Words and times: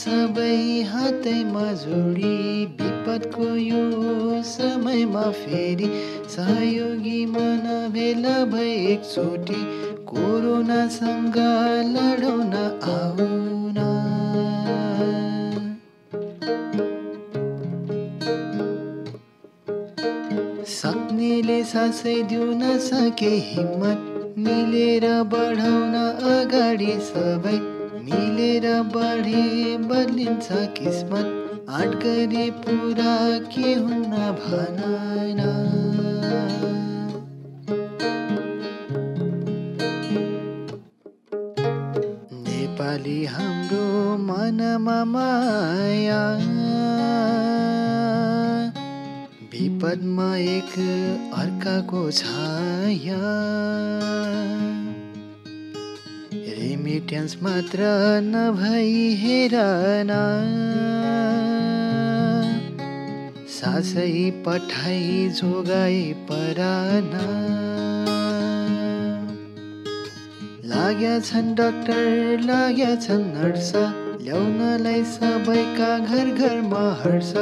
सबै 0.00 0.82
हातैमा 0.90 1.64
जोडी 1.80 2.30
विपदको 2.78 3.48
यो 3.56 3.82
समयमा 4.50 5.22
फेरि 5.40 5.88
सहयोगी 6.34 7.20
मन 7.34 7.68
भेला 7.92 8.32
भए 8.52 8.72
एकचोटि 8.92 9.60
कोरोनासँग 10.10 11.38
लडौन 11.92 12.54
आउन। 12.94 13.78
सक्नेले 20.72 21.60
सासै 21.74 22.16
दिउन 22.32 22.66
सके 22.88 23.30
हिम्मत 23.52 24.34
मिलेर 24.48 25.06
बढाउन 25.34 25.94
अगाडि 26.34 26.92
सबै 27.12 27.56
मिलेर 28.14 28.66
बढे 28.94 29.76
बदलिन्छ 29.90 30.48
किस्मत। 30.78 31.40
आँट 31.70 31.94
गरे 32.02 32.50
पुरा 32.50 33.14
के 33.54 33.72
हुन्न 33.74 34.16
भन 34.40 34.78
नेपाली 42.44 43.24
हाम्रो 43.24 43.86
मनमा 44.18 44.98
माया। 45.04 46.22
विपदमा 49.52 50.36
एक 50.36 50.74
अर्काको 51.34 52.10
छाया। 52.10 53.22
रेमिटेन्स 56.84 57.36
मात्र 57.42 57.80
नभई 58.24 58.96
हेरन। 59.20 60.10
सासै 63.48 64.08
पठाई 64.46 65.28
जोगाई 65.28 66.02
परान। 66.30 67.08
लाग्या 70.64 71.14
छन् 71.20 71.54
डक्टर 71.54 72.44
लाग्या 72.44 72.94
छन् 72.96 73.26
नर्स। 73.32 73.72
ल्याउनलाई 74.22 75.04
सबैका 75.04 75.90
घर 75.98 76.34
घरमा 76.34 76.86
हर्ष। 77.02 77.32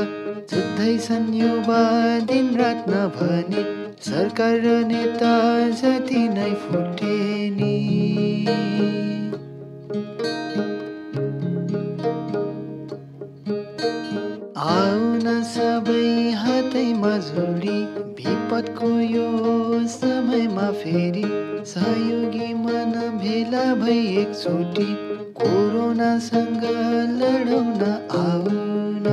जुत्दैछन् 0.53 1.35
युवा 1.35 1.83
दिन 2.31 2.55
रात 2.55 2.85
नभनी। 2.89 3.65
सरकार 4.07 4.61
र 4.61 4.79
नेता 4.87 5.35
जति 5.71 6.29
नै 6.29 6.51
फुटे 6.55 7.43
जोडी 17.03 17.79
विपदको 18.19 18.89
यो 19.01 19.29
समयमा 19.89 20.71
फेरि 20.73 21.23
सहयोगी 21.67 22.53
मन 22.55 22.93
भेला 23.23 23.65
भई 23.75 24.07
एकचोटि 24.17 24.87
कोरोनासँग 25.41 26.65
लडौन 27.19 27.83
आउन। 28.21 29.07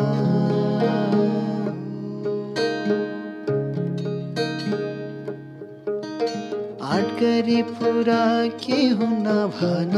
आँट 6.81 7.07
गरे 7.21 7.61
पुरा 7.71 8.25
के 8.65 8.81
हुन 8.87 9.23
भन 9.59 9.95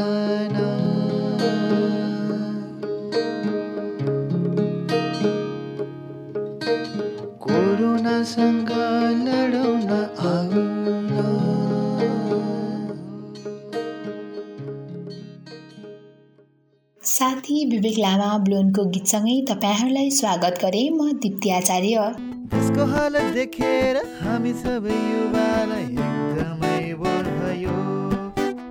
विवेक 17.69 17.97
लामा 17.99 18.27
ब्लोनको 18.45 18.83
गीतसँगै 18.91 19.35
तपाईँहरूलाई 19.49 20.09
स्वागत 20.11 20.55
गरे 20.61 20.83
म 20.89 21.11
दिप्ती 21.21 21.49
आचार्य। 21.51 22.05
त्यसको 22.51 22.85
हालत 22.91 23.27
देखेर 23.35 23.97
हामी 24.21 24.53
सबै 24.61 24.95
युवालाई 24.95 25.85
एकदमै 26.05 26.79
बोर 27.01 27.25
भयो 27.37 27.77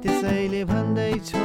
त्यसैले 0.03 0.63
भन्दैछु। 0.73 1.45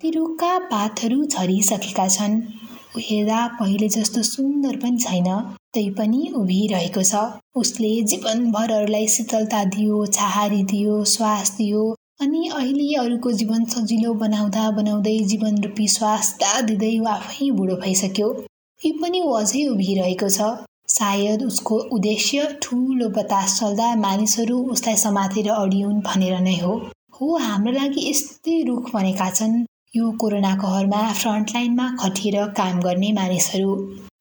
ती 0.00 0.10
रुखका 0.10 0.52
पातहरू 0.70 1.18
झरिसकेका 1.26 2.06
छन्। 2.16 2.40
हेर्दा 2.98 3.40
पहिले 3.58 3.88
जस्तो 3.92 4.22
सुन्दर 4.24 4.76
पनि 4.82 4.98
छैन 5.00 5.28
तैपनि 5.74 6.22
उभिरहेको 6.36 7.02
छ। 7.02 7.26
उसले 7.56 7.92
जीवनभरहरूलाई 8.10 9.06
शीतलता 9.14 9.64
दियो 9.76 10.06
छहारी 10.14 10.62
दियो 10.72 11.04
श्वास 11.12 11.54
दियो 11.58 11.84
अनि 12.20 12.48
अहिले 12.48 12.94
अरूको 12.98 13.30
जीवन 13.38 13.64
सजिलो 13.72 14.12
बनाउँदा 14.20 14.70
बनाउँदै 14.76 15.16
जीवन 15.30 15.56
रूपी 15.64 15.88
श्वास 15.94 16.28
दिँदै 16.42 16.92
ऊ 16.98 17.04
आफै 17.14 17.48
बुढो 17.56 17.74
भइसक्यो 17.82 18.28
यो 18.80 18.92
पनि 19.02 19.20
ऊ 19.20 19.32
अझै 19.40 19.64
उभिरहेको 19.72 20.28
छ। 20.36 20.46
सायद 20.94 21.42
उसको 21.42 21.76
उद्देश्य 21.96 22.46
ठुलो 22.62 23.08
बतास 23.18 23.58
चल्दा 23.60 23.88
मानिसहरू 24.04 24.56
उसलाई 24.74 24.96
समातेर 24.96 25.50
अडिउन् 25.56 26.00
भनेर 26.08 26.40
नै 26.40 26.56
हो। 26.62 26.72
हो 27.20 27.36
हाम्रो 27.44 27.72
लागि 27.76 28.08
यस्तै 28.08 28.56
रुख 28.68 28.90
बनेका 28.94 29.30
छन्। 29.38 29.62
यो 29.96 30.10
कोरोना 30.20 30.54
कहरमा 30.64 31.02
फ्रन्टलाइनमा 31.20 31.86
खटिएर 32.00 32.36
काम 32.58 32.80
गर्ने 32.88 33.12
मानिसहरू। 33.20 33.72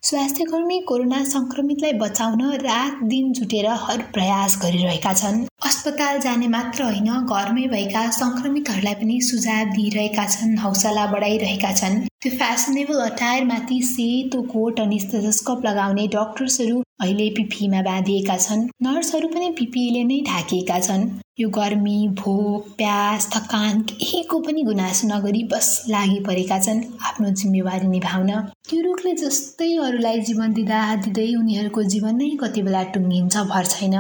स्वास्थ्यकर्मी 0.06 0.76
कोरोना 0.80 1.20
सङ्क्रमितलाई 1.26 1.94
बचाउन 1.94 2.42
रात 2.64 3.00
दिन 3.14 3.32
जुटेर 3.34 3.68
हर 3.86 4.02
प्रयास 4.14 4.58
गरिरहेका 4.64 5.14
छन्। 5.14 5.40
अस्पताल 5.70 6.20
जाने 6.26 6.48
मात्र 6.48 6.84
होइन 6.84 7.10
घरमै 7.26 7.66
भएका 7.72 8.04
सङ्क्रमितहरूलाई 8.20 8.94
पनि 9.02 9.18
सुझाव 9.30 9.74
दिइरहेका 9.74 10.26
छन् 10.36 10.56
हौसला 10.58 11.06
बढाइरहेका 11.16 11.74
छन्। 11.82 12.00
त्यो 12.22 12.32
फेसनेबल 12.38 13.02
अटायरमाथि 13.10 13.82
सेतो 13.90 14.42
कोट 14.54 14.80
अनि 14.80 15.00
स्टेथोस्कोप 15.00 15.66
लगाउने 15.66 16.08
डक्टर्सहरू 16.14 16.82
अहिले 17.02 17.30
पिपीमा 17.38 17.82
बाँधिएका 17.92 18.38
छन्। 18.48 18.68
नर्सहरू 18.86 19.28
पनि 19.28 19.50
पिपीले 19.60 20.04
नै 20.04 20.24
ढाकिएका 20.30 20.80
छन्। 20.80 21.10
यो 21.40 21.48
गर्मी 21.50 22.08
भोक 22.18 22.68
प्यास 22.78 23.28
थकान 23.32 23.82
केहीको 23.90 24.40
पनि 24.40 24.62
गुनासो 24.64 25.08
नगरी 25.08 25.44
बस 25.52 25.68
लागि 25.90 26.20
परेका 26.28 26.60
छन् 26.60 26.80
आफ्नो 27.08 27.30
जिम्मेवारी 27.42 27.88
निभाउन। 27.88 28.32
त्यो 28.70 28.82
रुखले 28.84 29.14
जस्तै 29.24 29.68
अरूलाई 29.88 30.22
जीवन 30.30 30.54
दिँदा 30.54 30.80
दिँदै 31.04 31.28
उनीहरूको 31.36 31.84
जीवन 31.92 32.16
नै 32.16 32.30
कति 32.44 32.62
बेला 32.62 32.84
टुङ्गिन्छ 32.96 33.44
भर 33.52 33.66
छैन। 33.66 33.96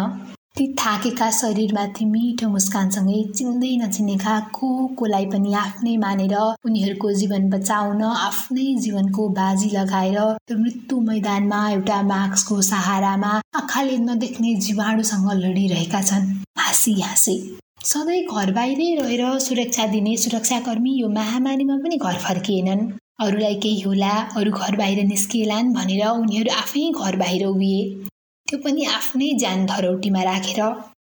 ती 0.58 0.66
थाकेका 0.80 1.30
शरीरमाथि 1.38 2.06
मिठो 2.06 2.48
मुस्कानसँगै 2.50 3.22
चिन्दै 3.38 3.72
नचिनेका 3.80 4.36
को 4.58 4.68
कोलाई 5.00 5.26
पनि 5.32 5.52
आफ्नै 5.62 5.96
मानेर 6.04 6.36
उनीहरूको 6.68 7.12
जीवन 7.22 7.50
बचाउन 7.54 8.04
आफ्नै 8.04 8.68
जीवनको 8.86 9.28
बाजी 9.40 9.70
लगाएर 9.74 10.20
त्यो 10.48 10.58
मृत्यु 10.60 11.02
मैदानमा 11.10 11.60
एउटा 11.72 12.00
मास्कको 12.14 12.62
सहारामा 12.70 13.34
आँखाले 13.62 13.98
नदेख्ने 14.06 14.56
जीवाणुसँग 14.68 15.28
लडिरहेका 15.44 16.02
छन्। 16.12 16.32
हाँसी 16.62 16.96
हाँसी। 17.02 17.38
सधैँ 17.92 18.24
घर 18.24 18.56
बाहिरै 18.62 18.90
रहेर 19.02 19.28
सुरक्षा 19.50 19.92
दिने 19.92 20.18
सुरक्षाकर्मी 20.24 20.98
यो 21.02 21.14
महामारीमा 21.20 21.80
पनि 21.84 21.98
घर 22.00 22.24
फर्किएनन्। 22.30 22.90
अरूलाई 23.28 23.62
केही 23.64 23.80
होला 23.82 24.16
अरू 24.40 24.58
घर 24.64 24.76
बाहिर 24.80 25.06
निस्किएलान् 25.14 25.76
भनेर 25.76 26.10
उनीहरू 26.16 26.60
आफै 26.64 26.90
घर 26.96 27.24
बाहिर 27.24 27.46
उभिए। 27.54 27.86
त्यो 28.50 28.58
पनि 28.64 28.84
आफ्नै 28.96 29.28
ज्यान 29.42 29.66
धरौटीमा 29.70 30.22
राखेर 30.26 30.60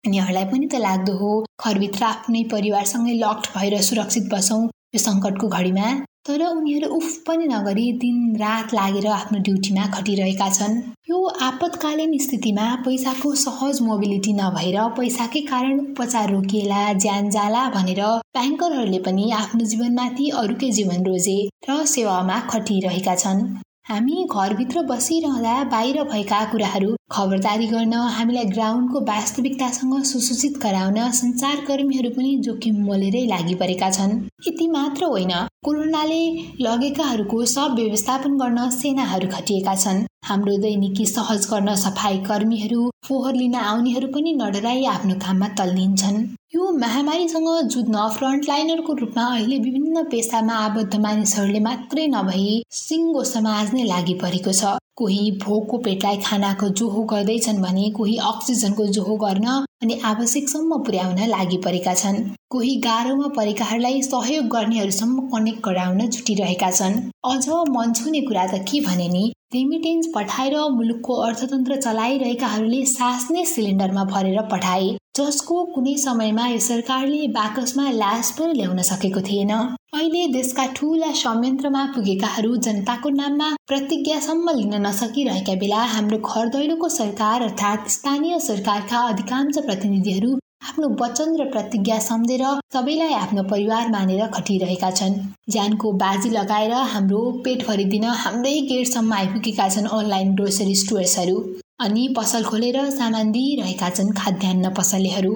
उनीहरूलाई 0.06 0.44
पनि 0.50 0.66
त 0.66 0.78
लाग्दो 0.86 1.12
हो। 1.20 1.30
घरभित्र 1.64 2.04
आफ्नै 2.08 2.42
परिवारसँगै 2.52 3.14
लक्ड 3.22 3.46
भएर 3.54 3.74
सुरक्षित 3.88 4.28
बसौँ 4.32 4.62
यो 4.94 5.00
सङ्कटको 5.04 5.48
घडीमा। 5.58 5.88
तर 6.28 6.42
उनीहरू 6.48 6.88
उफ 6.96 7.08
पनि 7.26 7.46
नगरी 7.52 7.86
दिन 8.02 8.18
रात 8.42 8.74
लागेर 8.78 9.06
आफ्नो 9.14 9.38
ड्युटीमा 9.48 9.86
खटिरहेका 9.94 10.48
छन्। 10.58 10.76
यो 11.10 11.18
आपतकालीन 11.48 12.12
स्थितिमा 12.26 12.66
पैसाको 12.84 13.34
सहज 13.42 13.80
मोबिलिटी 13.88 14.32
नभएर 14.38 14.78
पैसाकै 14.98 15.42
कारण 15.50 15.80
उपचार 15.80 16.30
रोकिएला 16.34 16.82
ज्यान 17.06 17.30
जाला 17.38 17.64
भनेर 17.76 18.02
ब्याङ्करहरूले 18.38 19.02
पनि 19.08 19.26
आफ्नो 19.40 19.68
जीवनमाथि 19.74 20.30
अरूकै 20.44 20.70
जीवन 20.78 21.04
रोजे 21.10 21.36
र 21.68 21.82
सेवामा 21.96 22.40
खटिरहेका 22.54 23.14
छन्। 23.24 23.44
हामी 23.86 24.24
घरभित्र 24.30 24.80
बसिरहँदा 24.80 25.52
बाहिर 25.70 26.02
भएका 26.02 26.44
कुराहरू 26.50 26.90
खबरदारी 27.12 27.66
गर्न 27.66 27.94
हामीलाई 28.16 28.44
ग्राउन्डको 28.46 29.00
वास्तविकतासँग 29.00 29.94
सुसूचित 30.02 30.58
गराउन 30.62 30.98
सञ्चारकर्मीहरू 31.10 32.10
पनि 32.10 32.36
जोखिम 32.46 32.76
मोलेरै 32.84 33.24
लागि 33.26 33.54
परेका 33.54 33.90
छन्। 33.90 34.14
यति 34.48 34.68
मात्र 34.68 35.04
होइन 35.04 35.32
कोरोनाले 35.64 36.22
लगेकाहरूको 36.60 37.44
सब 37.54 37.74
व्यवस्थापन 37.74 38.38
गर्न 38.38 38.68
सेनाहरू 38.78 39.28
खटिएका 39.28 39.74
छन्। 39.76 40.04
हाम्रो 40.22 40.56
दैनिकी 40.62 41.04
सहज 41.06 41.46
गर्न 41.50 41.74
सफाई 41.76 42.18
कर्मीहरू 42.26 42.82
फोहोर 43.06 43.34
लिन 43.34 43.54
आउनेहरू 43.60 44.08
पनि 44.08 44.32
नडराई 44.32 44.84
आफ्नो 44.86 45.14
काममा 45.24 45.48
तल्लिन्छन्। 45.58 46.18
यो 46.54 46.70
महामारीसँग 46.74 47.48
जुझ्न 47.72 48.06
फ्रन्टलाइनरको 48.16 48.92
रूपमा 49.00 49.24
अहिले 49.36 49.58
विभिन्न 49.58 50.04
पेसामा 50.12 50.58
आबद्ध 50.66 51.00
मानिसहरूले 51.06 51.60
मात्रै 51.66 52.06
नभई 52.14 52.46
सिङ्गो 52.82 53.24
समाज 53.32 53.74
नै 53.74 53.84
लागि 53.84 54.14
परेको 54.22 54.52
छ। 54.52 54.78
कोही 54.96 55.30
भोकको 55.42 55.78
पेटलाई 55.84 56.16
खानाको 56.24 56.68
जोहो 56.78 57.02
गर्दैछन् 57.12 57.62
भने 57.62 57.90
कोही 57.98 58.16
अक्सिजनको 58.30 58.86
जोहो 58.96 59.16
गर्न 59.24 59.48
अनि 59.82 60.00
आवश्यकसम्म 60.04 60.78
पुर्याउन 60.86 61.20
लागि 61.28 61.58
परेका 61.64 61.94
छन्। 62.00 62.22
कोही 62.52 62.74
गाह्रोमा 62.84 63.28
परेकाहरूलाई 63.36 64.00
सहयोग 64.02 64.48
गर्नेहरूसम्म 64.54 65.20
कनेक्ट 65.28 65.60
गराउन 65.66 66.00
जुटिरहेका 66.06 66.70
छन्। 66.70 66.96
अझ 67.26 67.48
मन 67.74 67.92
छुने 67.92 68.20
कुरा 68.22 68.46
त 68.46 68.58
के 68.70 68.80
भने 68.86 69.08
नि 69.08 69.22
रेमिटेन्स 69.54 70.06
पठाएर 70.14 70.56
मुलुकको 70.74 71.14
अर्थतन्त्र 71.22 71.76
चलाइरहेकाहरूले 71.76 72.84
सास 72.86 73.26
नै 73.30 73.44
सिलिन्डरमा 73.44 74.04
भरेर 74.12 74.42
पठाए 74.52 74.90
जसको 75.18 75.64
कुनै 75.72 75.96
समयमा 76.04 76.46
यो 76.48 76.58
सरकारले 76.66 77.22
बाकसमा 77.32 77.88
लास 77.92 78.30
पनि 78.38 78.52
ल्याउन 78.60 78.82
सकेको 78.90 79.20
थिएन। 79.22 79.52
अहिले 79.94 80.26
देशका 80.36 80.66
ठूला 80.76 81.10
संयन्त्रमा 81.22 81.86
पुगेकाहरू 81.96 82.54
जनताको 82.68 83.16
नाममा 83.16 83.50
प्रतिज्ञासम्म 83.68 84.56
लिन 84.60 84.74
नसकिरहेका 84.86 85.58
बेला 85.64 85.82
हाम्रो 85.96 86.18
घर 86.20 86.54
दैलोको 86.54 86.88
सरकार 87.00 87.42
अर्थात् 87.42 87.90
स्थानीय 87.96 88.38
सरकारका 88.46 89.04
अधिकांश 89.08 89.58
प्रतिनिधिहरू 89.66 90.38
आफ्नो 90.62 90.88
वचन 91.00 91.34
र 91.36 91.44
प्रतिज्ञा 91.50 91.98
सम्झेर 91.98 92.42
सबैलाई 92.72 93.12
आफ्नो 93.14 93.42
परिवार 93.50 93.88
मानेर 93.90 94.26
खटिरहेका 94.34 94.90
छन्। 94.90 95.14
ज्यानको 95.50 95.92
बाजी 96.02 96.30
लगाएर 96.30 96.72
हाम्रो 96.92 97.20
पेट 97.44 97.66
भरिदिन 97.68 98.04
हाम्रै 98.22 98.54
गेटसम्म 98.70 99.12
आइपुगेका 99.12 99.68
छन् 99.68 99.88
अनलाइन 99.98 100.34
ग्रोसरी 100.34 100.74
स्टोर्सहरू 100.74 101.36
अनि 101.80 102.06
पसल 102.16 102.44
खोलेर 102.44 102.78
सामान 102.90 103.32
दिइरहेका 103.32 103.88
छन् 103.90 104.12
खाद्यान्न 104.18 104.70
पसलेहरू। 104.74 105.32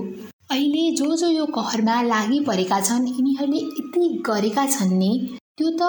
अहिले 0.51 0.91
जो 0.97 1.17
जो 1.17 1.29
यो 1.31 1.47
कहरमा 1.57 2.01
लागि 2.03 2.39
परेका 2.47 2.81
छन् 2.81 3.09
यिनीहरूले 3.09 3.59
यति 3.59 4.09
गरेका 4.27 4.67
छन् 4.67 4.99
नि? 4.99 5.13
त्यो 5.59 5.69
त 5.81 5.83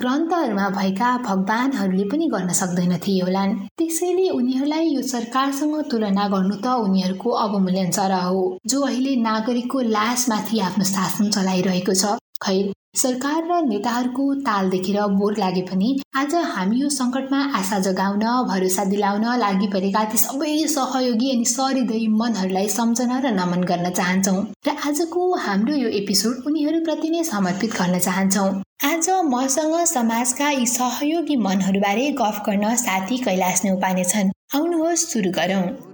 ग्रन्थहरूमा 0.00 0.66
भएका 0.76 1.08
भगवानहरूले 1.24 2.04
पनि 2.10 2.26
गर्न 2.34 2.52
सक्दैनथे 2.60 3.14
होलान्। 3.18 3.52
त्यसैले 3.78 4.28
उनीहरूलाई 4.36 4.86
यो 4.94 5.02
सरकारसँग 5.10 5.74
तुलना 5.90 6.24
गर्नु 6.34 6.56
त 6.64 6.66
उनीहरूको 6.84 7.30
अवमूल्यन 7.44 7.90
सरह 7.98 8.24
हो 8.32 8.40
जो 8.70 8.80
अहिले 8.88 9.12
नागरिकको 9.28 9.80
लासमाथि 9.96 10.60
आफ्नो 10.68 10.84
शासन 10.94 11.30
चलाइरहेको 11.36 11.94
छ। 12.00 12.16
खै। 12.40 12.60
सरकार 12.96 13.42
र 13.48 13.56
नेताहरूको 13.64 14.24
ताल 14.46 14.70
देखेर 14.70 14.96
बोर 15.18 15.36
लागे 15.38 15.60
पनि 15.62 15.88
आज 16.20 16.34
हामी 16.54 16.78
यो 16.78 16.88
सङ्कटमा 16.90 17.40
आशा 17.58 17.78
जगाउन 17.80 18.24
भरोसा 18.48 18.84
दिलाउन 18.84 19.26
लागि 19.42 19.66
परेका 19.74 20.02
ती 20.04 20.18
सबै 20.18 20.54
सहयोगी 20.72 21.30
अनि 21.34 21.44
सहृदय 21.50 22.06
मनहरूलाई 22.14 22.68
सम्झना 22.68 23.18
र 23.24 23.30
नमन 23.36 23.62
गर्न 23.70 23.90
चाहन्छौँ। 23.90 24.42
र 24.66 24.74
आजको 24.88 25.26
हाम्रो 25.44 25.74
यो 25.74 25.88
एपिसोड 26.00 26.50
उनीहरूप्रति 26.50 27.10
नै 27.10 27.22
समर्पित 27.24 27.76
गर्न 27.76 27.98
चाहन्छौँ। 27.98 28.48
आज 28.84 29.10
मसँग 29.26 29.76
समाजका 29.86 30.50
यी 30.50 30.66
सहयोगी 30.72 31.36
मनहरूबारे 31.46 32.10
गफ 32.22 32.42
गर्न 32.48 32.74
साथी 32.82 33.18
कैलाश 33.28 33.64
नेउपाने 33.64 34.04
छन्। 34.04 34.34
आउनुहोस् 34.56 35.06
सुरु 35.12 35.30
गरौँ। 35.30 35.89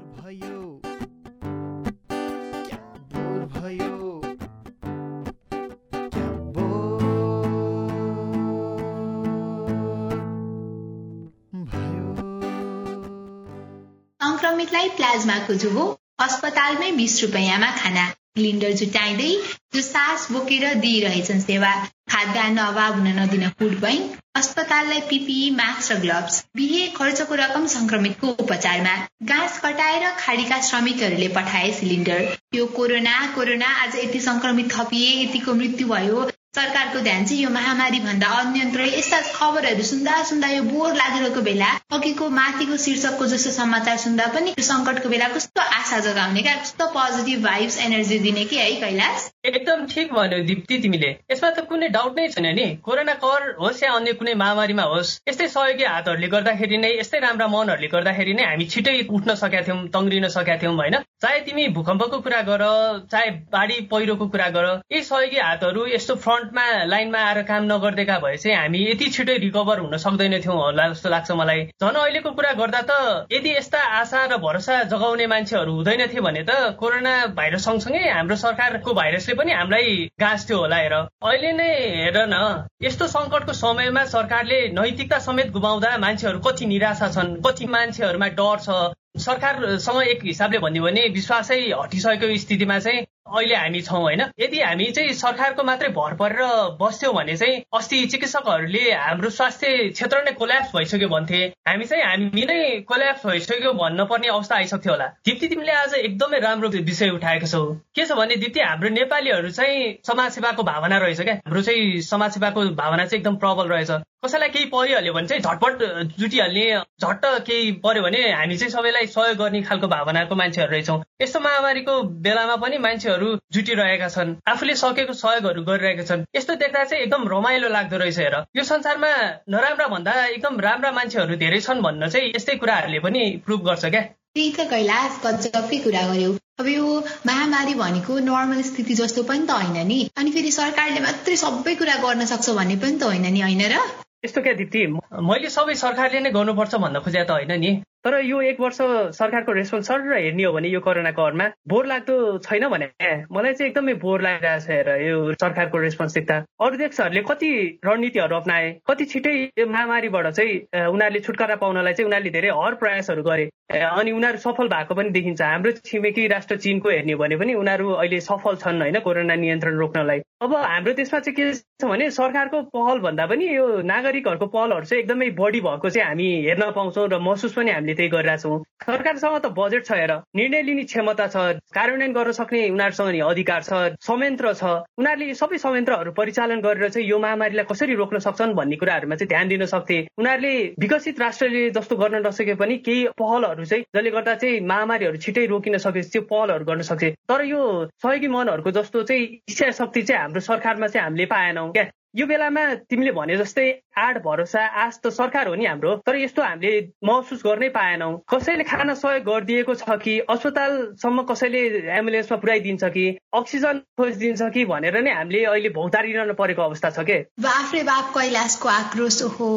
सङ्क्रमितलाई 14.67 14.89
प्लाज्माको 14.99 15.55
जुहो 15.63 15.83
अस्पतालमै 16.19 16.91
बिस 16.93 17.13
रुपियाँमा 17.23 17.71
खाना। 17.81 18.05
सिलिन्डर 18.37 18.73
जुटाइँदै 18.79 19.29
जो 19.75 19.83
सास 19.83 20.27
बोकेर 20.33 20.65
दिइरहेछन् 20.83 21.41
सेवा 21.41 21.71
खाद्यान्न 22.11 22.59
अभाव 22.65 22.95
हुन 22.95 23.07
नदिन 23.19 23.49
फुड 23.59 23.77
बैंक 23.81 24.17
अस्पताललाई 24.41 25.01
पिपिई 25.11 25.51
मास्क 25.59 25.93
र 25.93 25.99
ग्लोभ्स 26.01 26.43
बिहे 26.57 26.83
खर्चको 26.99 27.39
रकम 27.43 27.67
संक्रमितको 27.75 28.33
उपचारमा 28.45 28.95
घाँस 29.25 29.61
कटाएर 29.65 30.09
खाडीका 30.19 30.61
श्रमिकहरूले 30.71 31.29
पठाए 31.37 31.71
सिलिन्डर। 31.79 32.27
यो 32.55 32.67
कोरोना 32.77 33.15
कोरोना 33.35 33.71
आज 33.85 33.97
यति 33.97 34.21
संक्रमित 34.27 34.73
थपिए 34.75 35.15
यतिको 35.23 35.55
मृत्यु 35.63 35.89
भयो। 35.89 36.27
सरकारको 36.57 37.01
ध्यान 37.01 37.25
चाहिँ 37.25 37.43
यो 37.43 37.49
महामारी 37.51 37.99
भन्दा 38.01 38.29
अन्यन्त्र 38.35 38.85
यस्ता 38.89 39.21
खबरहरू 39.33 39.83
सुन्दा 39.85 40.23
सुन्दा 40.25 40.49
यो 40.51 40.63
बोर 40.63 40.95
लागिरहेको 40.95 41.41
बेला 41.49 41.69
अघिको 41.93 42.29
माथिको 42.33 42.77
शीर्षकको 42.85 43.27
जस्तो 43.33 43.51
समाचार 43.57 43.97
सुन्दा 44.05 44.27
पनि 44.35 44.57
यो 44.57 44.65
सङ्कटको 44.65 45.09
बेला 45.09 45.29
कस्तो 45.37 45.69
आशा 45.77 45.99
जगाउने 46.07 46.43
क्या 46.43 46.55
कस्तो 46.63 46.87
पोजिटिभ 46.95 47.45
भाइब्स 47.45 47.79
एनर्जी 47.87 48.19
दिने 48.21 48.45
कि 48.45 48.57
है 48.57 48.71
कैलाश? 48.81 49.29
एकदम 49.51 49.85
ठिक 49.93 50.13
भन्यो 50.13 50.39
दिप्ती 50.51 50.79
तिमीले। 50.85 51.11
यसमा 51.33 51.51
त 51.51 51.65
कुनै 51.73 51.89
डाउट 51.97 52.21
नै 52.21 52.29
छैन 52.37 52.49
नि। 52.61 52.67
कोरोना 52.87 53.15
कर 53.25 53.51
होस् 53.61 53.83
या 53.83 53.93
अन्य 53.99 54.13
कुनै 54.23 54.35
महामारीमा 54.45 54.89
होस् 54.95 55.13
यस्तै 55.29 55.49
सहयोगी 55.57 55.89
हातहरूले 55.91 56.33
गर्दाखेरि 56.37 56.81
नै 56.87 56.93
यस्तै 56.95 57.23
राम्रा 57.27 57.51
मनहरूले 57.57 57.93
गर्दाखेरि 57.97 58.39
नै 58.41 58.49
हामी 58.51 58.69
छिटै 58.77 58.97
उठ्न 59.11 59.39
सकेका 59.43 59.63
थियौँ 59.69 59.79
तङ्ग्रिन 59.99 60.29
सकेका 60.39 60.59
थियौँ 60.63 60.75
होइन? 60.81 60.99
चाहे 61.23 61.41
तिमी 61.43 61.69
भूकम्पको 61.77 62.19
कुरा 62.25 62.41
गर 62.49 62.67
चाहे 63.13 63.31
बाढी 63.53 63.81
पहिरोको 63.93 64.27
कुरा 64.33 64.49
गर 64.57 64.67
यी 64.93 65.03
सहयोगी 65.05 65.39
हातहरू 65.41 65.87
यस्तो 65.89 66.15
फ्रन्ट 66.17 66.45
फ्रन्टमा 66.47 66.85
लाइनमा 66.85 67.19
आएर 67.19 67.41
काम 67.43 67.65
नगरिदिएका 67.65 68.19
भए 68.19 68.37
चाहिँ 68.37 68.57
हामी 68.57 68.79
यति 68.81 69.07
छिटै 69.11 69.37
रिकभर 69.39 69.79
हुन 69.81 69.97
सक्दैनथ्यौँ 69.99 70.57
होला 70.57 70.89
जस्तो 70.89 71.09
लाग्छ 71.09 71.31
मलाई। 71.33 71.63
झन् 71.83 71.97
अहिलेको 71.97 72.31
कुरा 72.33 72.53
गर्दा 72.61 72.81
त 72.91 72.93
यदि 73.33 73.55
यस्ता 73.57 73.81
आशा 74.01 74.25
र 74.27 74.37
भरोसा 74.39 74.83
जगाउने 74.93 75.27
मान्छेहरू 75.27 75.73
हुँदैनथे 75.73 76.21
भने 76.21 76.43
त 76.49 76.77
कोरोना 76.81 77.15
भाइरस 77.39 77.65
सँगसँगै 77.65 78.03
हाम्रो 78.09 78.37
सरकारको 78.37 78.95
भाइरसले 78.95 79.35
पनि 79.37 79.53
हामीलाई 79.53 80.11
गाँस्थ्यो 80.21 80.59
होला 80.59 80.77
हेर। 80.77 80.93
अहिले 80.93 81.53
नै 81.53 81.71
हेर 81.97 82.19
न 82.27 82.37
यस्तो 82.83 83.07
सङ्कटको 83.09 83.53
समयमा 83.53 84.05
सरकारले 84.15 84.61
नैतिकता 84.77 85.19
समेत 85.27 85.51
गुमाउँदा 85.53 85.97
मान्छेहरू 85.99 86.39
कति 86.47 86.67
निराशा 86.67 87.09
छन् 87.17 87.37
कति 87.43 87.67
मान्छेहरूमा 87.75 88.29
डर 88.39 88.59
छ। 88.67 88.79
सरकारसँग 89.25 90.03
एक 90.07 90.25
हिसाबले 90.25 90.59
भन्यो 90.59 90.83
भने 90.85 91.09
विश्वासै 91.13 91.61
हटिसकेको 91.73 92.37
स्थितिमा 92.39 92.79
चाहिँ 92.79 93.07
अहिले 93.27 93.55
हामी 93.57 93.81
छौँ 93.83 94.01
होइन। 94.01 94.23
यदि 94.41 94.61
हामी 94.61 94.91
चाहिँ 94.91 95.13
सरकारको 95.15 95.63
मात्रै 95.63 95.89
भर 95.91 96.15
परेर 96.15 96.43
बस्थ्यौँ 96.81 97.15
भने 97.15 97.37
चाहिँ 97.37 97.63
अस्ति 97.75 98.05
चिकित्सकहरूले 98.07 98.91
हाम्रो 98.93 99.31
स्वास्थ्य 99.31 99.89
क्षेत्र 99.91 100.23
नै 100.25 100.33
कोल्याप्स 100.33 100.75
भइसक्यो 100.77 101.09
भन्थे। 101.09 101.43
हामी 101.69 101.85
चाहिँ 101.85 102.05
हामी 102.05 102.45
नै 102.47 102.59
कोल्याप्स 102.89 103.27
भइसक्यो 103.27 103.73
भन्न 103.73 104.05
पर्ने 104.07 104.29
अवस्था 104.29 104.57
आइसक्थ्यो 104.57 104.93
होला। 104.93 105.07
दिप्ती 105.27 105.49
तिमीले 105.49 105.73
आज 105.73 105.95
एकदमै 105.97 106.39
राम्रो 106.41 106.69
विषय 106.69 107.11
उठाएको 107.11 107.47
छौ। 107.47 107.65
के 107.95 108.05
छ 108.07 108.13
भने 108.13 108.37
दिप्ती 108.37 108.61
हाम्रो 108.61 108.89
नेपालीहरू 108.89 109.51
चाहिँ 109.51 109.97
समाजसेवाको 110.07 110.63
भावना 110.63 110.99
रहेछ 110.99 111.21
क्या। 111.21 111.35
हाम्रो 111.35 111.63
चाहिँ 111.63 112.01
समाजसेवाको 112.03 112.61
भावना 112.75 113.07
चाहिँ 113.07 113.21
एकदम 113.21 113.37
प्रबल 113.37 113.69
रहेछ। 113.69 113.91
कसैलाई 114.25 114.49
केही 114.49 114.65
परिहाल्यो 114.67 115.13
भने 115.13 115.27
चाहिँ 115.29 115.43
झटपट 115.43 115.83
जुटिहाल्ने 116.19 116.65
झट्ट 117.03 117.25
केही 117.47 117.71
पर्यो 117.85 118.03
भने 118.03 118.21
हामी 118.33 118.57
चाहिँ 118.57 118.71
सबैलाई 118.73 119.07
सहयोग 119.07 119.37
गर्ने 119.39 119.63
खालको 119.63 119.87
भावनाको 119.89 120.35
मान्छेहरू 120.35 120.73
रहेछौँ। 120.73 121.03
यस्तो 121.23 121.41
महामारीको 121.41 122.03
बेलामा 122.25 122.57
पनि 122.57 122.79
मान्छेहरू 122.79 123.16
जुटिरहेका 123.53 124.09
छन्। 124.09 124.35
आफूले 124.49 124.75
सकेको 124.75 125.13
सहयोगहरू 125.13 125.63
गरिरहेका 125.63 126.05
छन्। 126.05 126.25
यस्तो 126.37 126.55
देख्दा 126.55 126.85
चाहिँ 126.85 127.03
एकदम 127.05 127.29
रमाइलो 127.29 127.69
लाग्दो 127.69 127.97
रहेछ 127.97 128.19
हेर। 128.19 128.37
यो 128.57 128.65
संसारमा 128.65 129.11
नराम्रा 129.49 129.87
भन्दा 129.87 130.13
एकदम 130.27 130.61
राम्रा 130.61 130.93
मान्छेहरू 130.93 131.37
धेरै 131.37 131.61
छन् 131.61 131.83
भन्न 131.83 132.09
चाहिँ 132.09 132.33
यस्तै 132.37 132.55
कुराहरूले 132.57 132.99
पनि 132.99 133.43
प्रुभ 133.47 133.61
गर्छ 133.65 133.85
क्या। 133.87 134.01
त्यही 134.37 134.51
त 134.53 134.69
कैलाश 134.71 135.21
गजबकै 135.27 135.79
कुरा 135.79 136.03
गर्यो। 136.09 136.33
अब 136.61 136.67
यो 136.69 136.87
महामारी 137.27 137.75
भनेको 137.75 138.19
नर्मल 138.19 138.63
स्थिति 138.63 138.95
जस्तो 138.95 139.23
पनि 139.23 139.47
त 139.47 139.51
होइन 139.51 139.87
नि। 139.87 139.99
अनि 140.17 140.31
फेरि 140.31 140.51
सरकारले 140.51 141.01
मात्रै 141.01 141.37
सबै 141.37 141.75
कुरा 141.75 141.97
गर्न 141.97 142.25
सक्छ 142.25 142.51
भन्ने 142.51 142.77
पनि 142.77 142.99
त 142.99 143.03
होइन 143.03 143.33
नि 143.33 143.41
होइन 143.41 143.65
र? 143.73 143.81
यस्तो 144.25 144.43
क्या 144.43 144.53
दिप्ती 144.53 144.87
मैले 145.27 145.51
सबै 145.51 145.75
सरकारले 145.75 146.21
नै 146.21 146.31
गर्नुपर्छ 146.31 146.75
भन्न 146.75 147.01
खोजे 147.01 147.25
त 147.25 147.31
होइन 147.31 147.53
नि। 147.61 147.71
तर 148.07 148.15
यो 148.25 148.41
एक 148.41 148.61
वर्ष 148.61 148.77
सरकारको 149.19 149.53
रेस्पोन्स 149.53 149.87
सर 149.87 150.01
र 150.01 150.19
हेर्ने 150.19 150.43
हो 150.45 150.53
भने 150.53 150.69
यो 150.69 150.81
कोरोना 150.81 151.11
कहरमा 151.11 151.47
बोर 151.69 151.87
लाग्दो 151.87 152.39
छैन 152.39 152.69
भने 152.69 152.87
मलाई 153.33 153.53
चाहिँ 153.53 153.71
एकदमै 153.71 153.95
बोर 154.05 154.23
लागिरहेको 154.23 154.61
छ 154.63 154.71
हेर 154.71 154.89
यो 155.03 155.33
सरकारको 155.43 155.79
रेस्पोन्स 155.79 156.15
देख्दा 156.15 156.37
अरू 156.63 156.77
देशहरूले 156.77 157.23
कति 157.27 157.51
रणनीतिहरू 157.87 158.37
अप्नाए 158.37 158.71
कति 158.87 159.05
छिटै 159.11 159.35
यो 159.59 159.67
महामारीबाट 159.67 160.31
चाहिँ 160.39 160.87
उनीहरूले 160.87 161.21
छुटकारा 161.27 161.57
पाउनलाई 161.67 161.93
चाहिँ 161.93 162.07
उनीहरूले 162.07 162.31
धेरै 162.31 162.55
हर 162.63 162.75
प्रयासहरू 162.79 163.23
गरे। 163.23 163.51
अनि 163.67 164.11
उनीहरू 164.13 164.39
सफल 164.39 164.69
भएको 164.69 164.95
पनि 164.95 165.11
देखिन्छ। 165.11 165.43
हाम्रो 165.43 165.71
छिमेकी 165.87 166.27
राष्ट्र 166.29 166.57
चिनको 166.57 166.91
हेर्ने 166.91 167.15
भने 167.19 167.37
पनि 167.37 167.55
उनीहरू 167.59 167.91
अहिले 167.93 168.21
सफल 168.23 168.57
छन् 168.63 168.81
होइन 168.83 168.99
कोरोना 169.03 169.35
नियन्त्रण 169.35 169.79
रोक्नलाई। 169.79 170.21
अब 170.43 170.55
हाम्रो 170.55 170.93
देशमा 170.95 171.21
चाहिँ 171.21 171.35
के 171.37 171.53
छ 171.55 171.91
भने 171.91 172.11
सरकारको 172.15 172.63
पहल 172.71 172.99
भन्दा 173.03 173.27
पनि 173.27 173.49
यो 173.57 173.67
नागरिकहरूको 173.91 174.47
पहलहरू 174.55 174.87
चाहिँ 174.87 175.03
एकदमै 175.03 175.31
बढी 175.43 175.61
भएको 175.67 175.91
चाहिँ 175.91 176.07
हामी 176.09 176.29
हेर्न 176.47 176.71
पाउँछौँ 176.79 177.09
र 177.11 177.19
महसुस 177.27 177.53
पनि 177.59 177.71
हामीले 177.71 177.95
त्यही 177.97 178.09
गरिरहेछौँ 178.09 178.59
सरकारसँग 178.87 179.39
त 179.41 179.47
बजेट 179.57 179.85
छ 179.87 179.93
हेर। 179.93 180.13
निर्णय 180.37 180.63
लिने 180.63 180.85
क्षमता 180.85 181.27
छ 181.27 181.37
कार्यान्वयन 181.75 182.13
गर्न 182.13 182.33
सक्ने 182.33 182.61
उनीहरूसँग 182.71 183.11
नि 183.11 183.21
अधिकार 183.27 183.63
छ 183.63 183.73
संयन्त्र 184.07 184.53
छ। 184.55 184.65
उनीहरूले 185.01 185.35
सबै 185.35 185.59
संयन्त्रहरू 185.59 186.13
परिचालन 186.13 186.61
गरेर 186.61 186.89
चाहिँ 186.89 187.09
यो 187.09 187.19
महामारीलाई 187.19 187.65
कसरी 187.73 187.95
रोक्न 187.95 188.19
सक्छन् 188.27 188.55
भन्ने 188.55 188.77
कुराहरूमा 188.77 189.17
चाहिँ 189.17 189.29
ध्यान 189.29 189.49
दिन 189.49 189.65
सक्थे। 189.67 189.99
उनीहरूले 190.19 190.55
विकसित 190.79 191.21
राष्ट्रले 191.21 191.71
जस्तो 191.71 191.97
गर्न 191.97 192.27
नसके 192.27 192.55
पनि 192.55 192.77
केही 192.87 193.05
पहलहरू 193.19 193.65
चाहिँ 193.65 193.85
जसले 193.97 194.11
गर्दा 194.11 194.35
चाहिँ 194.35 194.61
महामारीहरू 194.67 195.17
छिटै 195.19 195.47
रोकिन 195.47 195.77
सके 195.79 196.03
त्यो 196.03 196.23
पहलहरू 196.31 196.65
गर्न 196.65 196.83
सक्थे। 196.91 197.11
तर 197.29 197.45
यो 197.45 197.61
सहयोगी 198.03 198.29
मनहरूको 198.29 198.71
जस्तो 198.71 199.03
चाहिँ 199.03 199.25
इच्छा 199.49 199.71
शक्ति 199.81 200.03
चाहिँ 200.03 200.23
हाम्रो 200.23 200.41
सरकारमा 200.41 200.87
चाहिँ 200.87 201.05
हामीले 201.05 201.27
पाएनौँ 201.27 201.71
क्या? 201.73 201.85
यो 202.17 202.27
बेलामा 202.27 202.63
तिमीले 202.91 203.13
भने 203.13 203.37
जस्तै 203.37 203.65
आड 203.99 204.19
भरोसा 204.25 204.61
आश 204.83 204.95
त 204.97 205.11
सरकार 205.17 205.49
हो 205.49 205.55
नि 205.55 205.67
हाम्रो 205.67 205.91
तर 206.07 206.17
यस्तो 206.17 206.43
हामीले 206.43 206.73
महसुस 207.05 207.43
गर्नै 207.47 207.69
पाएनौँ। 207.77 208.13
कसैले 208.33 208.65
खाना 208.71 208.95
सहयोग 209.03 209.29
गरिदिएको 209.29 209.75
छ 209.75 209.99
कि 210.05 210.15
अस्पतालसम्म 210.35 211.23
कसैले 211.33 211.61
एम्बुलेन्समा 211.99 212.39
पुऱ्याइदिन्छ 212.41 212.93
कि 212.97 213.05
अक्सिजन 213.35 213.85
खोजिदिन्छ 214.01 214.51
कि 214.57 214.65
भनेर 214.73 215.01
नै 215.03 215.13
हामीले 215.19 215.45
अहिले 215.45 215.77
भौतारिरहनु 215.77 216.41
परेको 216.41 216.63
अवस्था 216.63 216.91
छ 216.91 217.07
के? 217.11 217.21
बाफ्रे 217.41 217.83
बाप 217.93 218.13
कैलाशको 218.17 218.69
आक्रोश 218.71 219.23
हो 219.37 219.53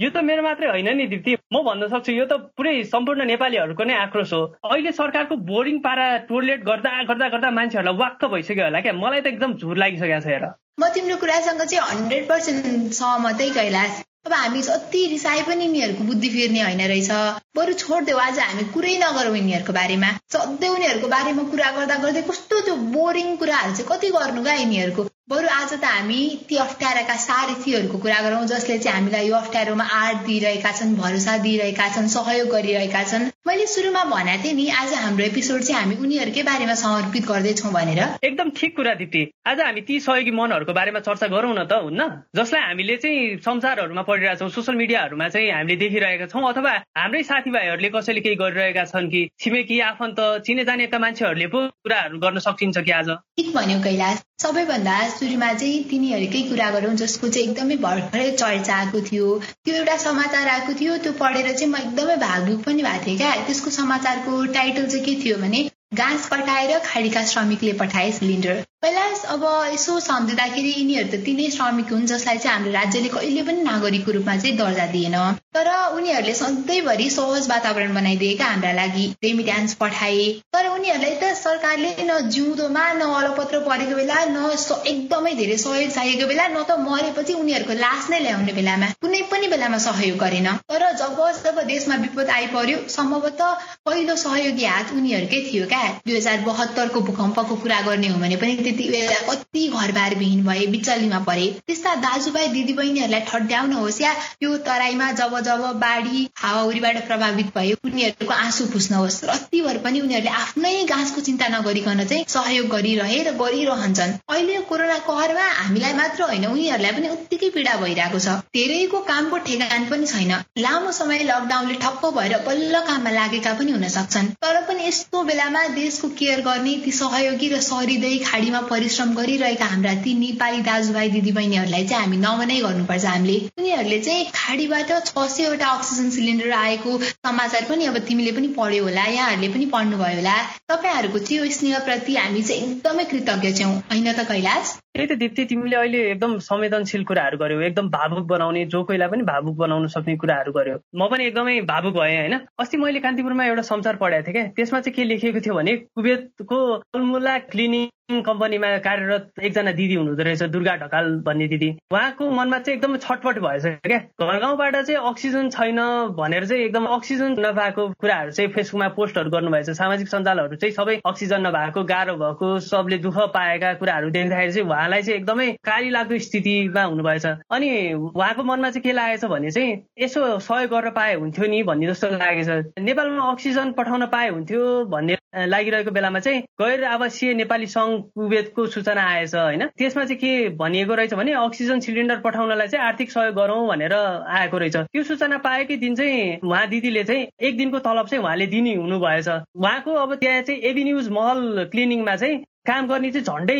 यो 0.00 0.08
त 0.10 0.20
मेरो 0.24 0.42
मात्रै 0.42 0.68
होइन 0.68 0.88
नि 0.96 1.06
दिप्ती। 1.06 1.32
म 1.52 1.62
भन्न 1.64 1.88
सक्छु 1.92 2.12
यो 2.12 2.24
त 2.24 2.52
पुरै 2.56 2.72
सम्पूर्ण 2.92 3.24
नेपालीहरूको 3.28 3.84
नै 3.84 3.94
आक्रोश 4.02 4.32
हो। 4.32 4.40
अहिले 4.64 4.92
सरकारको 4.92 5.36
बोरिङ 5.50 5.78
पारा 5.84 6.06
टोयलेट 6.28 6.64
गर्दा 6.64 6.92
गर्दा 7.10 7.28
गर्दा 7.34 7.50
मान्छेहरूलाई 7.58 8.00
वाक्क 8.00 8.24
भइसक्यो 8.32 8.64
होला 8.64 8.80
क्या। 8.80 8.92
मलाई 8.96 9.20
त 9.20 9.26
एकदम 9.32 9.52
झुर 9.60 9.76
लागिसकेको 9.82 10.20
छ 10.20 10.32
हेर। 10.32 10.44
म 10.80 10.88
तिम्रो 10.94 11.16
कुरासँग 11.20 11.62
चाहिँ 11.64 11.84
हन्ड्रेड 11.90 12.24
पर्सेन्ट 12.28 12.96
सहमतै 13.00 13.50
कैलाश। 13.58 14.00
अब 14.26 14.32
हामी 14.32 14.60
जति 14.62 15.06
रिसाए 15.12 15.42
पनि 15.46 15.64
यिनीहरूको 15.64 16.04
बुद्धि 16.08 16.28
फेर्ने 16.34 16.60
होइन 16.62 16.82
रहेछ। 16.88 17.10
बरु 17.56 17.72
छोडिदेऊ 17.78 18.18
आज 18.24 18.38
हामी 18.38 18.64
कुरै 18.74 18.94
नगरौँ 19.02 19.36
यिनीहरूको 19.36 19.72
बारेमा। 19.78 20.10
सधैँ 20.32 20.70
उनीहरूको 20.74 21.08
बारेमा 21.14 21.42
कुरा 21.52 21.70
गर्दा 21.78 21.96
गर्दै 22.04 22.22
कस्तो 22.28 22.60
त्यो 22.66 22.74
बोरिङ 22.94 23.34
कुराहरू 23.36 23.74
चाहिँ 23.76 23.88
कति 23.90 24.08
गर्नु 24.16 24.42
क्या 24.42 24.54
यिनीहरूको। 24.62 25.02
बरु 25.30 25.48
आज 25.48 25.72
त 25.72 25.84
हामी 25.84 26.20
ती 26.48 26.56
अप्ठ्याराका 26.58 27.14
सारथीहरूको 27.24 27.98
कुरा 27.98 28.20
गरौँ 28.22 28.46
जसले 28.46 28.78
चाहिँ 28.78 28.96
हामीलाई 28.96 29.28
यो 29.28 29.34
अप्ठ्यारोमा 29.36 29.84
आँट 29.96 30.24
दिइरहेका 30.26 30.72
छन् 30.72 30.94
भरोसा 30.96 31.36
दिइरहेका 31.38 31.88
छन् 31.88 32.08
सहयोग 32.14 32.48
गरिरहेका 32.50 33.02
छन्। 33.04 33.30
मैले 33.46 33.66
सुरुमा 33.66 34.02
भनेको 34.04 34.42
थिएँ 34.44 34.54
नि 34.54 34.66
आज 34.72 34.92
हाम्रो 34.94 35.24
एपिसोड 35.24 35.60
चाहिँ 35.62 35.80
हामी 35.80 35.96
उनीहरूकै 36.02 36.42
बारेमा 36.42 36.74
समर्पित 36.74 37.26
गर्दैछौँ 37.26 37.72
भनेर। 37.72 38.00
एकदम 38.24 38.50
ठिक 38.50 38.76
कुरा 38.76 38.94
दिदी। 38.94 39.22
आज 39.46 39.60
हामी 39.60 39.80
ती 39.86 40.00
सहयोगी 40.00 40.30
मनहरूको 40.34 40.72
बारेमा 40.74 41.00
चर्चा 41.00 41.26
गरौँ 41.30 41.54
न 41.54 41.64
त 41.64 41.78
हुन्न? 41.86 42.02
जसलाई 42.34 42.62
हामीले 42.66 42.96
चाहिँ 42.98 43.38
संसारहरूमा 43.46 44.02
पढिरहेका 44.02 44.34
छौँ 44.42 44.50
सोसियल 44.50 44.76
मिडियाहरूमा 44.76 45.28
चाहिँ 45.28 45.50
हामीले 45.52 45.76
देखिरहेका 45.86 46.26
छौँ 46.34 46.42
अथवा 46.50 46.74
हाम्रै 46.98 47.22
साथीभाइहरूले 47.30 47.90
कसैले 47.94 48.20
केही 48.26 48.42
गरिरहेका 48.42 48.84
छन् 48.90 49.10
कि 49.14 49.22
छिमेकी 49.38 49.80
आफन्त 49.88 50.20
चिने 50.44 50.64
जानेका 50.66 50.98
मान्छेहरूले 50.98 51.46
पो 51.54 51.66
कुराहरू 51.80 52.18
गर्न 52.18 52.38
सकिन्छ 52.42 52.78
कि 52.82 52.90
आज? 53.00 53.08
ठिक 53.38 53.54
भन्यो 53.54 53.80
कैलाश। 53.86 54.22
सबैभन्दा 54.42 54.94
सुरुमा 55.12 55.52
चाहिँ 55.54 55.82
तिनीहरूकै 55.90 56.42
कुरा 56.48 56.70
गरौँ 56.70 56.94
जसको 56.96 57.28
चाहिँ 57.28 57.48
एकदमै 57.48 57.76
भर्खरै 57.84 58.30
चर्चा 58.32 58.74
आएको 58.76 59.00
थियो। 59.10 59.28
त्यो 59.64 59.74
एउटा 59.74 59.96
समाचार 60.04 60.48
आएको 60.48 60.74
थियो 60.80 60.96
त्यो 61.04 61.12
पढेर 61.20 61.52
चाहिँ 61.52 61.72
म 61.72 61.84
एकदमै 61.84 62.16
भावुक 62.24 62.64
पनि 62.64 62.82
भएको 62.82 63.06
थिएँ 63.06 63.16
क्या। 63.18 63.34
त्यसको 63.46 63.70
समाचारको 63.78 64.44
टाइटल 64.54 64.86
चाहिँ 64.86 65.04
के 65.04 65.14
थियो 65.24 65.38
भने 65.38 65.64
घाँस 65.94 66.28
कटाएर 66.28 66.78
खाडीका 66.84 67.24
श्रमिकले 67.26 67.72
पठाए 67.80 68.12
सिलिन्डर। 68.12 68.62
पहिला 68.82 69.02
अब 69.32 69.42
यसो 69.72 69.98
सम्झिँदाखेरि 70.00 70.70
यिनीहरू 70.76 71.08
त 71.10 71.18
तिनै 71.26 71.44
श्रमिक 71.56 71.90
हुन् 71.94 72.06
जसलाई 72.10 72.38
चाहिँ 72.38 72.54
हाम्रो 72.54 72.70
राज्यले 72.72 73.08
कहिले 73.08 73.42
पनि 73.48 73.62
नागरिकको 73.62 74.12
रूपमा 74.12 74.34
चाहिँ 74.36 74.56
दर्जा 74.58 74.86
दिएन। 74.94 75.14
तर 75.54 75.68
उनीहरूले 75.98 76.34
सधैँभरि 76.34 77.06
सहज 77.16 77.46
वातावरण 77.50 77.94
बनाइदिएका 77.94 78.44
हाम्रा 78.44 78.72
लागि 78.78 79.04
रेमिट्यान्स 79.24 79.74
पठाए। 79.82 80.24
तर 80.54 80.68
उनीहरूलाई 80.68 81.14
त 81.22 81.30
सरकारले 81.42 81.90
न 82.00 82.18
जिउँदोमा 82.34 82.86
न 82.92 83.06
अलपत्र 83.20 83.60
परेको 83.68 83.94
बेला 84.00 84.16
न 84.34 84.50
एकदमै 84.92 85.34
धेरै 85.42 85.58
सहयोग 85.66 85.94
चाहिएको 85.94 86.26
बेला 86.32 86.48
न 86.48 86.64
त 86.66 86.78
मरेपछि 86.88 87.38
उनीहरूको 87.44 87.78
लास 87.84 88.10
नै 88.10 88.20
ल्याउने 88.26 88.56
बेलामा 88.58 88.90
कुनै 89.06 89.22
पनि 89.30 89.52
बेलामा 89.54 89.78
सहयोग 89.86 90.18
गरेन। 90.24 90.50
तर 90.74 90.86
जब 91.04 91.22
जब 91.44 91.62
देशमा 91.70 92.00
विपद 92.02 92.34
आइपर्यो 92.40 92.82
सम्भवतः 92.96 93.70
पहिलो 93.86 94.18
सहयोगी 94.26 94.68
हात 94.72 94.92
उनीहरूकै 94.98 95.40
थियो 95.46 95.70
क्या। 95.70 95.86
दुई 96.02 96.16
हजार 96.16 96.44
बहत्तरको 96.50 97.06
भूकम्पको 97.12 97.62
कुरा 97.62 97.80
गर्ने 97.88 98.14
हो 98.16 98.20
भने 98.26 98.42
पनि 98.42 98.70
त्यति 98.72 98.88
बेला 98.90 99.16
कति 99.28 99.66
घरबार 99.68 100.14
विहीन 100.14 100.44
भए 100.44 100.66
बिचल्लीमा 100.66 101.18
परे। 101.20 101.46
त्यस्ता 101.66 101.94
दाजुभाइ 102.02 102.46
दिदीबहिनीहरूलाई 102.48 103.20
ठड्याउन 103.28 103.72
होस् 103.72 104.00
या 104.00 104.12
यो 104.42 104.56
तराईमा 104.64 105.10
जब 105.12 105.38
जब 105.40 105.60
बाढी 105.80 106.28
हावाहुरीबाट 106.36 106.96
प्रभावित 107.06 107.46
भए 107.56 107.72
उनीहरूको 107.84 108.34
आँसु 108.34 108.66
पुस्नुहोस् 108.72 109.22
रत्तिभर 109.24 109.78
पनि 109.84 110.00
उनीहरूले 110.00 110.30
आफ्नै 110.32 110.72
घाँसको 110.86 111.20
चिन्ता 111.20 111.48
नगरिकन 111.48 112.04
चाहिँ 112.04 112.24
सहयोग 112.28 112.68
गरिरहे 112.68 113.18
र 113.22 113.34
गरिरहन्छन्। 113.36 114.16
अहिले 114.28 114.56
कोरोना 114.70 114.98
कहरमा 115.04 115.48
हामीलाई 115.52 115.92
मात्र 115.92 116.22
होइन 116.22 116.46
उनीहरूलाई 116.46 116.92
पनि 116.92 117.08
उत्तिकै 117.08 117.50
पीडा 117.50 117.76
भइरहेको 117.76 118.18
छ। 118.18 118.38
धेरैको 118.56 119.00
कामको 119.10 119.38
ठेगान 119.44 119.84
पनि 119.90 120.06
छैन। 120.06 120.32
लामो 120.58 120.92
समय 120.92 121.22
लकडाउनले 121.28 121.76
ठप्प 121.84 122.06
भएर 122.16 122.38
बल्ल 122.48 122.80
काममा 122.88 123.10
लागेका 123.10 123.52
पनि 123.60 123.72
हुन 123.72 123.88
सक्छन्। 123.98 124.32
तर 124.40 124.60
पनि 124.68 124.88
यस्तो 124.88 125.22
बेलामा 125.22 125.66
देशको 125.76 126.08
केयर 126.18 126.40
गर्ने 126.42 126.76
ती 126.84 126.92
सहयोगी 126.92 127.48
र 127.48 127.60
सहृदय 127.62 128.18
खाडीमा 128.22 128.60
परिश्रम 128.70 129.14
गरिरहेका 129.14 129.66
हाम्रा 129.66 129.94
ती 130.04 130.14
नेपाली 130.18 130.60
दाजुभाइ 130.62 131.08
दिदीबहिनीहरूलाई 131.10 131.86
चाहिँ 131.86 132.04
हामी 132.04 132.16
नमनै 132.16 132.58
गर्नुपर्छ। 132.60 133.04
हामीले 133.06 133.36
उनीहरूले 133.58 133.98
चाहिँ 134.00 134.26
खाडीबाट 134.34 134.92
छ 135.08 135.26
सयवटा 135.36 135.68
अक्सिजन 135.78 136.10
सिलिन्डर 136.10 136.52
आएको 136.58 136.98
समाचार 137.02 137.66
पनि 137.70 137.86
अब 137.86 137.98
तिमीले 138.08 138.32
पनि 138.38 138.48
पढ्यो 138.58 138.84
होला 138.84 139.04
यहाँहरूले 139.16 139.48
पनि 139.54 139.66
पढ्नुभयो 139.74 140.16
होला। 140.16 140.36
तपाईँहरूको 140.68 141.18
चाहिँ 141.18 141.42
यो 141.42 141.50
स्नेहप्रति 141.58 142.16
हामी 142.16 142.42
चाहिँ 142.42 142.62
एकदमै 142.62 143.04
कृतज्ञ 143.12 143.52
छौँ। 143.60 143.74
होइन 143.90 144.12
त 144.12 144.28
कैलाश? 144.30 144.78
त्यही 144.94 145.06
त 145.08 145.12
दिप्ती 145.18 145.44
तिमीले 145.50 145.76
अहिले 145.76 146.00
एकदम 146.10 146.36
संवेदनशील 146.38 147.04
कुराहरू 147.04 147.36
गर्यो 147.38 147.60
एकदम 147.60 147.88
भावुक 147.90 148.26
बनाउने 148.28 148.64
जो 148.74 148.82
कोहीलाई 148.84 149.08
पनि 149.08 149.22
भावुक 149.24 149.56
बनाउन 149.56 149.86
सक्ने 149.88 150.16
कुराहरू 150.20 150.52
गर्यो। 150.52 150.76
म 150.94 151.08
पनि 151.08 151.24
एकदमै 151.26 151.60
भावुक 151.64 151.94
भएँ 151.96 152.16
होइन? 152.16 152.34
अस्ति 152.60 152.76
मैले 152.76 153.00
कान्तिपुरमा 153.00 153.44
एउटा 153.46 153.62
समाचार 153.72 153.96
पढाएको 153.96 154.26
थिएँ 154.26 154.34
क्या? 154.36 154.52
त्यसमा 154.52 154.80
चाहिँ 154.80 154.94
के 154.94 155.04
लेखिएको 155.04 155.40
थियो 155.40 155.54
भने 155.54 155.76
कुवेतको 155.96 156.58
अल्मुला 156.92 157.38
क्लिनिङ 157.48 158.20
कम्पनीमा 158.20 158.68
कार्यरत 158.84 159.40
एकजना 159.40 159.72
दिदी 159.72 159.94
हुनुहुँदो 159.94 160.22
रहेछ 160.22 160.42
दुर्गा 160.52 160.74
ढकाल 160.76 161.06
भन्ने 161.24 161.46
दिदी। 161.48 161.68
उहाँको 161.92 162.30
मनमा 162.30 162.58
चाहिँ 162.60 162.76
एकदम 162.76 162.96
छटपट 163.00 163.38
भएछ 163.40 163.64
क्या? 163.88 163.98
घर 164.20 164.38
गाउँबाट 164.44 164.76
चाहिँ 164.76 165.00
अक्सिजन 165.10 165.48
छैन 165.56 165.80
भनेर 166.20 166.46
चाहिँ 166.46 166.64
एकदम 166.64 166.84
अक्सिजन 166.96 167.40
नपाएको 167.40 167.88
कुराहरू 167.96 168.30
चाहिँ 168.30 168.50
फेसबुकमा 168.52 168.88
पोस्टहरू 169.00 169.30
गर्नुभएछ। 169.30 169.70
सामाजिक 169.80 170.08
सञ्जालहरू 170.08 170.56
चाहिँ 170.56 170.74
सबै 170.76 171.00
अक्सिजन 171.06 171.46
नभएको 171.46 171.84
गाह्रो 171.88 172.14
भएको 172.20 172.58
सबले 172.68 172.98
दुःख 173.08 173.18
पाएका 173.32 173.72
कुराहरू 173.80 174.10
देख्दाखेरि 174.10 174.52
चाहिँ 174.52 174.68
उहाँलाई 174.82 175.02
चाहिँ 175.02 175.18
एकदमै 175.18 175.46
काली 175.64 175.90
लाग्दो 175.90 176.18
स्थितिमा 176.18 176.82
हुनुभएछ। 176.82 177.26
अनि 177.54 177.70
उहाँको 177.94 178.42
मनमा 178.42 178.70
चाहिँ 178.70 178.82
के 178.82 178.92
लागेछ 178.92 179.24
भने 179.30 179.50
चाहिँ 179.50 179.70
यसो 180.02 180.20
सहयोग 180.42 180.70
गर्न 180.70 180.90
पाए 180.90 181.14
हुन्थ्यो 181.14 181.46
नि 181.46 181.62
भन्ने 181.62 181.86
जस्तो 181.86 182.08
लागेछ। 182.18 182.48
नेपालमा 182.82 183.30
अक्सिजन 183.32 183.72
पठाउन 183.78 184.06
पाए 184.10 184.28
हुन्थ्यो 184.28 184.62
भन्ने 184.90 185.16
लागिरहेको 185.46 185.90
बेलामा 185.90 186.18
चाहिँ 186.18 186.40
गैर 186.60 186.84
आवासीय 186.84 187.34
नेपाली 187.34 187.66
सङ्घ 187.66 187.92
कुवेतको 188.14 188.66
सूचना 188.66 189.02
आएछ 189.02 189.34
होइन? 189.34 189.66
त्यसमा 189.78 190.04
चाहिँ 190.04 190.18
के 190.18 190.32
भनिएको 190.58 190.94
रहेछ 190.94 191.14
भने 191.14 191.32
अक्सिजन 191.32 191.80
सिलिन्डर 191.80 192.20
पठाउनलाई 192.26 192.68
चाहिँ 192.68 192.86
आर्थिक 192.86 193.10
सहयोग 193.10 193.34
गरौँ 193.36 193.66
भनेर 193.68 193.94
आएको 193.94 194.58
रहेछ। 194.58 194.76
त्यो 194.76 195.02
सूचना 195.02 195.38
पाएकै 195.46 195.76
दिन 195.76 195.94
चाहिँ 195.94 196.38
उहाँ 196.44 196.66
दिदीले 196.68 197.04
चाहिँ 197.04 197.26
एक 197.40 197.56
दिनको 197.56 197.78
तलब 197.86 198.06
चाहिँ 198.08 198.24
उहाँले 198.24 198.46
दिने 198.46 198.74
हुनुभएछ 198.74 199.28
उहाँको 199.28 199.94
अब 200.04 200.14
त्यहाँ 200.14 200.42
चाहिँ 200.42 200.60
एबी 200.60 200.84
न्युज 200.84 201.08
महल 201.10 201.64
क्लिनिङमा 201.72 202.16
चाहिँ 202.16 202.42
काम 202.66 202.86
गर्ने 202.86 203.10
चाहिँ 203.10 203.24
झन्डै 203.26 203.54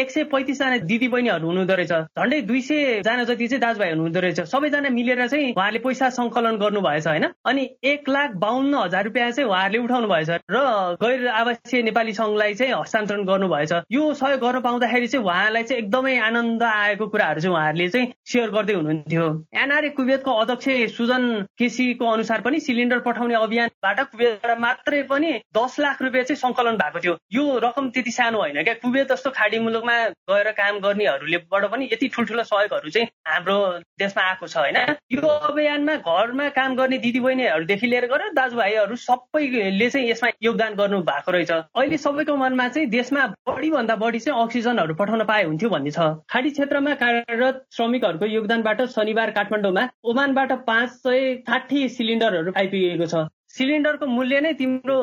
एक 0.00 0.10
सय 0.10 0.24
पैँतिसजना 0.30 0.76
दिदी 0.86 1.08
बहिनीहरू 1.08 1.46
हुनुहुँदो 1.46 1.74
रहेछ। 1.74 1.92
झन्डै 2.14 2.40
दुई 2.46 2.60
सयजना 2.62 3.24
जति 3.24 3.46
चाहिँ 3.48 3.60
दाजुभाइ 3.60 3.90
हुनुहुँदो 3.90 4.20
रहेछ। 4.20 4.40
सबैजना 4.46 4.88
मिलेर 4.94 5.26
चाहिँ 5.26 5.52
उहाँले 5.58 5.78
पैसा 5.82 6.10
सङ्कलन 6.14 6.56
गर्नुभएछ 6.62 7.06
होइन? 7.06 7.26
अनि 7.46 7.62
एक 7.82 8.08
लाख 8.08 8.30
बाहन्न 8.38 8.74
हजार 8.74 9.04
रुपियाँ 9.04 9.30
चाहिँ 9.30 9.48
उहाँहरूले 9.50 9.78
उठाउनु 9.84 10.08
भएछ 10.08 10.30
र 10.30 10.62
गैर 11.02 11.26
आवासीय 11.28 11.82
नेपाली 11.82 12.12
सङ्घलाई 12.14 12.54
चाहिँ 12.54 12.72
हस्तान्तरण 12.74 13.24
गर्नुभएछ। 13.26 13.72
यो 13.90 14.12
सहयोग 14.14 14.40
गर्न 14.40 14.60
पाउँदाखेरि 14.60 15.06
चाहिँ 15.08 15.26
उहाँलाई 15.26 15.62
चाहिँ 15.62 15.82
एकदमै 15.82 16.16
आनन्द 16.22 16.62
आएको 16.62 17.06
कुराहरू 17.10 17.40
चाहिँ 17.40 17.54
उहाँहरूले 17.56 17.88
चाहिँ 17.88 18.12
सेयर 18.22 18.50
गर्दै 18.54 18.74
हुनुहुन्थ्यो। 18.74 19.26
एनआरए 19.64 19.88
कुवेतको 19.98 20.30
अध्यक्ष 20.30 20.94
सुजन 20.94 21.22
केसीको 21.58 22.06
अनुसार 22.06 22.40
पनि 22.46 22.60
सिलिन्डर 22.60 22.98
पठाउने 23.02 23.34
अभियानबाट 23.34 24.00
कुवेतबाट 24.14 24.58
मात्रै 24.60 25.02
पनि 25.10 25.32
दस 25.58 25.78
लाख 25.80 26.02
रुपियाँ 26.02 26.24
चाहिँ 26.24 26.38
सङ्कलन 26.38 26.78
भएको 26.78 26.98
थियो। 27.00 27.18
यो 27.34 27.58
रकम 27.58 27.90
त्यति 27.90 28.10
सानो 28.14 28.42
होइन 28.44 28.62
क्या? 28.62 28.74
कुबेत 28.84 29.12
जस्तो 29.12 29.30
खाडी 29.32 29.58
मुलुकमा 29.58 29.96
गएर 30.30 30.50
काम 30.60 30.78
गर्नेहरूलेबाट 30.80 31.64
पनि 31.72 31.88
यति 31.92 32.08
ठुल्ठुलो 32.14 32.44
सहयोगहरू 32.44 32.90
चाहिँ 32.90 33.08
हाम्रो 33.26 33.56
देशमा 33.98 34.22
आएको 34.22 34.46
छ 34.46 34.56
होइन? 34.56 34.78
यो 35.12 35.20
अभियानमा 35.48 35.94
घरमा 35.96 36.48
काम 36.58 36.76
गर्ने 36.76 36.98
दिदीबहिनीहरूदेखि 36.98 37.86
लिएर 37.86 38.06
गएर 38.12 38.22
दाजुभाइहरू 38.34 38.96
सबैले 38.96 39.90
चाहिँ 39.90 40.10
यसमा 40.10 40.30
योगदान 40.42 40.74
गर्नु 40.74 41.00
भएको 41.02 41.32
रहेछ। 41.32 41.50
अहिले 41.50 41.98
सबैको 41.98 42.36
मनमा 42.36 42.68
चाहिँ 42.68 42.88
देशमा 42.90 43.26
बढीभन्दा 43.48 43.96
बढी 43.96 44.18
चाहिँ 44.20 44.42
अक्सिजनहरू 44.42 44.94
पठाउन 44.94 45.24
पाए 45.24 45.44
हुन्थ्यो 45.44 45.70
भन्ने 45.70 45.90
छ। 45.90 46.08
खाडी 46.30 46.50
क्षेत्रमा 46.50 46.94
कार्यरत 47.02 47.64
श्रमिकहरूको 47.76 48.26
योगदानबाट 48.26 48.82
शनिबार 48.94 49.30
काठमाडौँमा 49.38 49.88
ओमानबाट 50.04 50.52
पाँच 50.66 50.90
सय 51.00 51.34
साठी 51.48 51.88
सिलिन्डरहरू 51.88 52.52
आइपुगेको 52.56 53.06
छ। 53.06 53.26
सिलिन्डरको 53.54 54.06
मूल्य 54.06 54.40
नै 54.40 54.52
तिम्रो 54.58 54.98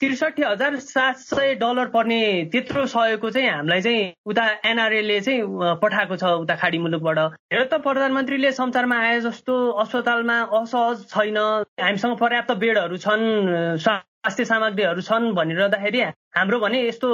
त्रिसठी 0.00 0.42
हजार 0.42 0.76
सात 0.80 1.16
सय 1.20 1.54
डलर 1.60 1.88
पर्ने 1.92 2.20
त्यत्रो 2.52 2.84
सहयोगको 2.86 3.30
चाहिँ 3.30 3.48
हामीलाई 3.50 3.80
चाहिँ 3.80 4.12
उता 4.24 4.44
एनआरएले 4.64 5.20
चाहिँ 5.20 5.42
पठाएको 5.82 6.16
छ 6.16 6.24
उता 6.44 6.54
खाडी 6.56 6.78
मुलुकबाट। 6.80 7.18
हेर 7.52 7.64
त 7.64 7.80
प्रधानमन्त्रीले 7.84 8.52
संसारमा 8.56 8.96
आए 8.98 9.20
जस्तो 9.20 9.54
अस्पतालमा 9.84 10.36
असहज 10.60 11.04
छैन। 11.12 11.38
हामीसँग 11.84 12.16
पर्याप्त 12.16 12.52
बेडहरू 12.64 12.96
छन् 13.04 13.26
स्वास्थ्य 14.20 14.44
सामग्रीहरू 14.44 15.00
छन् 15.00 15.32
भनिरहँदाखेरि 15.34 16.00
हाम्रो 16.36 16.58
भने 16.60 16.80
यस्तो 16.80 17.08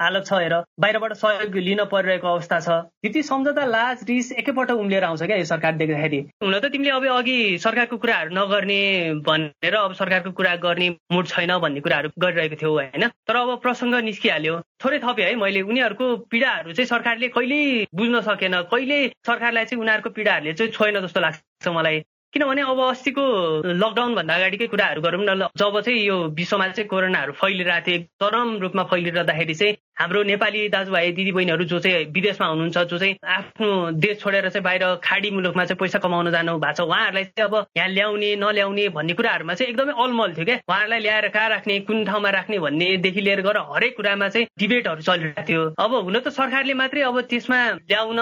हालत 0.00 0.24
छ 0.26 0.32
हेर 0.34 0.54
बाहिरबाट 0.80 1.12
सहयोग 1.16 1.54
लिन 1.56 1.80
परिरहेको 1.88 2.28
अवस्था 2.28 2.58
छ। 2.60 2.68
यति 3.04 3.22
सम्झौता 3.22 3.64
लाज 3.64 4.04
रिस 4.08 4.32
एकैपल्ट 4.32 4.70
उम्लिएर 4.70 5.04
आउँछ 5.04 5.22
क्या 5.22 5.36
यो 5.36 5.44
सरकार 5.44 5.72
देख्दाखेरि। 5.80 6.20
हुन 6.44 6.58
त 6.60 6.68
तिमीले 6.68 6.90
अब 6.90 7.06
अघि 7.16 7.58
सरकारको 7.64 7.96
कुराहरू 7.96 8.34
नगर्ने 8.36 8.78
भनेर 9.24 9.74
अब 9.74 9.94
सरकारको 9.96 10.30
कुरा 10.36 10.54
गर्ने 10.60 10.88
मुड 11.12 11.26
छैन 11.32 11.56
भन्ने 11.58 11.80
कुराहरू 11.80 12.08
गरिरहेको 12.20 12.56
थियौ 12.60 12.72
होइन। 12.76 13.08
तर 13.08 13.36
अब 13.36 13.56
प्रसङ्ग 13.64 13.94
निस्किहाल्यो। 14.04 14.60
थोरै 14.84 14.98
थपेँ 15.00 15.24
है 15.24 15.34
मैले। 15.40 15.60
उनीहरूको 15.64 16.16
पीडाहरू 16.28 16.72
चाहिँ 16.76 16.92
सरकारले 16.92 17.28
कहिल्यै 17.40 17.88
बुझ्न 17.96 18.20
सकेन। 18.28 18.60
कहिले 18.68 18.98
सरकारलाई 19.26 19.64
चाहिँ 19.64 19.80
उनीहरूको 19.80 20.10
पीडाहरूले 20.12 20.52
चाहिँ 20.52 20.72
छोएन 20.76 21.00
जस्तो 21.00 21.20
लाग्छ 21.20 21.68
मलाई। 21.68 22.04
किनभने 22.32 22.62
अब 22.62 22.80
अस्तिको 22.80 23.22
लकडाउन 23.66 24.14
भन्दा 24.14 24.34
अगाडिकै 24.34 24.66
कुराहरू 24.70 25.00
गरौँ 25.02 25.22
न 25.26 25.48
जब 25.58 25.80
चाहिँ 25.80 26.00
यो 26.00 26.16
विश्वमा 26.38 26.66
चाहिँ 26.68 26.88
कोरोनाहरू 26.88 27.32
फैलिरहेको 27.34 27.86
थियो 27.86 28.06
चरम 28.22 28.48
रूपमा 28.62 28.82
फैलिरहँदाखेरि 28.86 29.54
चाहिँ 29.54 29.74
हाम्रो 30.00 30.22
नेपाली 30.22 30.68
दाजुभाइ 30.70 31.10
दिदीबहिनीहरू 31.12 31.64
जो 31.72 31.78
चाहिँ 31.82 32.04
विदेशमा 32.14 32.46
हुनुहुन्छ 32.46 32.78
जो 32.86 32.98
चाहिँ 32.98 33.16
आफ्नो 33.26 33.68
देश 33.98 34.20
छोडेर 34.20 34.48
चाहिँ 34.48 34.62
बाहिर 34.64 34.84
खाडी 35.04 35.30
मुलुकमा 35.30 35.64
चाहिँ 35.64 35.78
पैसा 35.80 35.98
कमाउन 35.98 36.30
जानु 36.30 36.54
भएको 36.58 36.72
छ 36.78 36.86
उहाँहरूलाई 36.86 37.24
चाहिँ 37.24 37.48
अब 37.50 37.66
यहाँ 37.76 37.88
ल्याउने 37.88 38.30
नल्याउने 38.36 38.88
भन्ने 38.94 39.14
कुराहरूमा 39.18 39.54
चाहिँ 39.54 39.72
एकदमै 39.72 39.92
अलमल 39.98 40.32
थियो 40.38 40.44
क्या। 40.44 40.56
उहाँहरूलाई 40.70 41.00
ल्याएर 41.00 41.28
कहाँ 41.34 41.48
राख्ने 41.50 41.78
कुन 41.90 42.04
ठाउँमा 42.06 42.30
राख्ने 42.30 42.58
भन्नेदेखि 42.58 43.20
लिएर 43.20 43.40
गएर 43.42 43.58
हरेक 43.74 43.96
कुरामा 43.96 44.28
चाहिँ 44.28 44.46
डिबेटहरू 44.58 45.02
चलिरहेको 45.02 45.42
थियो। 45.50 45.62
अब 45.82 45.92
हुन 45.98 46.18
त 46.22 46.28
सरकारले 46.38 46.74
मात्रै 46.78 47.02
अब 47.10 47.20
त्यसमा 47.26 47.60
ल्याउन 47.90 48.20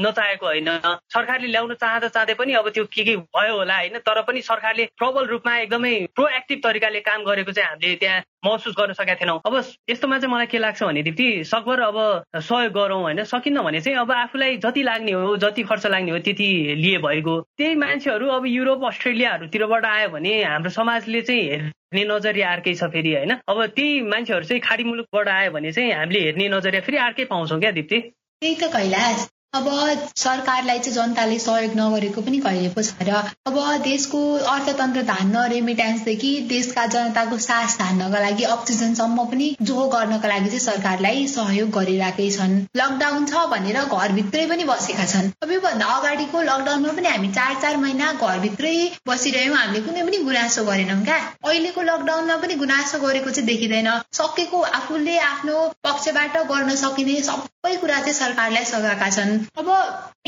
नचाहेको 0.00 0.46
होइन। 0.46 0.68
सरकारले 1.12 1.48
ल्याउन 1.54 1.74
चाहँदा 1.76 2.08
चाहँदै 2.08 2.34
पनि 2.40 2.52
अब 2.56 2.68
त्यो 2.74 2.84
के 2.90 3.04
के 3.04 3.16
भयो 3.30 3.49
होला 3.50 3.76
होइन? 3.76 3.98
तर 3.98 4.20
पनि 4.22 4.40
सरकारले 4.42 4.84
प्रबल 4.98 5.26
रूपमा 5.26 5.56
एकदमै 5.58 5.94
प्रोएक्टिभ 6.14 6.60
तरिकाले 6.64 7.00
काम 7.00 7.24
गरेको 7.24 7.52
चाहिँ 7.52 7.68
हामीले 7.68 7.94
त्यहाँ 7.96 8.22
महसुस 8.44 8.74
गर्न 8.78 8.92
सकेका 8.92 9.14
थिएनौँ। 9.14 9.40
अब 9.46 9.54
यस्तोमा 9.90 10.18
चाहिँ 10.18 10.32
मलाई 10.34 10.46
के 10.46 10.58
लाग्छ 10.58 10.82
भने 10.82 11.02
दिप्ती 11.02 11.28
सकभर 11.44 11.80
अब 11.80 11.96
सहयोग 12.36 12.72
गरौँ 12.72 13.00
होइन? 13.02 13.24
सकिन्न 13.24 13.62
भने 13.62 13.80
चाहिँ 13.80 13.98
अब 13.98 14.12
आफूलाई 14.12 14.56
जति 14.56 14.82
लाग्ने 14.82 15.12
हो 15.12 15.36
जति 15.36 15.62
खर्च 15.62 15.86
लाग्ने 15.86 16.10
हो 16.10 16.18
त्यति 16.18 16.48
लिए 16.76 16.98
भएको। 16.98 17.40
त्यही 17.58 17.74
मान्छेहरू 17.74 18.28
अब 18.30 18.46
युरोप 18.46 18.84
अस्ट्रेलियाहरूतिरबाट 18.86 19.84
आयो 19.84 20.08
भने 20.08 20.42
हाम्रो 20.44 20.70
समाजले 20.70 21.20
चाहिँ 21.22 21.42
हेर्ने 21.50 22.04
नजरिया 22.04 22.52
अर्कै 22.52 22.74
छ 22.74 22.84
फेरि 22.92 23.14
होइन? 23.14 23.36
अब 23.48 23.64
त्यही 23.66 24.00
मान्छेहरू 24.08 24.44
चाहिँ 24.44 24.60
खाडी 24.60 24.84
मुलुकबाट 24.84 25.28
आयो 25.28 25.50
भने 25.50 25.72
चाहिँ 25.72 25.92
हामीले 25.92 26.20
हेर्ने 26.20 26.48
नजरिया 26.48 26.80
फेरि 26.80 26.98
अर्कै 26.98 27.24
पाउँछौँ 27.24 27.60
क्या 27.60 27.70
दिप्ती? 27.72 28.00
त्यही 28.42 28.54
त 28.54 28.72
कैलाश 28.72 29.28
अब 29.54 29.68
सरकारलाई 30.16 30.78
चाहिँ 30.78 30.94
जनताले 30.94 31.38
सहयोग 31.38 31.72
नगरेको 31.76 32.22
पनि 32.22 32.38
कहिले 32.40 32.68
पो 32.74 32.82
छ 32.82 33.06
र 33.06 33.14
अब 33.50 33.56
देशको 33.82 34.18
अर्थतन्त्र 34.50 35.02
धान्न 35.04 35.42
रेमिट्यान्सदेखि 35.52 36.30
देशका 36.50 36.84
जनताको 36.86 37.38
सास 37.46 37.76
धान्नका 37.78 38.20
लागि 38.20 38.44
अक्सिजनसम्म 38.56 39.24
पनि 39.32 39.48
जो 39.70 39.86
गर्नका 39.94 40.28
लागि 40.28 40.46
चाहिँ 40.46 40.60
सरकारलाई 40.66 41.26
सहयोग 41.32 41.70
गरिरहेकै 41.78 42.28
छन्। 42.30 42.54
लकडाउन 42.76 43.26
छ 43.26 43.42
भनेर 43.54 43.80
घरभित्रै 43.96 44.46
पनि 44.52 44.64
बसेका 44.70 45.06
छन्। 45.14 45.32
अब 45.42 45.50
योभन्दा 45.52 45.86
अगाडिको 45.96 46.42
लकडाउनमा 46.42 46.94
पनि 47.00 47.08
हामी 47.08 47.32
चार 47.32 47.58
चार 47.62 47.76
महिना 47.86 48.12
घरभित्रै 48.20 48.72
बसिरह्यौँ 49.08 49.56
हामीले 49.56 49.82
कुनै 49.88 50.06
पनि 50.06 50.22
गुनासो 50.30 50.64
गरेनौँ 50.70 51.00
क्या। 51.04 51.18
अहिलेको 51.48 51.88
लकडाउनमा 51.90 52.36
पनि 52.46 52.60
गुनासो 52.62 53.02
गरेको 53.02 53.30
चाहिँ 53.32 53.46
देखिँदैन। 53.50 53.90
सकेको 54.14 54.62
आफूले 54.80 55.18
आफ्नो 55.26 55.66
पक्षबाट 55.84 56.40
गर्न 56.54 56.80
सकिने 56.84 57.20
सबै 57.28 57.76
कुरा 57.76 58.00
चाहिँ 58.00 58.18
सरकारलाई 58.22 58.72
सघाएका 58.72 59.10
छन्। 59.10 59.38
अब 59.60 59.68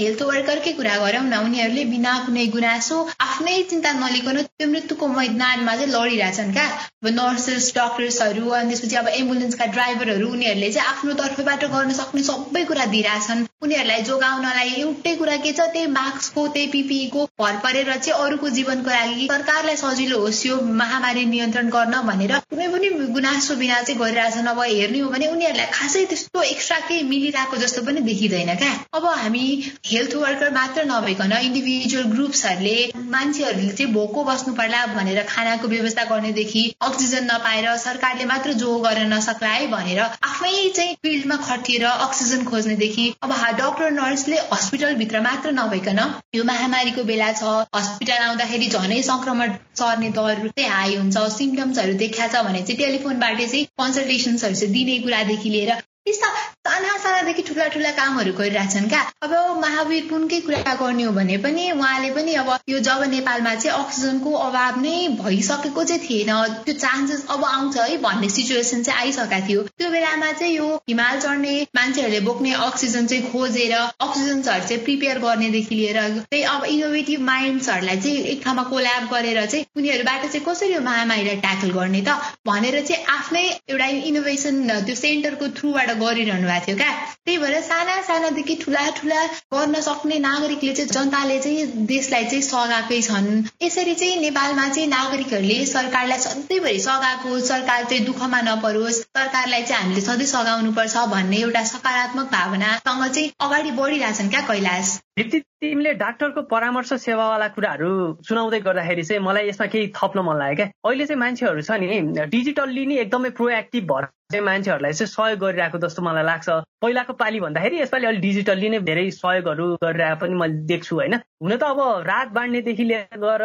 हेल्थ 0.01 0.23
वर्करकै 0.23 0.73
कुरा 0.73 0.97
गरौँ 0.99 1.23
न 1.23 1.39
उनीहरूले 1.47 1.85
बिना 1.93 2.13
कुनै 2.27 2.47
गुनासो 2.55 2.99
आफ्नै 3.21 3.57
चिन्ता 3.71 3.93
नलिकन 4.01 4.43
त्यो 4.43 4.69
मृत्युको 4.69 5.07
मैदानमा 5.09 5.75
चाहिँ 5.77 5.93
लडिरहेछन् 5.95 6.53
क्या। 6.53 6.67
अब 7.03 7.09
नर्सेस 7.19 7.73
डक्टर्सहरू 7.77 8.49
अनि 8.59 8.71
त्यसपछि 8.71 8.97
अब 8.97 9.09
एम्बुलेन्सका 9.13 9.67
ड्राइभरहरू 9.77 10.29
उनीहरूले 10.33 10.71
चाहिँ 10.73 10.89
आफ्नो 10.89 11.13
तर्फबाट 11.21 11.65
गर्न 11.75 11.93
सक्ने 12.01 12.23
सबै 12.31 12.65
कुरा 12.71 12.85
दिइरहेछन्। 12.95 13.45
उनीहरूलाई 13.63 14.03
जोगाउनलाई 14.03 14.71
एउटै 14.83 15.15
कुरा 15.17 15.37
के 15.45 15.53
छ 15.53 15.69
त्यही 15.75 15.87
मास्कको 15.97 16.47
त्यही 16.55 16.67
पिपिईको 16.75 17.25
भर 17.43 17.57
परेर 17.65 17.93
चाहिँ 17.97 18.25
अरूको 18.27 18.49
जीवनको 18.59 18.91
लागि 18.91 19.29
सरकारलाई 19.33 19.77
सजिलो 19.83 20.19
होस् 20.25 20.45
यो 20.47 20.61
महामारी 20.81 21.25
नियन्त्रण 21.35 21.69
गर्न 21.77 22.01
भनेर 22.09 22.35
कुनै 22.51 22.69
पनि 22.75 22.89
गुनासो 23.19 23.57
बिना 23.63 23.83
चाहिँ 23.83 24.01
गरिरहेछन्। 24.01 24.51
अब 24.55 24.61
हेर्ने 24.63 24.99
हो 24.99 25.11
भने 25.15 25.27
उनीहरूलाई 25.35 25.71
खासै 25.79 26.05
त्यस्तो 26.15 26.43
एक्स्ट्रा 26.49 26.79
केही 26.89 27.03
मिलिरहेको 27.13 27.63
जस्तो 27.65 27.83
पनि 27.87 28.01
देखिँदैन 28.11 28.55
क्या। 28.63 28.73
अब 29.03 29.09
हामी 29.11 29.47
हेल्थ 29.87 30.15
वर्कर 30.15 30.51
मात्र 30.51 30.83
नभइकन 30.85 31.33
इन्डिभिजुअल 31.37 32.05
ग्रुप्सहरूले 32.07 32.75
मान्छेहरूले 33.11 33.71
चाहिँ 33.71 33.93
भोको 33.93 34.23
बस्नु 34.25 34.55
पर्ला 34.55 34.85
भनेर 34.89 35.23
खानाको 35.29 35.69
व्यवस्था 35.69 36.05
गर्नेदेखि 36.05 36.63
अक्सिजन 36.81 37.25
नपाएर 37.25 37.67
सरकारले 37.79 38.25
मात्र 38.25 38.53
जो 38.63 38.79
गर्न 38.79 39.13
नसक्ला 39.13 39.49
है 39.49 39.67
भनेर 39.69 40.01
आफै 40.01 40.53
चाहिँ 40.71 40.95
फिल्डमा 41.03 41.37
खटिएर 41.43 41.85
अक्सिजन 41.85 42.45
खोज्नेदेखि 42.45 43.11
अब 43.23 43.35
डक्टर 43.59 43.91
नर्सले 43.93 44.39
हस्पिटलभित्र 44.49 45.21
मात्र 45.23 45.53
नभइकन 45.53 46.03
यो 46.35 46.45
महामारीको 46.47 47.05
बेला 47.05 47.33
छ 47.35 47.59
हस्पिटल 47.75 48.23
आउँदाखेरि 48.23 48.69
झनै 48.73 49.03
संक्रमण 49.05 49.61
सर्ने 49.77 50.17
दर 50.17 50.49
चाहिँ 50.49 50.71
हाई 50.71 50.97
हुन्छ 50.97 51.31
सिम्टम्सहरू 51.37 51.99
देखाएको 52.01 52.35
छ 52.35 52.45
भने 52.45 52.63
चाहिँ 52.63 52.79
टेलिफोनबाट 52.79 53.47
चाहिँ 53.47 53.65
कन्सल्टेसन्सहरू 53.79 54.61
चाहिँ 54.61 54.75
दिने 54.75 54.99
कुरादेखि 55.01 55.51
लिएर 55.51 55.81
यस्ता 56.07 56.29
साना 56.67 56.97
सानादेखि 56.99 57.43
ठुला 57.43 57.67
ठुला 57.73 57.91
कामहरू 57.97 58.33
गरिरहेछन् 58.39 58.89
क्या? 58.89 59.01
अब 59.23 59.33
महावीर 59.63 60.07
पुनकै 60.11 60.39
कुरा 60.47 60.73
गर्ने 60.75 61.03
हो 61.03 61.13
भने 61.15 61.37
पनि 61.45 61.71
उहाँले 61.73 62.11
पनि 62.15 62.33
अब 62.43 62.49
यो 62.69 62.79
जब 62.89 63.03
नेपालमा 63.11 63.55
चाहिँ 63.55 63.85
अक्सिजनको 63.85 64.33
अभाव 64.47 64.81
नै 64.83 64.95
भइसकेको 65.21 65.85
चाहिँ 65.85 66.03
थिएन। 66.07 66.33
त्यो 66.65 66.75
चान्सेस 66.75 67.27
अब 67.31 67.45
आउँछ 67.45 67.77
है 67.79 67.99
भन्ने 68.03 68.29
सिचुएसन 68.37 68.83
चाहिँ 68.83 69.01
आइसकेको 69.01 69.47
थियो। 69.49 69.63
त्यो 69.79 69.91
बेलामा 69.91 70.33
चाहिँ 70.33 70.55
यो 70.55 70.67
हिमाल 70.89 71.21
चढ्ने 71.21 71.55
मान्छेहरूले 71.77 72.21
बोक्ने 72.27 72.53
अक्सिजन 72.67 73.07
चाहिँ 73.07 73.31
खोजेर 73.31 73.75
अक्सिजन्सहरू 73.77 74.67
चाहिँ 74.67 74.83
प्रिपेयर 74.85 75.19
गर्नेदेखि 75.19 75.75
लिएर 75.75 76.01
त्यही 76.27 76.43
अब 76.55 76.65
इनोभेटिभ 76.75 77.21
माइन्ड्सहरूलाई 77.31 78.01
चाहिँ 78.01 78.25
एक 78.35 78.43
ठाउँमा 78.45 78.63
कोल्याब 78.73 79.09
गरेर 79.15 79.45
चाहिँ 79.47 79.65
उनीहरूबाट 79.77 80.27
चाहिँ 80.27 80.45
कसरी 80.49 80.73
यो 80.75 80.81
महामारीलाई 80.91 81.41
ट्याकल 81.47 81.71
गर्ने 81.79 82.03
त 82.09 82.19
भनेर 82.47 82.81
चाहिँ 82.83 83.05
आफ्नै 83.17 83.47
एउटा 83.71 83.87
इनोभेसन 84.13 84.69
त्यो 84.83 84.95
सेन्टरको 84.97 85.49
थ्रुबाट 85.57 85.91
गरिरहनु 85.95 86.49
भएको 86.49 86.67
थियो 86.67 86.77
क्या? 86.77 86.91
त्यही 87.25 87.39
भएर 87.39 87.61
साना 87.63 88.01
सानादेखि 88.03 88.55
ठुला 88.65 88.89
ठुला 88.91 89.25
गर्न 89.55 89.81
सक्ने 89.81 90.19
नागरिकले 90.19 90.73
चाहिँ 90.75 90.91
जनताले 90.91 91.39
चाहिँ 91.39 91.67
देशलाई 91.87 92.25
चाहिँ 92.25 92.43
सघाएकै 92.43 93.01
छन्। 93.03 93.29
यसरी 93.63 93.95
चाहिँ 93.95 94.17
नेपालमा 94.21 94.69
चाहिँ 94.69 94.89
नागरिकहरूले 94.89 95.59
सरकारलाई 95.67 96.19
सधैँभरि 96.19 96.81
सघाएको 96.81 97.39
सरकार 97.41 97.85
चाहिँ 97.85 98.05
दुःखमा 98.05 98.41
नपरोस् 98.41 99.01
सरकारलाई 99.03 99.63
चाहिँ 99.63 99.83
हामीले 99.83 100.01
सधैँ 100.01 100.27
सघाउनु 100.27 100.73
पर्छ 100.73 100.97
भन्ने 101.15 101.37
एउटा 101.37 101.65
सकारात्मक 101.65 102.33
भावनासँग 102.33 103.07
चाहिँ 103.07 103.33
अगाडि 103.41 103.71
बढिरहेछन् 103.71 104.31
क्या 104.31 104.41
कैलाश। 104.51 104.99
तिमीले 105.19 105.93
डाक्टरको 106.01 106.43
परामर्श 106.49 106.93
सेवावाला 107.05 107.49
कुराहरू 107.53 107.89
सुनाउँदै 108.29 108.61
गर्दाखेरि 108.61 109.03
चाहिँ 109.05 109.23
मलाई 109.23 109.49
यसमा 109.49 109.67
केही 109.69 109.93
थप्न 109.97 110.21
मन 110.25 110.37
लाग्यो 110.39 110.57
क्या। 110.57 110.67
अहिले 110.89 111.07
चाहिँ 111.07 111.21
मान्छेहरू 111.21 111.63
छ 111.63 111.71
नि 111.77 112.27
डिजिटल्ली 112.33 112.85
नै 112.87 112.97
एकदमै 113.05 113.31
प्रोएक्टिभ 113.37 113.85
भएर 113.93 114.05
चाहिँ 114.33 114.45
मान्छेहरूलाई 114.45 114.93
चाहिँ 114.93 115.13
सहयोग 115.13 115.39
गरिरहेको 115.45 115.79
जस्तो 115.85 116.03
मलाई 116.03 116.25
लाग्छ। 116.25 116.49
पहिलाको 116.83 117.13
पालि 117.23 117.41
भन्दाखेरि 117.41 117.81
यसपालि 117.81 118.07
अलिक 118.07 118.21
डिजिटल्ली 118.23 118.69
नै 118.69 118.79
धेरै 118.87 119.05
सहयोगहरू 119.17 119.67
गरिरहेको 119.83 120.21
पनि 120.23 120.35
मैले 120.43 120.57
देख्छु 120.71 120.97
होइन? 120.97 121.15
हुन 121.43 121.57
त 121.57 121.63
अब 121.65 121.81
रात 122.07 122.29
बाँड्नेदेखि 122.39 122.85
लिएर 122.85 123.19
गएर 123.25 123.45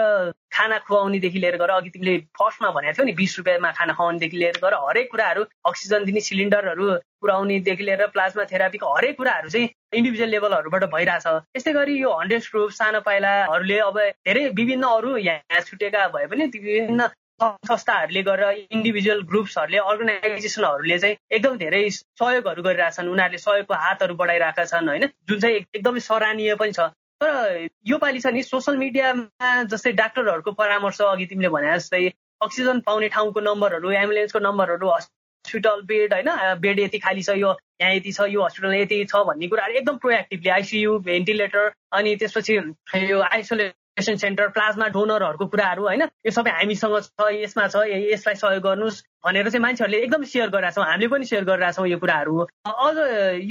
खाना 0.57 0.77
खुवाउनेदेखि 0.87 1.39
लिएर 1.43 1.57
गएर 1.61 1.69
अघि 1.69 1.89
तिमीले 1.89 2.15
फर्स्टमा 2.39 2.69
भनेको 2.77 2.97
थियौ 2.97 3.05
नि 3.05 3.13
बिस 3.19 3.37
रुपियाँमा 3.39 3.71
खाना 3.79 3.93
खुवाउनेदेखि 3.99 4.37
लिएर 4.37 4.57
गएर 4.63 4.73
हरेक 4.85 5.11
कुराहरू 5.11 5.43
अक्सिजन 5.71 6.05
दिने 6.05 6.21
सिलिन्डरहरू 6.29 6.87
पुऱ्याउनेदेखि 7.21 7.83
लिएर 7.83 8.05
प्लाज्मा 8.15 8.43
थेरापीको 8.53 8.95
हरेक 8.95 9.17
कुराहरू 9.17 9.49
चाहिँ 9.49 9.69
इन्डिभिजुअल 9.93 10.29
लेभलहरूबाट 10.29 10.83
भइरहेछ। 10.95 11.27
यस्तै 11.57 11.73
गरी 11.73 11.99
यो 12.01 12.17
हन्ड्रेड 12.17 12.49
ग्रुप 12.49 12.71
सानो 12.79 12.99
पाइलाहरूले 13.05 13.79
अब 13.85 13.97
धेरै 14.25 14.49
विभिन्न 14.59 14.93
अरू 14.97 15.15
यहाँ 15.29 15.61
छुटेका 15.69 16.07
भए 16.17 16.25
पनि 16.33 16.51
विभिन्न 16.57 17.09
संस्थाहरूले 17.39 18.21
गरेर 18.23 18.67
इन्डिभिजुअल 18.71 19.21
ग्रुप्सहरूले 19.23 19.77
अर्गनाइजेसनहरूले 19.79 20.97
चाहिँ 20.99 21.15
एकदम 21.31 21.57
धेरै 21.57 21.81
सहयोगहरू 21.89 22.63
गरिरहेछन् 22.63 23.09
उनीहरूले 23.09 23.37
सहयोगको 23.37 23.73
हातहरू 23.75 24.15
बढाइरहेका 24.15 24.65
छन् 24.65 24.89
होइन? 24.89 25.05
जुन 25.29 25.39
चाहिँ 25.39 25.55
एकदमै 25.75 25.99
सराहनीय 26.01 26.55
पनि 26.55 26.71
छ। 26.71 26.87
तर 27.21 27.67
योपालि 27.87 28.19
छ 28.19 28.33
नि 28.33 28.43
सोसियल 28.43 28.77
मिडियामा 28.77 29.53
जस्तै 29.69 29.91
डाक्टरहरूको 30.01 30.51
परामर्श 30.53 31.01
अघि 31.03 31.25
तिमीले 31.27 31.49
भने 31.49 31.77
जस्तै 31.77 32.03
अक्सिजन 32.41 32.79
पाउने 32.81 33.07
ठाउँको 33.13 33.39
नम्बरहरू 33.41 33.91
एम्बुलेन्सको 34.01 34.39
नम्बरहरू 34.39 34.89
हस्पिटल 34.89 35.81
बेड 35.85 36.13
होइन? 36.13 36.29
बेड 36.59 36.79
यति 36.79 36.99
खाली 36.99 37.23
छ 37.23 37.37
यो 37.37 37.55
यहाँ 37.81 37.93
यति 37.95 38.11
छ 38.11 38.29
यो 38.29 38.45
हस्पिटल 38.45 38.73
यति 38.75 39.03
छ 39.05 39.25
भन्ने 39.29 39.47
कुराहरू 39.47 39.73
एकदम 39.81 39.97
प्रोएक्टिभली 39.97 40.49
आइसियु 40.51 40.97
भेन्टिलेटर 41.05 41.71
अनि 41.93 42.15
त्यसपछि 42.15 42.61
यो 43.05 43.21
आइसोलेट 43.29 43.73
पेसेन्ट 43.97 44.19
सेन्टर 44.21 44.47
प्लाज्मा 44.55 44.87
डोनरहरूको 44.95 45.45
कुराहरू 45.53 45.83
होइन? 45.83 46.01
यो 46.25 46.31
सबै 46.31 46.51
हामीसँग 46.57 46.97
छ 47.01 47.29
यसमा 47.33 47.67
छ 47.67 47.83
यसलाई 47.89 48.35
सहयोग 48.41 48.63
गर्नुहोस् 48.63 49.01
भनेर 49.25 49.49
चाहिँ 49.49 49.61
मान्छेहरूले 49.61 50.01
एकदम 50.05 50.23
सेयर 50.33 50.49
गरिरहेछौँ 50.55 50.85
हामीले 50.85 51.07
पनि 51.13 51.25
सेयर 51.25 51.43
गरिरहेछौँ 51.49 51.87
यो 51.87 51.97
कुराहरू। 51.97 52.35
अझ 52.67 52.95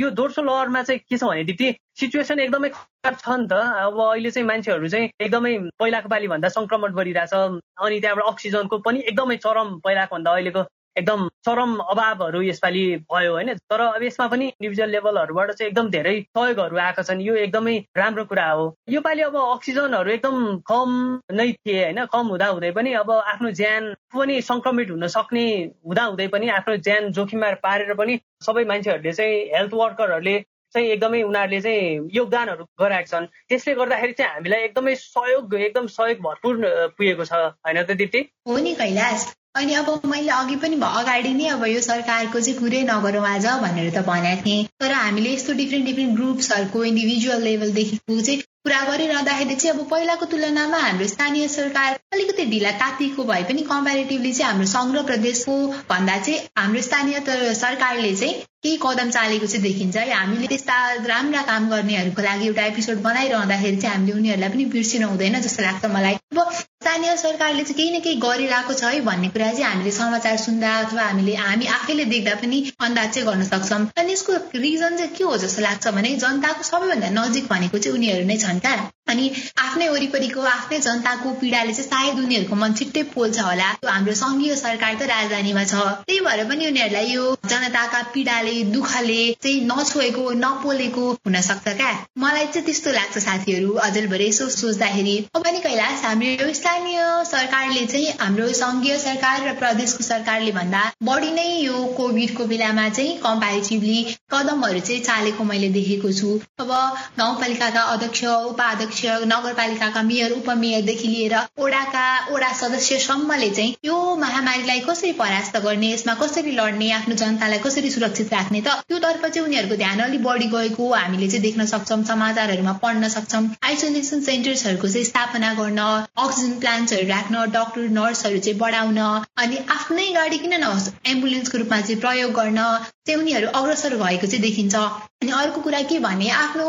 यो 0.01 0.11
दोस्रो 0.21 0.45
लहरमा 0.45 0.83
चाहिँ 0.83 1.01
के 1.03 1.17
छ 1.17 1.25
भनेदेखि 1.25 1.69
सिचुएसन 1.99 2.41
एकदमै 2.47 2.69
खराब 2.71 3.17
छ 3.19 3.29
नि 3.43 3.47
त। 3.51 3.53
अब 3.85 4.01
अहिले 4.07 4.31
चाहिँ 4.31 4.47
मान्छेहरू 4.49 4.89
चाहिँ 4.89 5.11
एकदमै 5.21 5.53
पहिलाको 5.83 6.09
पालि 6.15 6.29
भन्दा 6.35 6.49
सङ्क्रमण 6.57 6.95
गरिरहेछ 6.95 7.35
अनि 7.35 8.01
त्यहाँबाट 8.01 8.27
अक्सिजनको 8.33 8.79
पनि 8.87 8.99
एकदमै 9.11 9.37
चरम 9.45 9.79
पहिलाको 9.85 10.15
भन्दा 10.17 10.31
अहिलेको 10.33 10.63
एकदम 10.99 11.29
चरम 11.45 11.77
अभावहरू 11.85 12.43
यसपालि 12.43 12.85
भयो 13.13 13.33
होइन। 13.33 13.55
तर 13.55 13.81
अब 13.81 14.03
यसमा 14.03 14.27
पनि 14.27 14.47
इन्डिभिजुअल 14.47 14.91
लेभलहरूबाट 14.91 15.51
चाहिँ 15.53 15.71
एकदम 15.71 15.91
धेरै 15.91 16.15
सहयोगहरू 16.21 16.77
आएका 16.79 17.03
छन्। 17.03 17.21
यो 17.21 17.35
एकदमै 17.45 17.77
राम्रो 17.97 18.25
कुरा 18.25 18.49
हो। 18.51 18.65
योपालि 18.89 19.23
अब 19.23 19.37
अक्सिजनहरू 19.37 20.11
एकदम 20.11 20.57
कम 20.67 20.91
नै 21.33 21.53
थिए 21.53 21.85
होइन। 21.85 22.05
कम 22.07 22.27
हुँदा 22.27 22.47
हुँदै 22.47 22.71
पनि 22.71 22.93
अब 23.03 23.11
आफ्नो 23.13 23.51
ज्यान 23.51 23.95
पनि 24.15 24.41
सङ्क्रमित 24.43 24.91
हुन 24.91 25.07
सक्ने 25.09 25.47
हुँदा 25.87 26.05
हुँदै 26.05 26.29
पनि 26.29 26.49
आफ्नो 26.59 26.77
ज्यान 26.89 27.13
जोखिममा 27.13 27.55
पारेर 27.63 27.95
पनि 27.95 28.21
सबै 28.43 28.65
मान्छेहरूले 28.65 29.13
चाहिँ 29.13 29.41
हेल्थ 29.55 29.75
वर्करहरूले 29.75 30.37
चाहिँ 30.75 30.89
एकदमै 30.89 31.23
उनीहरूले 31.23 31.61
चाहिँ 31.61 32.11
योगदानहरू 32.13 32.65
गराएका 32.81 33.11
छन्। 33.11 33.27
त्यसले 33.49 33.75
गर्दाखेरि 33.75 34.13
चाहिँ 34.13 34.33
हामीलाई 34.33 34.61
एकदमै 34.61 34.95
सहयोग 34.95 35.55
एकदम 35.55 35.87
सहयोग 35.95 36.19
भरपुर 36.21 36.55
पुगेको 36.99 37.25
छ। 37.25 37.33
होइन 37.65 37.83
त 37.83 37.97
दिप्ती? 37.97 38.21
हो 38.49 38.57
नि 38.59 38.75
कैलाश। 38.75 39.27
अनि 39.57 39.75
अब 39.75 40.01
मैले 40.07 40.31
अघि 40.31 40.57
पनि 40.63 40.77
अगाडि 40.87 41.33
नै 41.35 41.47
अब 41.49 41.65
यो 41.67 41.81
सरकारको 41.81 42.41
चाहिँ 42.41 42.59
कुरै 42.59 42.83
नगरौँ 42.91 43.27
आज 43.29 43.47
भनेर 43.63 43.91
त 43.91 44.05
भनेको 44.07 44.43
थिएँ। 44.43 44.67
तर 44.81 44.93
हामीले 44.93 45.33
यस्तो 45.35 45.53
डिफ्रेन्ट 45.61 45.87
डिफ्रेन्ट 45.87 46.17
ग्रुप्सहरूको 46.17 46.85
इन्डिभिजुअल 46.85 47.43
लेभलदेखिको 47.43 48.21
चाहिँ 48.21 48.43
कुरा 48.67 48.81
गरिरहँदाखेरि 48.85 49.55
चाहिँ 49.55 49.79
अब 49.79 49.87
पहिलाको 49.91 50.27
तुलनामा 50.27 50.79
हाम्रो 50.79 51.07
स्थानीय 51.09 51.47
सरकार 51.49 51.99
अलिकति 52.15 52.45
ढिला 52.51 52.71
तातिको 52.83 53.25
भए 53.31 53.43
पनि 53.51 53.63
कम्पेरिटिभली 53.71 54.33
चाहिँ 54.33 54.51
हाम्रो 54.51 54.67
सङ्घ 54.75 54.97
र 54.97 55.03
प्रदेशको 55.13 55.55
भन्दा 55.91 56.19
चाहिँ 56.19 56.41
हाम्रो 56.59 56.83
स्थानीय 56.83 57.21
सरकारले 57.63 58.15
चाहिँ 58.17 58.35
केही 58.67 58.79
कदम 58.83 59.11
चालेको 59.11 59.47
चाहिँ 59.47 59.63
देखिन्छ। 59.63 59.97
है 59.97 60.13
हामीले 60.13 60.47
त्यस्ता 60.51 60.77
राम्रा 61.07 61.43
काम 61.49 61.69
गर्नेहरूको 61.71 62.23
लागि 62.23 62.47
एउटा 62.47 62.63
एपिसोड 62.67 63.03
बनाइरहँदाखेरि 63.03 63.77
चाहिँ 63.77 63.95
हामीले 63.97 64.17
उनीहरूलाई 64.19 64.51
पनि 64.51 64.65
बिर्सिनु 64.75 65.09
हुँदैन 65.09 65.41
जस्तो 65.47 65.63
लाग्छ 65.63 65.85
मलाई। 65.95 66.15
अब 66.15 66.51
स्थानीय 66.83 67.17
सरकारले 67.17 67.63
चाहिँ 67.63 67.77
केही 67.77 67.91
न 67.97 68.01
केही 68.03 68.17
गरिरहेको 68.25 68.75
छ 68.75 68.91
है 68.95 69.01
भन्ने 69.07 69.29
कुरा 69.37 69.51
चाहिँ 69.53 69.65
हामीले 69.65 69.91
समाचार 69.99 70.37
सुन्दा 70.47 70.73
अथवा 70.79 71.03
हामीले 71.03 71.35
हामी 71.37 71.67
आफैले 71.77 72.05
देख्दा 72.15 72.35
पनि 72.43 72.59
अन्दाज 72.89 73.11
चाहिँ 73.15 73.27
गर्न 73.29 73.45
सक्छौँ। 73.53 73.81
अनि 74.03 74.13
यसको 74.13 74.33
रिजन 74.57 74.97
चाहिँ 74.97 75.15
के 75.19 75.25
हो 75.25 75.37
जस्तो 75.45 75.63
लाग्छ 75.63 75.95
भने 75.99 76.15
जनताको 76.25 76.63
सबैभन्दा 76.71 77.11
नजिक 77.21 77.47
भनेको 77.53 77.79
चाहिँ 77.79 77.99
उनीहरू 77.99 78.27
नै 78.27 78.37
छन्। 78.39 78.56
क्या 78.59 78.75
अनि 79.09 79.25
आफ्नै 79.63 79.89
वरिपरिको 79.89 80.45
आफ्नै 80.51 80.79
जनताको 80.85 81.33
पीडाले 81.41 81.73
चाहिँ 81.73 81.89
सायद 81.91 82.19
उनीहरूको 82.21 82.57
मन 82.63 82.73
छिट्टै 82.79 83.03
पोल्छ 83.11 83.39
होला। 83.49 83.69
हाम्रो 83.87 84.15
सङ्घीय 84.21 84.55
सरकार 84.61 84.95
त 84.95 85.09
राजधानीमा 85.11 85.65
छ। 85.65 85.83
त्यही 86.09 86.21
भएर 86.27 86.43
पनि 86.49 86.67
उनीहरूलाई 86.67 87.13
यो 87.13 87.27
जनताका 87.53 88.01
पीडाले 88.15 88.55
दुःखले 88.73 89.21
चाहिँ 89.43 89.61
नछोएको 89.67 90.25
नपोलेको 90.41 91.05
हुन 91.29 91.41
सक्छ 91.49 91.75
क्या। 91.81 91.93
मलाई 92.19 92.47
चाहिँ 92.47 92.65
त्यस्तो 92.67 92.93
लाग्छ 92.93 93.23
साथीहरू 93.27 93.71
अझै 93.87 94.03
यसो 94.23 94.49
सोच्दाखेरि। 94.57 95.15
अब 95.35 95.43
पनि 95.45 95.61
कैलाश 95.61 96.03
हाम्रो 96.05 96.53
स्थानीय 96.55 96.99
सरकारले 97.31 97.87
चाहिँ 97.87 98.11
हाम्रो 98.21 98.49
सङ्घीय 98.63 98.99
सरकार 98.99 99.49
र 99.49 99.55
प्रदेशको 99.63 100.05
सरकारले 100.05 100.53
भन्दा 100.59 100.83
बढी 101.11 101.31
नै 101.39 101.47
यो 101.61 101.85
कोभिडको 101.97 102.45
बेलामा 102.47 102.89
चाहिँ 102.99 103.17
कम्पेरिटिभली 103.23 104.03
कदमहरू 104.35 104.81
चाहिँ 104.81 105.01
चालेको 105.05 105.45
मैले 105.45 105.69
देखेको 105.79 106.13
छु। 106.21 106.35
अब 106.59 106.71
गाउँपालिकाका 107.19 107.83
अध्यक्ष 107.95 108.25
उपाध्यक्ष 108.49 109.05
नगरपालिकाका 109.33 110.03
मेयर 110.03 110.33
उपमेयरदेखि 110.33 111.09
लिएर 111.09 111.35
ओडाका 111.59 112.07
ओडा 112.35 112.53
सदस्यसम्मले 112.61 113.51
चाहिँ 113.51 113.75
यो 113.85 113.99
महामारीलाई 114.17 114.81
कसरी 114.89 115.13
परास्त 115.21 115.57
गर्ने 115.65 115.93
यसमा 115.93 116.15
कसरी 116.23 116.53
लड्ने 116.57 116.91
आफ्नो 116.93 117.15
जनतालाई 117.23 117.59
कसरी 117.67 117.91
सुरक्षित 117.91 118.33
राख्ने 118.33 118.61
त 118.61 118.77
त्यो 118.89 118.99
तर्फ 118.99 119.27
चाहिँ 119.27 119.47
उनीहरूको 119.47 119.77
ध्यान 119.77 120.01
अलिक 120.07 120.23
बढी 120.23 120.49
गएको 120.55 120.93
हामीले 120.95 121.29
चाहिँ 121.29 121.43
देख्न 121.43 121.67
सक्छौँ 121.67 122.03
समाचारहरूमा 122.07 122.73
पढ्न 122.83 123.09
सक्छौँ। 123.17 123.45
आइसोलेसन 123.65 124.21
सेन्टर्सहरूको 124.23 124.89
चाहिँ 124.89 125.05
स्थापना 125.07 125.53
गर्न 125.61 125.79
अक्सिजन 126.25 126.59
प्लान्ट्सहरू 126.61 127.09
राख्न 127.09 127.45
डक्टर 127.53 127.89
नर्सहरू 127.99 128.39
चाहिँ 128.39 128.59
बढाउन 128.59 128.99
अनि 129.45 129.57
आफ्नै 129.77 130.09
गाडी 130.13 130.39
किन 130.39 130.61
नहोस् 130.61 130.89
एम्बुलेन्सको 131.15 131.59
रूपमा 131.59 131.81
चाहिँ 131.81 132.01
प्रयोग 132.01 132.33
गर्न 132.41 132.61
चाहिँ 133.07 133.21
उनीहरू 133.21 133.49
अग्रसर 133.55 133.97
भएको 133.97 134.27
चाहिँ 134.27 134.43
देखिन्छ। 134.43 134.75
अनि 135.23 135.33
अर्को 135.33 135.61
कुरा 135.61 135.81
के 135.91 135.99
भने 136.01 136.29
आफ्नो 136.37 136.67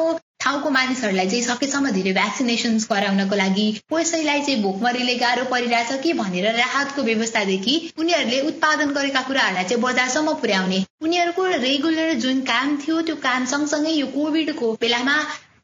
ठाउँको 0.48 0.70
मानिसहरूलाई 0.70 1.28
चाहिँ 1.28 1.44
सकेसम्म 1.44 1.90
धेरै 1.92 2.12
भ्याक्सिनेसन्स 2.14 2.84
गराउनको 2.92 3.36
लागि 3.36 3.66
कसैलाई 3.94 4.42
चाहिँ 4.42 4.62
भोकमरीले 4.64 5.16
गाह्रो 5.16 5.44
परिरहेछ 5.52 6.00
कि 6.04 6.14
भनेर 6.20 6.46
राहतको 6.56 7.04
व्यवस्थादेखि 7.04 7.74
उनीहरूले 8.00 8.40
उत्पादन 8.50 8.94
गरेका 8.98 9.22
कुराहरूलाई 9.28 9.64
चाहिँ 9.64 9.84
बजारसम्म 9.84 10.34
पुर्याउने। 10.44 10.80
उनीहरूको 11.02 11.46
रेगुलर 11.66 12.14
जुन 12.24 12.40
काम 12.48 12.78
थियो 12.78 13.02
त्यो 13.10 13.16
काम 13.28 13.46
सँगसँगै 13.46 13.92
यो 13.92 14.08
कोभिडको 14.16 14.72
बेलामा 14.82 15.18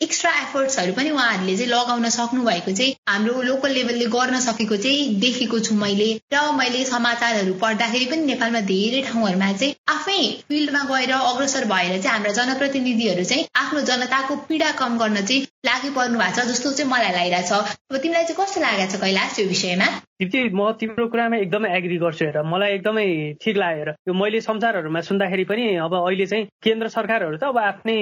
एक्स्ट्रा 0.04 0.32
एफर्ट्सहरू 0.38 0.94
पनि 0.94 1.10
उहाँहरूले 1.10 1.56
चाहिँ 1.58 1.70
लगाउन 1.72 2.10
सक्नु 2.10 2.44
भएको 2.44 2.72
चाहिँ 2.72 2.96
हाम्रो 3.10 3.42
लोकल 3.42 3.72
लेभलले 3.72 4.06
गर्न 4.16 4.40
सकेको 4.40 4.78
चाहिँ 4.78 5.16
देखेको 5.20 5.60
छु 5.60 5.76
मैले। 5.76 6.10
र 6.34 6.42
मैले 6.54 6.84
समाचारहरू 6.86 7.54
पढ्दाखेरि 7.54 8.06
पनि 8.06 8.26
नेपालमा 8.26 8.62
धेरै 8.68 9.02
ठाउँहरूमा 9.02 9.52
चाहिँ 9.54 9.76
आफै 9.90 10.20
फिल्डमा 10.48 10.84
गएर 10.92 11.12
अग्रसर 11.12 11.66
भएर 11.66 12.02
चाहिँ 12.02 12.12
हाम्रा 12.12 12.32
जनप्रतिनिधिहरू 12.34 13.24
चाहिँ 13.24 13.46
आफ्नो 13.56 13.82
जनताको 13.82 14.36
पीडा 14.48 14.72
कम 14.80 14.98
गर्न 14.98 15.26
चाहिँ 15.26 15.42
लागि 15.66 15.90
पर्नु 15.90 16.20
भएको 16.20 16.42
छ 16.42 16.48
जस्तो 16.48 16.72
चाहिँ 16.72 16.92
मलाई 16.92 17.12
लागिरहेछ 17.12 17.52
अब 17.52 17.98
तिमीलाई 17.98 18.24
चाहिँ 18.24 18.40
कस्तो 18.40 18.62
लागेको 18.62 18.92
छ 18.92 19.02
कैलाश 19.02 19.40
यो 19.40 19.46
विषयमा? 19.48 19.88
दिप्ती 20.24 20.50
म 20.56 20.72
तिम्रो 20.80 21.08
कुरामा 21.12 21.38
एकदमै 21.44 21.70
एग्री 21.78 21.98
गर्छु 22.00 22.26
हेर। 22.26 22.42
मलाई 22.48 22.72
एकदमै 22.74 23.06
ठिक 23.44 23.58
लागेर 23.58 23.90
यो 24.08 24.14
मैले 24.16 24.40
संसारहरूमा 24.42 25.02
सुन्दाखेरि 25.04 25.44
पनि 25.52 25.64
अब 25.84 25.94
अहिले 26.00 26.26
चाहिँ 26.32 26.46
केन्द्र 26.64 26.88
सरकारहरू 26.96 27.38
त 27.38 27.44
अब 27.52 27.58
आफ्नै 27.60 27.98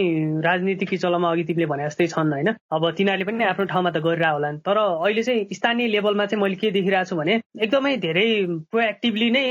राजनीतिक 0.46 0.94
चलमा 1.02 1.32
अघि 1.32 1.44
तिमीले 1.50 1.66
भने 1.66 1.86
जस्तै 1.90 2.08
छन् 2.14 2.34
होइन। 2.34 2.50
अब 2.70 2.84
तिनीहरूले 2.98 3.26
पनि 3.26 3.44
आफ्नो 3.52 3.66
ठाउँमा 3.74 3.90
त 3.92 3.98
गरिरह 4.06 4.30
होला 4.30 4.52
तर 4.62 4.78
अहिले 4.78 5.24
चाहिँ 5.24 5.48
स्थानीय 5.52 5.88
लेभलमा 5.96 6.26
चाहिँ 6.26 6.42
मैले 6.44 6.56
के 6.62 6.72
देखिरहेको 6.78 7.10
छु 7.10 7.16
भने 7.18 7.34
एकदमै 7.58 7.96
धेरै 8.06 8.28
प्रोएक्टिभली 8.72 9.30
नै 9.32 9.46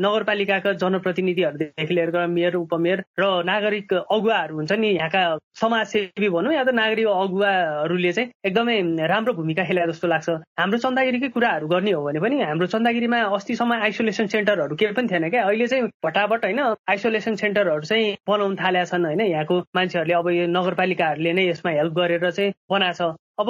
नगरपालिकाका 0.00 0.72
जनप्रतिनिधिहरूदेखि 0.82 1.94
लिएर 1.94 2.26
मेयर 2.36 2.54
उपमेयर 2.56 3.04
र 3.20 3.24
नागरिक 3.44 3.92
अगुवाहरू 3.94 4.56
हुन्छ 4.56 4.72
नि 4.72 4.88
यहाँका 4.96 5.22
समाजसेवी 5.60 6.28
भनौँ 6.28 6.54
या 6.54 6.64
त 6.64 6.76
नागरिक 6.80 7.06
अगुवाहरूले 7.16 8.12
चाहिँ 8.12 8.30
एकदमै 8.46 8.80
राम्रो 9.12 9.32
भूमिका 9.40 9.64
खेले 9.64 9.86
जस्तो 9.92 10.08
लाग्छ। 10.08 10.28
हाम्रो 10.60 10.78
चन्दागिरीकै 10.78 11.28
कुराहरू 11.36 11.68
गर्ने 11.68 11.92
हो 11.92 12.05
भने 12.06 12.20
पनि 12.20 12.40
हाम्रो 12.42 12.66
चन्दागिरीमा 12.74 13.18
अस्तिसम्म 13.36 13.72
आइसोलेसन 13.86 14.26
सेन्टरहरू 14.34 14.76
केही 14.76 14.92
पनि 14.98 15.08
थिएन 15.12 15.28
क्या। 15.30 15.44
अहिले 15.44 15.66
चाहिँ 15.66 15.88
फटाफट 16.04 16.44
होइन 16.44 16.60
आइसोलेसन 16.90 17.34
सेन्टरहरू 17.42 17.84
चाहिँ 17.90 18.16
बनाउन 18.28 18.56
थालेका 18.56 18.84
छन् 18.92 19.06
होइन। 19.06 19.20
यहाँको 19.20 19.58
मान्छेहरूले 19.76 20.14
अब 20.14 20.28
यो 20.30 20.46
नगरपालिकाहरूले 20.56 21.32
नै 21.32 21.48
यसमा 21.48 21.70
हेल्प 21.72 21.92
गरेर 21.98 22.30
चाहिँ 22.30 22.52
बनाएको 22.70 23.12
छ। 23.12 23.16
अब 23.38 23.48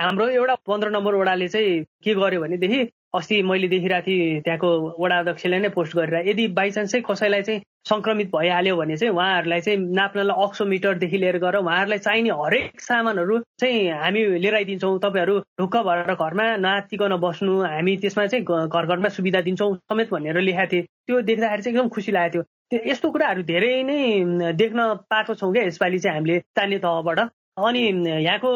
हाम्रो 0.00 0.28
एउटा 0.28 0.54
पन्ध्र 0.68 0.88
नम्बर 0.90 1.14
वडाले 1.14 1.48
चाहिँ 1.48 1.82
के 2.04 2.14
गर्यो 2.14 2.40
भनेदेखि 2.40 2.80
अस्ति 3.14 3.42
मैले 3.42 3.68
देखिरहेको 3.68 4.06
थिएँ 4.06 4.40
त्यहाँको 4.40 4.68
वडा 4.98 5.18
अध्यक्षले 5.18 5.58
नै 5.58 5.68
पोस्ट 5.70 5.96
गरेर 5.96 6.28
यदि 6.28 6.46
बाइचान्स 6.54 6.90
चाहिँ 6.90 7.04
कसैलाई 7.08 7.42
चाहिँ 7.42 7.60
सङ्क्रमित 7.88 8.28
भइहाल्यो 8.34 8.76
भने 8.76 8.96
चाहिँ 8.96 9.14
उहाँहरूलाई 9.14 9.60
चाहिँ 9.60 9.78
नाप्नलाई 9.94 10.44
अक्सोमिटरदेखि 10.44 11.18
लिएर 11.18 11.38
गएर 11.38 11.56
उहाँहरूलाई 11.56 11.98
चाहिने 11.98 12.30
हरेक 12.40 12.80
सामानहरू 12.80 13.38
चाहिँ 13.60 13.90
हामी 14.02 14.24
लिएर 14.38 14.54
आइदिन्छौँ 14.54 14.98
तपाईँहरू 14.98 15.38
ढुक्क 15.60 15.76
भएर 15.88 16.14
घरमा 16.14 16.46
नातिकन 16.58 17.16
बस्नु 17.20 17.60
हामी 17.64 17.96
त्यसमा 18.02 18.26
चाहिँ 18.26 18.44
घर 18.44 18.86
घरमा 18.86 19.08
सुविधा 19.18 19.40
दिन्छौँ 19.40 19.74
समेत 19.76 20.10
भनेर 20.10 20.40
लेखाएको 20.40 20.72
थिएँ। 20.72 20.82
त्यो 21.06 21.20
देख्दाखेरि 21.30 21.62
चाहिँ 21.62 21.76
एकदम 21.76 21.88
खुसी 21.94 22.12
लागेको 22.12 22.42
थियो। 22.42 22.90
यस्तो 22.90 23.10
कुराहरू 23.10 23.42
धेरै 23.44 23.72
नै 23.84 24.52
देख्न 24.56 24.92
पाएको 25.10 25.34
छौँ 25.34 25.52
क्या 25.52 25.64
यसपालि 25.64 25.98
चाहिँ 25.98 26.18
हामीले 26.18 26.38
स्थानीय 26.40 26.78
तहबाट। 26.78 27.18
अनि 27.56 27.80
यहाँको 28.24 28.50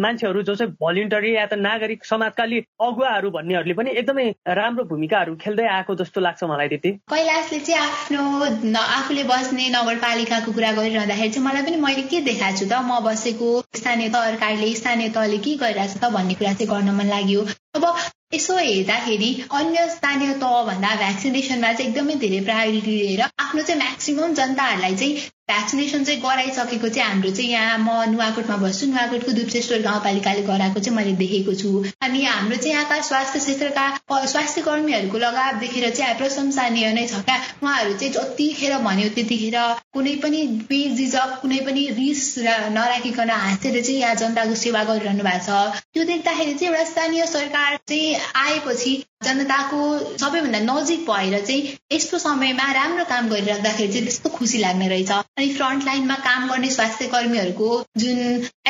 मान्छेहरू 0.00 0.42
जो 0.42 0.54
चाहिँ 0.54 0.72
भलिन्टरी 0.82 1.34
या 1.34 1.46
त 1.46 1.54
नागरिक 1.54 2.04
समाजका 2.04 2.42
अलि 2.42 2.58
अगुवाहरू 2.82 3.30
भन्नेहरूले 3.30 3.74
पनि 3.78 3.90
एकदमै 4.02 4.26
राम्रो 4.58 4.84
भूमिकाहरू 4.90 5.36
खेल्दै 5.42 5.66
आएको 5.76 5.94
जस्तो 6.02 6.20
लाग्छ 6.20 6.44
मलाई 6.50 6.68
त्यति। 6.68 6.90
कैलाशले 7.14 7.60
चाहिँ 7.60 7.80
आफ्नो 7.80 8.22
आफूले 8.82 9.24
बस्ने 9.30 9.68
नगरपालिकाको 9.76 10.52
कुरा 10.52 10.72
गरिरहँदाखेरि 10.82 11.30
चाहिँ 11.30 11.46
मलाई 11.46 11.62
पनि 11.62 11.76
मैले 11.86 12.02
के 12.10 12.20
देखाएको 12.26 12.58
छु 12.58 12.66
त? 12.66 12.82
म 12.82 13.00
बसेको 13.06 13.50
स्थानीय 13.78 14.08
सरकारले 14.18 14.74
स्थानीय 14.82 15.08
तहले 15.14 15.38
के 15.46 15.56
गरिरहेको 15.62 15.94
छ 15.94 16.02
त 16.02 16.10
भन्ने 16.18 16.34
कुरा 16.34 16.52
चाहिँ 16.58 16.70
गर्न 16.74 16.96
मन 16.98 17.06
लाग्यो। 17.14 17.46
अब 17.78 17.84
यसो 18.34 18.56
हेर्दाखेरि 18.56 19.30
अन्य 19.58 19.88
स्थानीय 19.94 20.32
तहभन्दा 20.42 20.94
भ्याक्सिनेसनमा 20.96 21.72
चाहिँ 21.72 21.90
एकदमै 21.90 22.14
धेरै 22.22 22.40
प्रायोरिटी 22.46 22.94
दिएर 22.98 23.22
आफ्नो 23.22 23.62
चाहिँ 23.62 23.80
म्याक्सिमम् 23.82 24.34
जनताहरूलाई 24.40 24.94
चाहिँ 24.96 25.14
भ्याक्सिनेसन 25.50 26.04
चाहिँ 26.04 26.20
गराइसकेको 26.20 26.88
चाहिँ 26.88 27.08
हाम्रो 27.10 27.30
चाहिँ 27.30 27.50
यहाँ 27.50 27.78
म 27.78 28.10
नुवाकोटमा 28.10 28.56
बस्छु। 28.64 28.86
नुवाकोटको 28.86 29.32
दुप्सेश्वर 29.32 29.80
गाउँपालिकाले 29.82 30.42
गराएको 30.46 30.80
चाहिँ 30.80 30.96
मैले 30.96 31.12
देखेको 31.18 31.54
छु। 31.60 31.70
अनि 32.02 32.22
हाम्रो 32.24 32.56
चाहिँ 32.56 32.74
यहाँका 32.74 33.00
स्वास्थ्य 33.10 33.38
क्षेत्रका 33.40 33.86
स्वास्थ्य 34.26 34.62
कर्मीहरूको 34.62 35.18
लगाव 35.18 35.58
देखेर 35.60 35.90
चाहिँ 35.90 36.16
प्रशंसनीय 36.18 36.92
नै 36.94 37.06
छ 37.06 37.22
क्या। 37.26 37.36
उहाँहरू 37.62 37.92
चाहिँ 37.98 38.12
जतिखेर 38.14 38.76
भन्यो 38.86 39.08
त्यतिखेर 39.16 39.58
कुनै 39.94 40.14
पनि 40.22 40.46
बेजिजक 40.70 41.38
कुनै 41.42 41.58
पनि 41.66 41.86
रिस 41.98 42.22
नराखिकन 42.78 43.30
हाँसेर 43.30 43.82
चाहिँ 43.82 44.00
यहाँ 44.00 44.14
जनताको 44.22 44.54
सेवा 44.54 44.84
गरिरहनु 44.84 45.24
भएको 45.24 45.44
छ। 45.46 45.82
त्यो 45.94 46.04
देख्दाखेरि 46.04 46.54
चाहिँ 46.54 46.72
एउटा 46.72 46.84
स्थानीय 46.90 47.26
सरकार 47.26 47.78
चाहिँ 47.88 48.16
आएपछि 48.44 48.92
जनताको 49.24 49.78
सबैभन्दा 50.18 50.58
नजिक 50.64 51.00
भएर 51.08 51.40
चाहिँ 51.46 51.76
यस्तो 51.92 52.18
समयमा 52.18 52.70
राम्रो 52.72 53.04
काम 53.04 53.28
गरिराख्दाखेरि 53.28 53.92
चाहिँ 53.92 54.04
त्यस्तो 54.04 54.28
खुसी 54.36 54.58
लाग्ने 54.58 54.88
रहेछ। 54.88 55.10
अनि 55.12 55.48
फ्रन्ट 55.54 55.84
लाइनमा 55.84 56.14
काम 56.26 56.48
गर्ने 56.50 56.70
स्वास्थ्य 56.70 57.06
कर्मीहरूको 57.14 57.68
जुन 58.02 58.18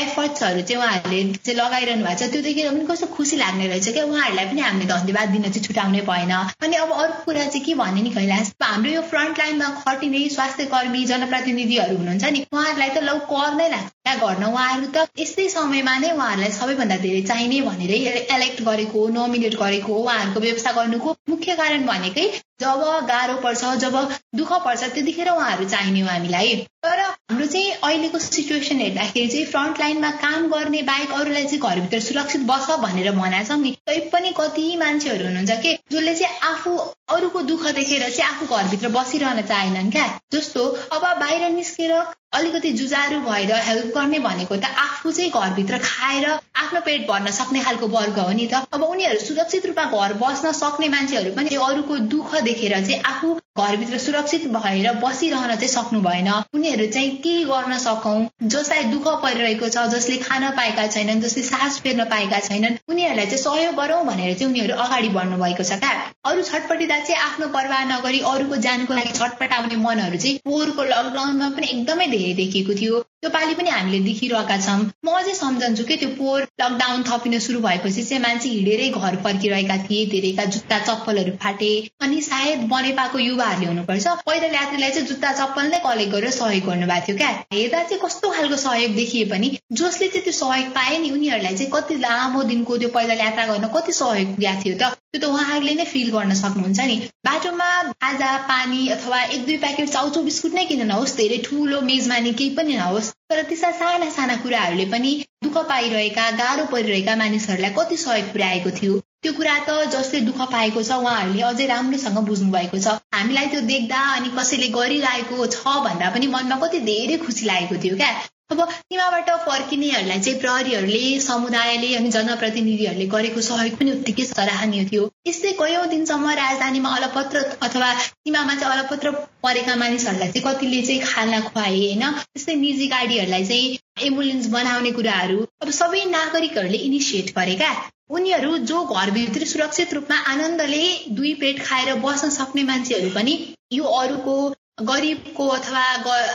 एफर्ट्सहरू 0.03 0.63
चाहिँ 0.63 0.83
उहाँहरूले 0.83 1.23
चाहिँ 1.35 1.57
लगाइरहनु 1.59 2.05
भएको 2.05 2.19
छ 2.19 2.31
त्यो 2.33 2.43
देखेर 2.43 2.71
पनि 2.71 2.87
कस्तो 2.87 3.07
खुसी 3.15 3.37
लाग्ने 3.37 3.69
रहेछ 3.69 3.89
क्या। 3.89 4.05
उहाँहरूलाई 4.05 4.47
पनि 4.51 4.61
हामीले 4.61 4.89
धन्यवाद 4.91 5.29
दिन 5.29 5.43
चाहिँ 5.43 5.63
छुट्याउनै 5.67 6.01
भएन। 6.11 6.33
अनि 6.67 6.77
अब 6.83 6.93
अर्को 6.97 7.25
कुरा 7.25 7.45
चाहिँ 7.47 7.65
के 7.67 7.75
भन्ने 7.83 8.03
नि 8.03 8.11
कैलाश 8.11 8.53
हाम्रो 8.63 8.93
यो 8.93 9.03
फ्रन्ट 9.13 9.39
लाइनमा 9.39 9.69
खटिने 9.87 10.29
स्वास्थ्य 10.35 10.65
कर्मी 10.75 11.05
जनप्रतिनिधिहरू 11.13 11.97
हुनुहुन्छ 11.97 12.25
नि 12.25 12.45
उहाँहरूलाई 12.53 12.91
त 12.91 13.05
लौ 13.07 13.17
कर 13.31 13.55
नै 13.55 13.69
लाग्छ 13.71 14.19
गर्न। 14.25 14.45
उहाँहरू 14.45 14.91
त 14.95 15.07
यस्तै 15.19 15.49
समयमा 15.49 15.97
नै 15.99 16.11
उहाँहरूलाई 16.11 16.53
सबैभन्दा 16.59 16.97
धेरै 17.07 17.23
चाहिने 17.31 17.61
भनेरै 17.71 18.03
एलेक्ट 18.37 18.63
गरेको 18.69 19.09
नोमिनेट 19.17 19.55
गरेको 19.63 20.03
उहाँहरूको 20.03 20.40
व्यवस्था 20.41 20.73
गर्नुको 20.73 21.17
मुख्य 21.29 21.57
कारण 21.57 21.87
भनेकै 21.87 22.27
जब 22.61 22.83
गाह्रो 23.09 23.37
पर्छ 23.43 23.73
जब 23.83 23.97
दुःख 24.35 24.53
पर्छ 24.65 24.83
त्यतिखेर 24.85 25.29
उहाँहरू 25.31 25.69
चाहिने 25.69 26.01
हो 26.01 26.09
हामीलाई। 26.09 26.55
तर 26.85 27.01
हाम्रो 27.01 27.47
चाहिँ 27.47 27.71
अहिलेको 27.73 28.19
सिचुएसन 28.19 28.81
हेर्दाखेरि 28.81 29.29
चाहिँ 29.29 29.47
फ्रन्ट 29.47 29.81
लाइनमा 29.81 30.11
काम 30.21 30.47
गर्ने 30.51 30.83
बाहेक 30.83 31.13
अरूलाई 31.13 31.45
चाहिँ 31.45 31.61
घरभित्र 31.61 32.01
सुरक्षित 32.01 32.47
बस 32.51 32.71
भनेर 32.81 33.11
भनेको 33.13 33.57
नि 33.57 33.75
तै 33.87 33.99
पनि 34.13 34.33
कति 34.41 34.77
मान्छेहरू 34.77 35.25
हुनुहुन्छ 35.25 35.59
कि 35.63 35.77
जसले 35.93 36.15
चाहिँ 36.15 36.39
आफू 36.51 36.77
अरूको 37.17 37.43
दुःख 37.51 37.67
देखेर 37.75 38.09
चाहिँ 38.11 38.31
आफू 38.31 38.55
घरभित्र 38.57 38.89
बसिरहन 38.97 39.43
चाहेनन् 39.43 39.91
क्या? 39.91 40.07
जस्तो 40.33 40.67
अब 40.93 41.05
बाहिर 41.21 41.49
निस्केर 41.51 41.93
अलिकति 42.33 42.71
जुजारु 42.73 43.19
भएर 43.21 43.53
हेल्प 43.69 43.87
गर्ने 43.95 44.19
भनेको 44.25 44.57
त 44.57 44.65
आफू 44.79 45.11
चाहिँ 45.13 45.31
घरभित्र 45.31 45.79
खाएर 45.79 46.27
आफ्नो 46.63 46.81
पेट 46.81 47.07
भर्न 47.09 47.31
सक्ने 47.39 47.61
खालको 47.61 47.87
वर्ग 47.95 48.19
हो 48.19 48.31
नि 48.33 48.47
त। 48.47 48.63
अब 48.73 48.83
उनीहरू 48.85 49.19
सुरक्षित 49.21 49.67
रूपमा 49.67 49.85
घर 49.99 50.15
बस्न 50.21 50.53
सक्ने 50.55 50.89
मान्छेहरू 50.89 51.35
पनि 51.37 51.57
अरूको 51.59 51.97
दुःख 52.13 52.35
देखेर 52.43 52.75
चाहिँ 52.87 53.01
आफू 53.13 53.35
घरभित्र 53.61 53.99
सुरक्षित 53.99 54.47
भएर 54.53 54.91
बसिरहन 55.03 55.55
चाहिँ 55.55 55.69
सक्नु 55.69 56.01
भएन। 56.01 56.29
उनीहरू 56.55 56.87
चाहिँ 56.93 57.11
के 57.25 57.35
गर्न 57.45 57.79
सकौँ? 57.79 58.19
जसलाई 58.45 58.85
दुःख 58.93 59.09
परिरहेको 59.23 59.69
छ 59.69 59.87
जसले 59.95 60.17
खान 60.19 60.49
पाएका 60.57 60.87
छैनन् 60.87 61.21
जसले 61.21 61.43
सास 61.45 61.81
फेर्न 61.81 62.05
पाएका 62.13 62.41
छैनन् 62.49 62.79
उनीहरूलाई 62.89 63.27
चाहिँ 63.27 63.43
सहयोग 63.45 63.75
गरौँ 63.77 64.05
भनेर 64.07 64.35
चाहिँ 64.35 64.51
उनीहरू 64.53 64.75
अगाडि 64.87 65.09
बढ्नु 65.19 65.43
भएको 65.45 65.65
छ 65.65 65.79
क्या। 65.81 65.93
अरू 66.25 66.43
छटपटिँदा 66.43 66.99
चाहिँ 67.01 67.21
आफ्नो 67.23 67.47
परवाह 67.57 67.85
नगरी 67.91 68.21
अरूको 68.33 68.57
ज्यानको 68.67 68.95
लागि 68.95 69.13
छटपटाउने 69.19 69.77
मनहरू 69.87 70.19
चाहिँ 70.19 70.39
पोहोरको 70.45 70.83
लकडाउनमा 70.93 71.49
पनि 71.57 71.67
एकदमै 71.71 72.07
धेरै 72.17 72.35
देखिएको 72.41 72.75
थियो। 72.81 73.05
त्यो 73.21 73.31
पालि 73.31 73.55
पनि 73.55 73.71
हामीले 73.71 73.99
देखिरहेका 74.05 74.57
छौँ। 74.67 74.79
म 75.05 75.17
अझै 75.17 75.35
सम्झन्छु 75.35 75.85
कि 75.85 75.97
त्यो 76.03 76.09
पोहोर 76.19 76.47
लकडाउन 76.63 77.03
थपिन 77.09 77.39
सुरु 77.47 77.61
भएपछि 77.61 78.03
चाहिँ 78.03 78.23
मान्छे 78.23 78.49
हिँडेरै 78.49 78.89
घर 78.91 79.17
फर्किरहेका 79.25 79.77
थिए 79.85 80.07
धेरैका 80.13 80.45
जुत्ता 80.55 80.79
चप्पलहरू 80.87 81.33
फाटे 81.43 81.71
अनि 82.01 82.21
सायद 82.23 82.67
बनेपाको 82.73 83.19
युवाहरूले 83.51 83.67
हुनुपर्छ। 83.67 84.07
पैदल 84.27 84.55
यात्रीलाई 84.55 84.91
चाहिँ 84.91 85.07
जुत्ता 85.09 85.33
चप्पल 85.33 85.67
नै 85.71 85.79
कलेक्ट 85.85 86.13
गरेर 86.13 86.31
सहयोग 86.31 86.67
गर्नुभएको 86.67 87.07
थियो 87.07 87.17
क्या। 87.17 87.31
हेर्दा 87.53 87.83
चाहिँ 87.83 88.01
कस्तो 88.05 88.31
खालको 88.31 88.57
सहयोग 88.57 88.95
देखिए 88.95 89.25
पनि 89.33 89.49
जसले 89.73 90.09
चाहिँ 90.09 90.25
त्यो 90.25 90.33
सहयोग 90.33 90.71
पाए 90.75 90.99
नि 90.99 91.11
उनीहरूलाई 91.11 91.57
चाहिँ 91.57 91.71
कति 91.75 91.95
लामो 92.05 92.43
दिनको 92.51 92.77
त्यो 92.79 92.89
पैदल 92.97 93.21
यात्रा 93.21 93.47
गर्न 93.47 93.67
कति 93.75 93.93
सहयोग 93.93 94.35
पुगेको 94.37 94.63
थियो 94.65 94.75
त 94.79 94.93
त्यो 95.11 95.21
त 95.21 95.25
उहाँहरूले 95.25 95.75
नै 95.75 95.85
फिल 95.93 96.11
गर्न 96.11 96.35
सक्नुहुन्छ 96.43 96.81
नि। 96.87 96.97
बाटोमा 97.27 97.71
खाजा 97.99 98.31
पानी 98.53 98.89
अथवा 98.97 99.23
एक 99.25 99.47
दुई 99.47 99.57
प्याकेट 99.67 99.89
चाउचौ 99.91 100.23
बिस्कुट 100.23 100.55
नै 100.55 100.65
किन 100.71 100.87
नहोस् 100.87 101.17
धेरै 101.17 101.39
ठुलो 101.49 101.81
मेजमानी 101.91 102.33
केही 102.41 102.57
पनि 102.57 102.77
नहोस्। 102.77 103.13
तर 103.31 103.43
त्यस्ता 103.51 103.71
साना 103.83 104.11
साना 104.11 104.37
कुराहरूले 104.47 104.87
पनि 104.95 105.13
दुःख 105.45 105.63
पाइरहेका 105.69 106.31
गाह्रो 106.43 106.65
परिरहेका 106.73 107.17
मानिसहरूलाई 107.17 107.79
कति 107.79 107.97
सहयोग 108.07 108.33
पुर्याएको 108.33 108.77
थियो। 108.81 109.01
त्यो 109.25 109.33
कुरा 109.33 109.55
त 109.65 109.73
जसले 109.93 110.21
दुःख 110.27 110.41
पाएको 110.53 110.83
छ 110.83 110.97
उहाँहरूले 111.01 111.43
अझै 111.47 111.65
राम्रोसँग 111.71 112.19
बुझ्नु 112.27 112.53
भएको 112.53 112.79
छ। 112.79 112.93
हामीलाई 113.15 113.47
त्यो 113.55 113.61
देख्दा 113.71 113.99
अनि 114.13 114.31
कसैले 114.37 114.69
गरिरहेको 114.77 115.47
छ 115.47 115.75
भन्दा 115.87 116.09
पनि 116.15 116.27
मनमा 116.35 116.57
कति 116.63 116.81
धेरै 116.87 117.19
खुसी 117.25 117.47
लागेको 117.47 117.81
थियो 117.83 117.97
क्या। 117.97 118.09
अब 118.51 118.63
सीमाबाट 118.71 119.29
फर्किनेहरूलाई 119.43 120.21
चाहिँ 120.21 120.41
प्रहरीहरूले 120.41 121.03
समुदायले 121.27 121.91
अनि 121.97 122.11
जनप्रतिनिधिहरूले 122.17 123.07
गरेको 123.13 123.45
सहयोग 123.49 123.77
पनि 123.83 123.93
उत्तिकै 123.93 124.25
सराहनीय 124.31 124.85
थियो। 124.89 125.05
यस्तै 125.29 125.53
कयौँ 125.61 125.85
दिनसम्म 125.93 126.35
राजधानीमा 126.41 126.97
अलपत्र 126.97 127.45
अथवा 127.69 127.93
सीमामा 128.01 128.59
चाहिँ 128.65 128.79
अलपत्र 128.79 129.15
परेका 129.45 129.77
मानिसहरूलाई 129.85 130.33
चाहिँ 130.33 130.47
कतिले 130.49 130.83
चाहिँ 130.89 131.01
खाना 131.05 131.41
खुवाए 131.47 131.77
होइन? 131.77 132.05
त्यस्तै 132.33 132.61
निजी 132.65 132.91
गाडीहरूलाई 132.97 133.45
चाहिँ 133.47 133.79
एम्बुलेन्स 134.09 134.53
बनाउने 134.59 134.99
कुराहरू। 134.99 135.41
अब 135.63 135.79
सबै 135.79 136.05
नागरिकहरूले 136.19 136.85
इनिसिएट 136.91 137.35
गरेका 137.39 137.73
उनीहरू 138.11 138.57
जो 138.67 138.85
घरभित्र 138.85 139.47
सुरक्षित 139.47 139.93
रूपमा 139.95 140.17
आनन्दले 140.29 140.85
दुई 141.11 141.35
पेट 141.35 141.63
खाएर 141.63 141.95
बस्न 142.01 142.31
सक्ने 142.31 142.63
मान्छेहरू 142.63 143.11
पनि 143.11 143.35
यो 143.73 143.85
अरूको 143.97 144.35
गरिबको 144.83 145.47
अथवा 145.49 145.83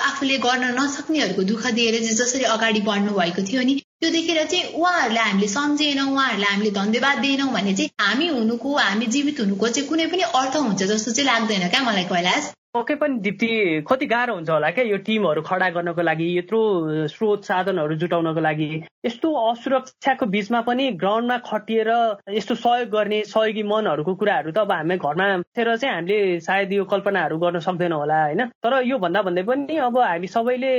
आफूले 0.06 0.38
गर्न 0.38 0.70
नसक्नेहरूको 0.80 1.44
दुःख 1.44 1.68
दिएर 1.72 2.00
चाहिँ 2.00 2.16
जसरी 2.16 2.44
अगाडि 2.50 2.82
बढ्नु 2.82 3.14
भएको 3.14 3.42
थियो 3.42 3.62
नि 3.62 3.76
त्यो 3.76 4.10
देखेर 4.12 4.44
चाहिँ 4.46 4.64
उहाँहरूलाई 4.74 5.24
हामीले 5.24 5.48
सम्झेनौँ 5.48 6.08
उहाँहरूलाई 6.12 6.52
हामीले 6.52 6.72
धन्यवाद 6.72 7.20
दिएनौँ 7.20 7.52
भने 7.54 7.74
चाहिँ 7.74 7.90
हामी 8.02 8.28
हुनुको 8.28 8.76
हामी 8.78 9.06
जीवित 9.08 9.40
हुनुको 9.40 9.70
चाहिँ 9.70 9.90
कुनै 9.90 10.06
पनि 10.08 10.30
अर्थ 10.34 10.56
हुन्छ 10.58 10.84
जस्तो 10.84 11.12
चाहिँ 11.12 11.28
लाग्दैन 11.28 11.68
क्या 11.70 11.84
मलाई 11.84 12.04
कैलाश? 12.04 12.52
पक्कै 12.76 12.96
पनि 13.02 13.20
दिप्ती 13.26 13.48
कति 13.90 14.06
गाह्रो 14.06 14.34
हुन्छ 14.36 14.50
होला 14.50 14.70
क्या 14.76 14.84
यो 14.86 14.98
टिमहरू 15.08 15.42
खडा 15.50 15.70
गर्नको 15.76 16.02
लागि 16.02 16.28
यत्रो 16.38 16.60
स्रोत 17.08 17.44
साधनहरू 17.50 17.96
जुटाउनको 18.02 18.42
लागि। 18.42 18.68
यस्तो 19.06 19.32
असुरक्षाको 19.52 20.26
बिचमा 20.36 20.62
पनि 20.68 20.90
ग्राउन्डमा 21.04 21.38
खटिएर 21.50 21.90
यस्तो 22.36 22.56
सहयोग 22.56 22.90
गर्ने 22.90 23.22
सहयोगी 23.32 23.64
मनहरूको 23.72 24.16
कुराहरू 24.20 24.52
त 24.52 24.58
अब 24.66 24.72
हामी 24.72 24.98
घरमा 24.98 25.28
बसेर 25.38 25.76
चाहिँ 25.76 25.96
हामीले 25.96 26.20
सायद 26.42 26.74
यो 26.74 26.84
कल्पनाहरू 26.94 27.38
गर्न 27.40 27.60
सक्दैनौँ 27.64 28.00
होला 28.00 28.20
होइन? 28.24 28.46
तर 28.60 28.82
यो 28.84 28.98
भन्दा 29.00 29.22
भन्दै 29.22 29.44
पनि 29.48 29.78
अब 29.88 29.98
हामी 30.00 30.28
सबैले 30.36 30.74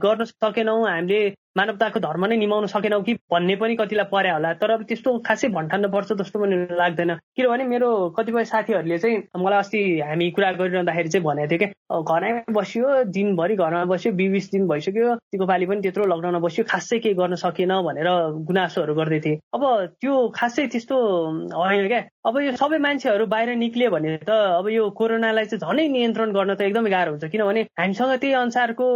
गर्न 0.00 0.24
सकेनौँ 0.24 0.80
हामीले 0.88 1.22
मानवताको 1.56 2.00
धर्म 2.00 2.24
नै 2.26 2.36
निमाउन 2.36 2.66
सकेनौ 2.66 3.00
कि 3.04 3.14
भन्ने 3.30 3.56
पनि 3.60 3.74
कतिलाई 3.76 4.08
पर्या 4.12 4.34
होला। 4.34 4.52
तर 4.56 4.70
अब 4.70 4.82
त्यस्तो 4.88 5.18
खासै 5.26 5.48
भन्ठान्न 5.52 5.88
पर्छ 5.92 6.12
जस्तो 6.20 6.38
पनि 6.40 6.56
लाग्दैन। 6.80 7.14
किनभने 7.36 7.64
मेरो 7.68 7.88
कतिपय 8.16 8.44
साथीहरूले 8.52 8.98
चाहिँ 8.98 9.16
मलाई 9.36 9.58
अस्ति 9.58 9.80
हामी 10.00 10.30
कुरा 10.32 10.52
गरिरहँदाखेरि 10.60 11.08
चाहिँ 11.08 11.24
भनेको 11.26 11.48
थियो 11.52 11.58
क्या 11.58 12.00
घरमै 12.00 12.32
बस्यो 12.56 12.88
दिनभरि 13.12 13.56
घरमा 13.56 13.84
बस्यो 13.92 14.12
बिस 14.12 14.50
दिन 14.52 14.66
भइसक्यो 14.68 15.14
तिको 15.28 15.46
पालि 15.46 15.66
पनि 15.66 15.80
त्यत्रो 15.84 16.04
लकडाउनमा 16.08 16.40
बस्यो 16.40 16.64
खासै 16.72 16.98
केही 17.04 17.14
गर्न 17.20 17.34
सकेन 17.44 17.72
भनेर 17.84 18.08
गुनासोहरू 18.48 18.94
गर्दै 18.94 19.20
थिए। 19.20 19.38
अब 19.52 19.62
त्यो 20.00 20.14
खासै 20.32 20.66
त्यस्तो 20.72 20.96
होइन 21.52 21.86
क्या? 21.92 22.00
अब 22.26 22.38
यो 22.40 22.56
सबै 22.56 22.78
मान्छेहरू 22.78 23.26
बाहिर 23.28 23.54
निक्लियो 23.60 23.90
भने 23.90 24.16
त 24.24 24.30
अब 24.30 24.68
यो 24.72 24.88
कोरोनालाई 24.96 25.44
चाहिँ 25.52 25.60
झनै 25.60 25.86
नियन्त्रण 25.88 26.32
गर्न 26.32 26.54
त 26.54 26.60
एकदमै 26.64 26.90
गाह्रो 26.96 27.12
हुन्छ। 27.12 27.28
किनभने 27.28 27.62
हामीसँग 27.76 28.12
त्यही 28.24 28.34
अनुसारको 28.40 28.86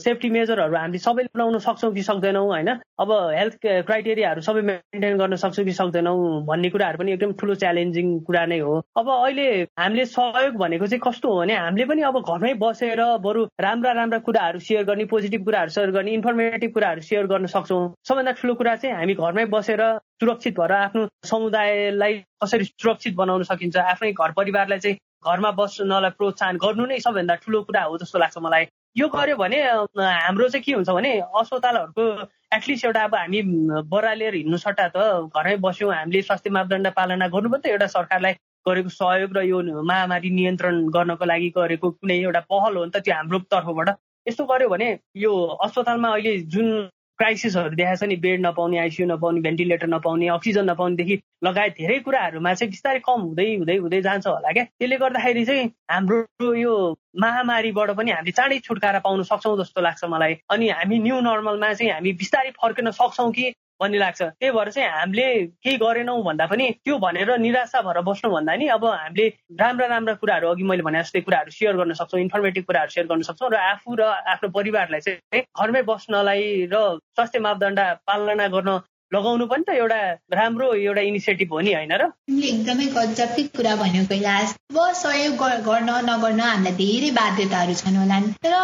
सेफ्टी 0.00 0.28
मेजरहरू 0.30 0.76
हामीले 0.80 1.04
सबैले 1.04 1.28
बनाउन 1.36 1.58
सक्छौँ 1.68 1.89
सक्छौँ 1.90 1.94
कि 1.94 2.02
सक्दैनौँ 2.02 2.46
होइन? 2.46 2.68
अब 3.00 3.10
हेल्थ 3.34 3.54
क्राइटेरियाहरू 3.86 4.40
सबै 4.40 4.62
मेन्टेन 4.62 5.16
गर्न 5.18 5.36
सक्छौँ 5.36 5.64
कि 5.64 5.72
सक्दैनौँ 5.72 6.44
भन्ने 6.46 6.70
कुराहरू 6.70 6.98
पनि 6.98 7.12
एकदम 7.12 7.32
ठुलो 7.40 7.54
च्यालेन्जिङ 7.54 8.06
कुरा 8.26 8.44
नै 8.46 8.58
हो। 8.58 8.74
अब 8.96 9.08
अहिले 9.10 9.46
हामीले 9.78 10.04
सहयोग 10.06 10.54
भनेको 10.56 10.86
चाहिँ 10.86 11.02
कस्तो 11.04 11.28
हो 11.28 11.40
भने 11.40 11.54
हामीले 11.56 11.84
पनि 11.86 12.02
अब 12.02 12.20
घरमै 12.22 12.54
बसेर 12.62 13.00
बरु 13.18 13.44
राम्रा 13.60 13.92
राम्रा 13.92 14.18
कुराहरू 14.18 14.58
सेयर 14.60 14.84
गर्ने 14.84 15.04
पोजिटिभ 15.10 15.44
कुराहरू 15.44 15.70
सेयर 15.70 15.90
गर्ने 15.90 16.10
इन्फर्मेटिभ 16.14 16.70
कुराहरू 16.74 17.00
सेयर 17.00 17.26
गर्न 17.26 17.46
सक्छौँ। 17.46 17.82
सबभन्दा 18.08 18.32
ठुलो 18.40 18.54
कुरा 18.54 18.76
चाहिँ 18.76 18.96
हामी 18.96 19.14
घरमै 19.14 19.44
बसेर 19.50 19.82
सुरक्षित 20.20 20.58
भएर 20.60 20.72
आफ्नो 20.72 21.06
समुदायलाई 21.26 22.14
कसरी 22.42 22.64
सुरक्षित 22.64 23.14
बनाउन 23.16 23.42
सकिन्छ 23.50 23.76
आफ्नै 23.76 24.12
घर 24.12 24.30
परिवारलाई 24.36 24.78
चाहिँ 24.78 24.96
घरमा 25.20 25.50
बस्नलाई 25.52 26.10
प्रोत्साहन 26.18 26.56
गर्नु 26.56 26.86
नै 26.86 26.98
सबभन्दा 27.00 27.34
ठुलो 27.44 27.62
कुरा 27.68 27.82
हो 27.82 27.98
जस्तो 27.98 28.18
लाग्छ 28.18 28.38
मलाई। 28.40 28.64
यो 28.96 29.08
गर्यो 29.08 29.36
भने 29.36 29.58
हाम्रो 29.62 30.48
चाहिँ 30.48 30.62
के 30.64 30.72
हुन्छ 30.72 30.90
भने 30.90 31.10
अस्पतालहरूको 31.40 32.04
एटलिस्ट 32.56 32.84
एउटा 32.84 33.02
अब 33.04 33.14
हामी 33.14 33.42
बरालेर 33.86 34.34
हिँड्नु 34.34 34.58
सट्टा 34.58 34.86
त 34.96 35.30
घरमै 35.30 35.56
बस्यौँ 35.62 35.92
हामीले 35.94 36.22
स्वास्थ्य 36.22 36.50
मापदण्ड 36.50 36.88
पालना 36.98 37.28
गर्नु 37.30 37.56
त 37.56 37.66
एउटा 37.70 37.86
सरकारलाई 37.86 38.34
गरेको 38.66 38.90
सहयोग 38.90 39.36
र 39.38 39.42
यो 39.46 39.62
महामारी 39.62 40.30
नियन्त्रण 40.30 40.82
गर्नको 40.96 41.24
लागि 41.24 41.48
गरेको 41.58 41.90
कुनै 41.90 42.18
एउटा 42.18 42.40
पहल 42.50 42.76
हो 42.76 42.84
नि 42.84 42.90
त 42.90 43.04
त्यो 43.06 43.14
हाम्रो 43.14 43.38
तर्फबाट। 43.54 43.88
यस्तो 44.26 44.44
गर्यो 44.50 44.68
भने 44.68 44.88
यो 45.16 45.32
अस्पतालमा 45.64 46.08
अहिले 46.10 46.36
जुन 46.50 46.66
क्राइसिसहरू 47.20 47.76
देखाएको 47.76 48.00
छ 48.00 48.08
नि 48.08 48.16
बेड 48.16 48.40
नपाउने 48.46 48.78
आइसियु 48.78 49.06
नपाउने 49.08 49.40
भेन्टिलेटर 49.40 49.88
नपाउने 49.94 50.28
अक्सिजन 50.34 50.70
नपाउनेदेखि 50.70 51.16
लगायत 51.44 51.72
धेरै 51.78 51.98
कुराहरूमा 52.06 52.54
चाहिँ 52.54 52.70
बिस्तारै 52.70 53.00
कम 53.08 53.20
हुँदै 53.20 53.48
हुँदै 53.56 53.76
हुँदै 53.76 54.00
जान्छ 54.02 54.26
होला 54.26 54.52
क्या। 54.52 54.64
त्यसले 54.64 54.96
गर्दाखेरि 54.96 55.44
चाहिँ 55.44 55.66
हाम्रो 55.90 56.52
यो 56.54 56.74
महामारीबाट 57.20 57.90
पनि 57.96 58.10
हामीले 58.10 58.32
चाँडै 58.32 58.58
छुटकारा 58.64 58.98
पाउन 59.06 59.22
सक्छौँ 59.30 59.56
जस्तो 59.58 59.80
लाग्छ 59.80 60.04
मलाई। 60.14 60.34
अनि 60.50 60.68
हामी 60.70 60.98
न्यू 60.98 61.20
नर्मलमा 61.20 61.72
चाहिँ 61.72 61.92
हामी 61.92 62.12
बिस्तारै 62.22 62.50
फर्किन 62.62 62.90
सक्छौँ 63.00 63.30
कि 63.32 63.52
भन्ने 63.80 63.98
लाग्छ। 63.98 64.22
त्यही 64.22 64.50
भएर 64.52 64.70
चाहिँ 64.70 64.88
हामीले 64.90 65.26
केही 65.64 65.76
गरेनौँ 65.76 66.22
भन्दा 66.22 66.46
पनि 66.46 66.70
त्यो 66.84 66.98
भनेर 66.98 67.30
निराशा 67.38 67.80
भएर 67.82 68.00
बस्नु 68.02 68.30
भन्दा 68.30 68.54
नि 68.56 68.66
अब 68.68 68.84
हामीले 68.84 69.26
राम्रा 69.60 69.86
राम्रा 69.86 70.14
कुराहरू 70.14 70.48
अघि 70.48 70.64
मैले 70.64 70.82
भने 70.82 71.02
जस्तै 71.02 71.20
कुराहरू 71.20 71.50
सेयर 71.50 71.76
गर्न 71.76 71.92
सक्छौँ 71.94 72.20
इन्फर्मेटिभ 72.20 72.64
कुराहरू 72.64 72.90
सेयर 72.90 73.06
गर्न 73.06 73.22
सक्छौँ 73.22 73.50
र 73.50 73.56
आफू 73.56 73.94
र 73.94 74.02
आफ्नो 74.28 74.48
परिवारलाई 74.50 75.00
चाहिँ 75.00 75.42
घरमै 75.42 75.82
बस्नलाई 75.84 76.68
र 76.72 76.76
स्वास्थ्य 77.16 77.38
मापदण्ड 77.40 77.80
पालना 78.06 78.48
गर्न 78.48 78.80
लगाउनु 79.14 79.46
पनि 79.46 79.64
त 79.68 79.74
एउटा 79.74 80.00
राम्रो 80.34 80.72
एउटा 80.74 81.02
इनिसिएटिभ 81.10 81.52
हो 81.52 81.60
नि 81.60 81.72
होइन 81.74 81.92
र? 81.92 82.04
एकदमै 82.50 82.86
गजबकै 82.96 83.42
कुरा 83.56 83.74
भन्यो 83.76 84.04
कैलाश। 84.10 84.54
अब 84.70 84.78
सहयोग 84.94 85.34
गर्न 85.66 85.90
नगर्न 86.08 86.40
हामीलाई 86.40 86.74
धेरै 86.80 87.10
बाध्यताहरू 87.16 87.74
छन् 87.74 87.96
होला 87.96 88.20
तर 88.46 88.54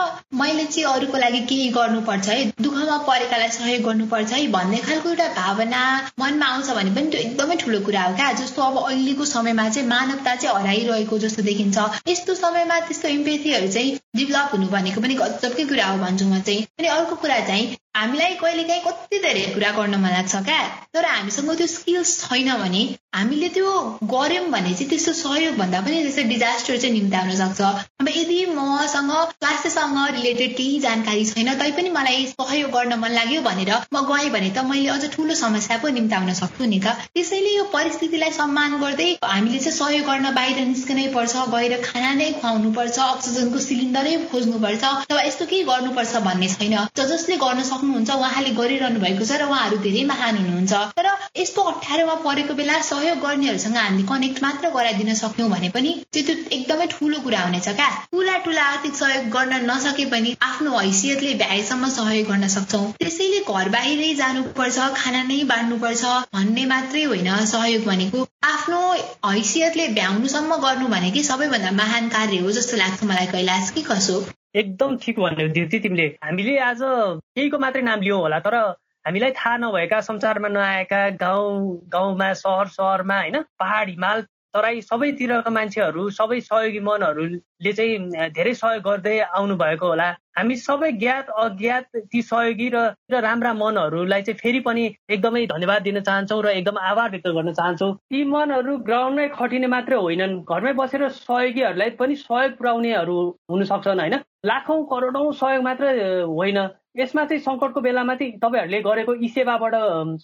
मैले 0.43 0.65
चाहिँ 0.65 0.87
अरूको 0.93 1.19
लागि 1.19 1.41
केही 1.51 1.69
गर्नुपर्छ 1.79 2.29
है? 2.29 2.45
दुःखमा 2.61 2.99
परेकालाई 3.09 3.49
सहयोग 3.59 3.83
गर्नुपर्छ 3.89 4.33
है? 4.33 4.47
भन्ने 4.49 4.79
खालको 4.87 5.09
एउटा 5.09 5.29
भावना 5.41 5.83
मनमा 6.21 6.47
आउँछ 6.47 6.71
भने 6.79 6.95
पनि 6.95 7.11
त्यो 7.11 7.21
एकदमै 7.21 7.57
ठुलो 7.57 7.81
कुरा 7.81 8.03
हो 8.03 8.15
क्या? 8.17 8.33
जस्तो 8.43 8.63
अब 8.63 8.79
अहिलेको 8.85 9.25
समयमा 9.35 9.69
चाहिँ 9.69 9.89
मानवता 9.89 10.35
चाहिँ 10.37 10.57
हराइरहेको 10.57 11.19
जस्तो 11.19 11.43
देखिन्छ। 11.43 11.91
यस्तो 12.09 12.35
समयमा 12.45 12.81
त्यस्तो 12.87 13.09
इम्पेथीहरू 13.09 13.73
चाहिँ 13.73 13.99
डेभलप 14.17 14.51
हुनु 14.53 14.67
भनेको 14.69 15.01
पनि 15.01 15.15
गजबकै 15.15 15.65
कुरा 15.65 15.87
हो 15.87 15.99
भन्छु 15.99 16.27
म 16.27 16.41
चाहिँ। 16.41 16.63
अनि 16.79 16.89
अर्को 16.89 17.17
कुरा 17.23 17.39
चाहिँ 17.49 17.67
हामीलाई 17.97 18.35
कहिलेकाहीँ 18.43 18.83
कति 18.85 19.19
धेरै 19.19 19.45
कुरा 19.55 19.71
गर्न 19.79 19.95
मन 20.01 20.11
लाग्छ 20.11 20.43
क्या? 20.49 20.61
तर 20.95 21.05
हामीसँग 21.07 21.51
त्यो 21.57 21.67
स्किल्स 21.67 22.13
छैन 22.23 22.53
भने 22.63 22.83
हामीले 23.17 23.49
त्यो 23.49 23.69
गऱ्यौँ 24.13 24.49
भने 24.53 24.73
चाहिँ 24.77 24.89
त्यस्तो 24.89 25.13
सहयोग 25.19 25.55
भन्दा 25.57 25.81
पनि 25.81 26.01
त्यस्तो 26.03 26.23
डिजास्टर 26.29 26.77
चाहिँ 26.77 26.93
निम्त्याउन 26.95 27.31
सक्छ। 27.37 27.61
अब 28.01 28.09
यदि 28.09 28.39
मसँग 28.57 29.13
स्वास्थ्यसँग 29.33 29.99
रिलेटेड 30.17 30.57
केही 30.57 30.79
जानकारी 30.81 31.25
छैन 31.25 31.49
तैपनि 31.61 31.91
मलाई 31.91 32.27
सहयोग 32.33 32.71
गर्न 32.71 32.99
मन 33.01 33.13
लाग्यो 33.19 33.41
भनेर 33.49 33.73
म 33.95 34.03
गएँ 34.11 34.29
भने 34.37 34.51
त 34.57 34.65
मैले 34.69 34.89
अझ 34.97 35.05
ठुलो 35.15 35.35
समस्या 35.35 35.77
पो 35.81 35.89
निम्ताउन 35.97 36.33
सक्छु 36.41 36.65
नि 36.67 36.81
त। 36.85 36.93
त्यसैले 37.17 37.55
यो 37.57 37.65
परिस्थितिलाई 37.73 38.33
सम्मान 38.37 38.77
गर्दै 38.85 39.09
हामीले 39.25 39.59
चाहिँ 39.65 39.79
सहयोग 39.79 40.07
गर्न 40.11 40.35
बाहिर 40.37 40.61
निस्कनै 40.67 41.07
पर्छ 41.17 41.47
गएर 41.57 41.75
खाना 41.89 42.13
नै 42.21 42.29
खुवाउनु 42.37 42.73
पर्छ 42.77 42.99
अक्सिजनको 43.07 43.65
सिलिन्डरै 43.69 44.15
खोज्नुपर्छ। 44.29 44.85
अथवा 44.85 45.23
यस्तो 45.23 45.49
केही 45.55 45.63
गर्नुपर्छ 45.73 46.23
भन्ने 46.29 46.49
छैन। 46.53 46.77
ज 46.77 47.09
जसले 47.15 47.41
गर्न 47.47 47.63
सक्नुहुन्छ 47.73 48.11
उहाँले 48.21 48.55
गरिरहनु 48.61 49.01
भएको 49.01 49.25
छ 49.25 49.41
र 49.41 49.49
उहाँहरू 49.49 49.83
धेरै 49.89 50.05
महान 50.13 50.37
हुनुहुन्छ। 50.43 50.73
तर 51.01 51.11
यस्तो 51.41 51.63
अप्ठ्यारोमा 51.73 52.15
परेको 52.29 52.55
बेला 52.61 52.79
सहयोग 52.83 53.05
सहयोग 53.07 53.21
गर्नेहरूसँग 53.23 53.77
हामीले 53.77 54.07
कनेक्ट 54.07 54.43
मात्र 54.43 54.69
गराइदिन 54.75 55.15
सक्यौँ 55.15 55.49
भने 55.51 55.69
पनि 55.71 55.91
त्यो 56.13 56.35
एकदमै 56.51 56.87
ठुलो 56.91 57.19
कुरा 57.23 57.41
हुनेछ 57.41 57.69
क्या। 57.71 57.89
ठुला 58.11 58.37
ठुला 58.45 58.63
आर्थिक 58.67 58.95
सहयोग 58.95 59.27
गर्न 59.31 59.53
नसके 59.71 60.05
पनि 60.11 60.35
आफ्नो 60.43 60.71
हैसियतले 60.77 61.35
भ्याएसम्म 61.43 61.89
सहयोग 61.89 62.27
गर्न 62.27 62.49
सक्छौँ। 62.55 62.91
त्यसैले 62.99 63.41
घर 63.47 63.69
बाहिरै 63.71 64.09
जानुपर्छ 64.21 64.79
खाना 64.97 65.23
नै 65.29 65.39
बाँड्नुपर्छ 65.51 66.03
भन्ने 66.35 66.65
मात्रै 66.67 67.05
होइन 67.05 67.29
सहयोग 67.47 67.87
भनेको। 67.87 68.27
आफ्नो 68.45 68.81
हैसियतले 69.27 69.87
भ्याउनुसम्म 69.99 70.57
गर्नु 70.67 70.89
भनेकै 70.95 71.23
सबैभन्दा 71.31 71.71
महान 71.83 72.09
कार्य 72.17 72.41
हो 72.43 72.57
जस्तो 72.59 72.77
लाग्छ 72.77 73.05
मलाई 73.05 73.31
कैलाश। 73.35 73.71
कि 73.71 73.83
कसो? 73.83 74.19
एकदम 74.57 74.97
ठिक 74.97 75.21
भन्यो 75.21 75.47
दिदी 75.55 75.79
तिमीले। 75.87 76.09
हामीले 76.27 76.59
आज 76.71 76.83
केहीको 76.83 77.59
मात्रै 77.59 77.83
नाम 77.83 78.01
लियौँ 78.01 78.21
होला 78.21 78.39
तर 78.49 78.59
हामीलाई 79.07 79.31
थाहा 79.31 79.57
नभएका 79.57 80.01
संसारमा 80.03 80.49
नआएका 80.49 81.09
गाउँ 81.17 81.81
गाउँमा 81.89 82.33
सहर 82.37 82.67
सहरमा 82.69 83.19
होइन 83.21 83.43
पहाड 83.59 83.89
हिमाल 83.89 84.23
तराई 84.55 84.81
सबैतिरका 84.81 85.51
मान्छेहरू 85.51 86.09
सबै 86.11 86.41
सहयोगी 86.41 86.81
मनहरूले 86.81 87.73
चाहिँ 87.73 88.31
धेरै 88.35 88.55
सहयोग 88.55 88.83
गर्दै 88.83 89.19
आउनु 89.21 89.57
भएको 89.57 89.87
होला। 89.87 90.09
हामी 90.39 90.57
सबै 90.57 90.91
ज्ञात 90.93 91.29
अज्ञात 91.39 92.01
ती 92.13 92.23
सहयोगी 92.23 92.69
र 92.75 93.21
राम्रा 93.21 93.53
मनहरूलाई 93.55 94.23
चाहिँ 94.23 94.39
फेरि 94.39 94.61
पनि 94.61 94.85
एकदमै 95.11 95.45
धन्यवाद 95.47 95.83
दिन 95.83 96.01
चाहन्छौँ 96.01 96.43
र 96.43 96.55
एकदम 96.57 96.79
आभार 96.83 97.11
व्यक्त 97.11 97.29
गर्न 97.29 97.53
चाहन्छौँ। 97.53 97.93
ती 98.11 98.25
मनहरू 98.33 98.77
ग्राउन्डमै 98.89 99.29
खटिने 99.37 99.67
मात्रै 99.67 99.97
होइनन्। 99.97 100.35
घरमै 100.45 100.73
बसेर 100.81 101.09
सहयोगीहरूलाई 101.21 101.91
पनि 102.01 102.17
सहयोग 102.17 102.59
पुर्याउनेहरू 102.59 103.19
हुन 103.51 103.65
सक्छन् 103.71 104.01
होइन? 104.01 104.19
लाखौँ 104.47 104.81
करोडौँ 104.91 105.33
सहयोग 105.33 105.63
मात्र 105.63 105.95
होइन। 106.25 106.59
यसमा 106.99 107.25
चाहिँ 107.25 107.43
सङ्कटको 107.43 107.81
बेलामा 107.81 108.15
चाहिँ 108.15 108.39
तपाईँहरूले 108.43 108.81
गरेको 108.83 109.15
ई 109.15 109.29
सेवाबाट 109.35 109.75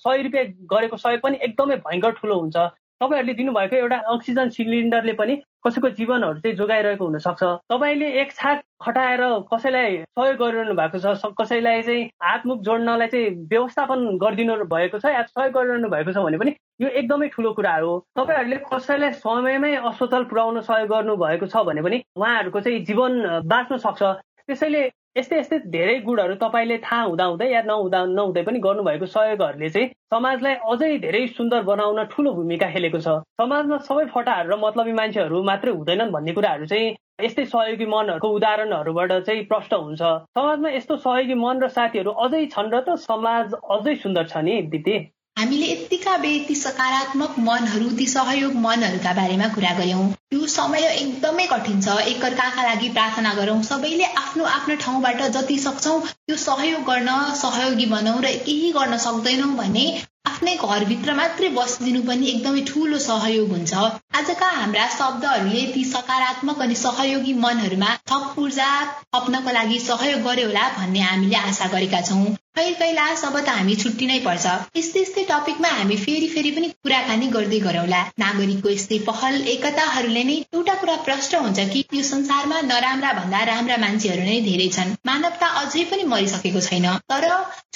सय 0.04 0.22
रुपियाँ 0.22 0.46
गरेको 0.72 0.96
सहयोग 0.96 1.20
पनि 1.22 1.37
एकदमै 1.48 1.76
भयङ्कर 1.88 2.12
ठुलो 2.20 2.38
हुन्छ। 2.40 2.56
तपाईँहरूले 3.02 3.35
दिनुभएको 3.35 3.76
एउटा 3.76 3.96
अक्सिजन 4.14 4.48
सिलिन्डरले 4.56 5.12
पनि 5.18 5.35
कसैको 5.66 5.88
जीवनहरू 5.98 6.38
चाहिँ 6.38 6.56
जोगाइरहेको 6.56 7.04
हुनसक्छ। 7.04 7.42
तपाईँले 7.72 8.08
एक 8.22 8.32
छाक 8.32 8.62
खटाएर 8.82 9.22
कसैलाई 9.52 9.96
सहयोग 10.06 10.37
गरिरहनु 10.38 10.74
भएको 10.80 10.98
छ 11.02 11.32
कसैलाई 11.40 11.82
चाहिँ 11.82 12.04
हातमुख 12.22 12.61
जोड्नलाई 12.62 13.08
चाहिँ 13.14 13.30
व्यवस्थापन 13.50 14.00
गरिदिनु 14.22 14.54
भएको 14.70 14.98
छ 15.02 15.04
या 15.18 15.22
सहयोग 15.35 15.52
गरिरहनु 15.54 15.88
भएको 15.90 16.12
छ 16.14 16.24
भने 16.24 16.38
पनि 16.38 16.54
यो 16.80 16.88
एकदमै 16.88 17.28
ठुलो 17.35 17.52
कुरा 17.58 17.74
हो। 17.82 17.92
तपाईँहरूले 18.16 18.58
कसैलाई 18.70 19.12
समयमै 19.18 19.74
अस्पताल 19.90 20.24
पुर्याउन 20.30 20.61
सहयोग 20.62 20.88
गर्नु 20.94 21.16
भएको 21.26 21.46
छ 21.46 21.66
भने 21.66 21.82
पनि 21.82 22.02
उहाँहरूको 22.16 22.61
चाहिँ 22.61 22.85
जीवन 22.87 23.12
बाँच्न 23.50 23.76
सक्छ। 23.82 24.02
त्यसैले 24.46 24.82
यस्तै 25.16 25.38
यस्तै 25.38 25.57
धेरै 25.72 25.94
गुणहरू 26.05 26.35
तपाईँले 26.42 26.77
थाहा 26.85 27.01
हुँदा 27.07 27.25
हुँदै 27.31 27.48
या 27.48 27.61
नहुँदा 27.70 27.98
नहुँदै 28.12 28.42
पनि 28.44 28.59
गर्नुभएको 28.66 29.07
सहयोगहरूले 29.14 29.68
चाहिँ 29.75 29.90
समाजलाई 30.14 30.55
अझै 30.72 30.88
धेरै 31.03 31.20
सुन्दर 31.37 31.66
बनाउन 31.66 32.05
ठुलो 32.14 32.33
भूमिका 32.38 32.68
खेलेको 32.77 33.01
छ। 33.07 33.16
समाजमा 33.42 33.79
सबै 33.88 34.07
फटाहरू 34.14 34.48
र 34.53 34.59
मतलबी 34.64 34.94
मान्छेहरू 35.01 35.42
मात्रै 35.51 35.77
हुँदैनन् 35.77 36.14
भन्ने 36.16 36.33
कुराहरू 36.38 36.72
चाहिँ 36.72 36.88
यस्तै 37.22 37.44
सहयोगी 37.53 37.87
मनहरूको 37.94 38.35
उदाहरणहरूबाट 38.38 39.12
चाहिँ 39.29 39.46
प्रष्ट 39.53 39.72
हुन्छ। 39.75 40.03
समाजमा 40.38 40.77
यस्तो 40.81 40.96
सहयोगी 41.05 41.37
मन 41.44 41.64
र 41.64 41.68
साथीहरू 41.77 42.20
अझै 42.25 42.44
छन् 42.55 42.72
र 42.72 42.81
त 42.81 42.96
समाज 43.09 43.59
अझै 43.77 43.94
सुन्दर 44.05 44.33
छ 44.33 44.48
नि 44.48 44.61
दिदी? 44.72 44.96
हामीले 45.37 45.66
यत्तिका 45.66 46.16
बे 46.23 46.31
ती 46.49 46.55
सकारात्मक 46.55 47.35
मनहरू 47.45 47.88
ती 47.99 48.07
सहयोग 48.07 48.55
मनहरूका 48.64 49.12
बारेमा 49.14 49.47
कुरा 49.55 49.71
गर्यौँ 49.79 50.03
यो 50.35 50.47
समय 50.55 50.85
एकदमै 50.88 51.47
कठिन 51.53 51.81
छ। 51.81 51.97
एकअर्काका 52.12 52.62
लागि 52.62 52.88
प्रार्थना 52.97 53.33
गरौँ। 53.35 53.62
सबैले 53.62 54.05
आफ्नो 54.21 54.45
आफ्नो 54.51 54.77
ठाउँबाट 54.85 55.23
जति 55.37 55.59
सक्छौँ 55.64 56.01
त्यो 56.07 56.37
सहयोग 56.45 56.83
गर्न 56.90 57.09
सहयोगी 57.40 57.87
बनाऊ 57.95 58.21
र 58.21 58.33
केही 58.45 58.71
गर्न 58.77 58.97
सक्दैनौँ 59.07 59.49
भने 59.57 59.87
आफ्नै 60.27 60.55
घरभित्र 60.68 61.14
मात्रै 61.14 61.49
बसिदिनु 61.57 62.03
पनि 62.09 62.29
एकदमै 62.35 62.62
ठुलो 62.68 62.99
सहयोग 63.07 63.57
हुन्छ। 63.57 63.73
आजका 64.21 64.53
हाम्रा 64.61 64.87
शब्दहरूले 64.99 65.64
ती 65.75 65.85
सकारात्मक 65.87 66.62
अनि 66.68 66.77
सहयोगी 66.85 67.35
मनहरूमा 67.40 67.90
थप 68.12 68.38
ऊर्जा 68.38 68.71
थप्नको 69.01 69.59
लागि 69.59 69.81
सहयोग 69.88 70.23
गर्यो 70.29 70.47
होला 70.47 70.68
भन्ने 70.79 71.11
हामीले 71.11 71.42
आशा 71.42 71.73
गरेका 71.75 72.01
छौँ। 72.11 72.25
खै 72.56 72.64
कैलाश 72.78 73.20
अब 73.26 73.36
त 73.36 73.52
हामी 73.58 73.74
छुट्टी 73.82 74.06
नै 74.08 74.16
पर्छ 74.24 74.50
यस्तै 74.78 75.02
यस्तै 75.02 75.22
टपिकमा 75.28 75.68
हामी 75.76 75.96
फेरि 76.00 76.26
फेरि 76.32 76.50
पनि 76.56 76.68
कुराकानी 76.86 77.28
गर्दै 77.36 77.60
गरौँला। 77.66 78.00
नागरिकको 78.22 78.72
यस्तै 78.72 78.98
पहल 79.06 79.38
एकताहरूले 79.52 80.24
नै 80.30 80.34
एउटा 80.56 80.74
कुरा 80.82 80.96
प्रष्ट 81.06 81.40
हुन्छ 81.44 81.64
कि 81.70 81.84
यो 81.98 82.02
संसारमा 82.08 82.58
नराम्रा 82.66 83.12
भन्दा 83.20 83.40
राम्रा 83.50 83.78
मान्छेहरू 83.84 84.26
नै 84.28 84.36
धेरै 84.48 84.68
छन्। 84.76 84.92
मानवता 85.10 85.48
अझै 85.62 85.84
पनि 85.94 86.04
मरिसकेको 86.12 86.62
छैन। 86.68 86.90
तर 87.14 87.26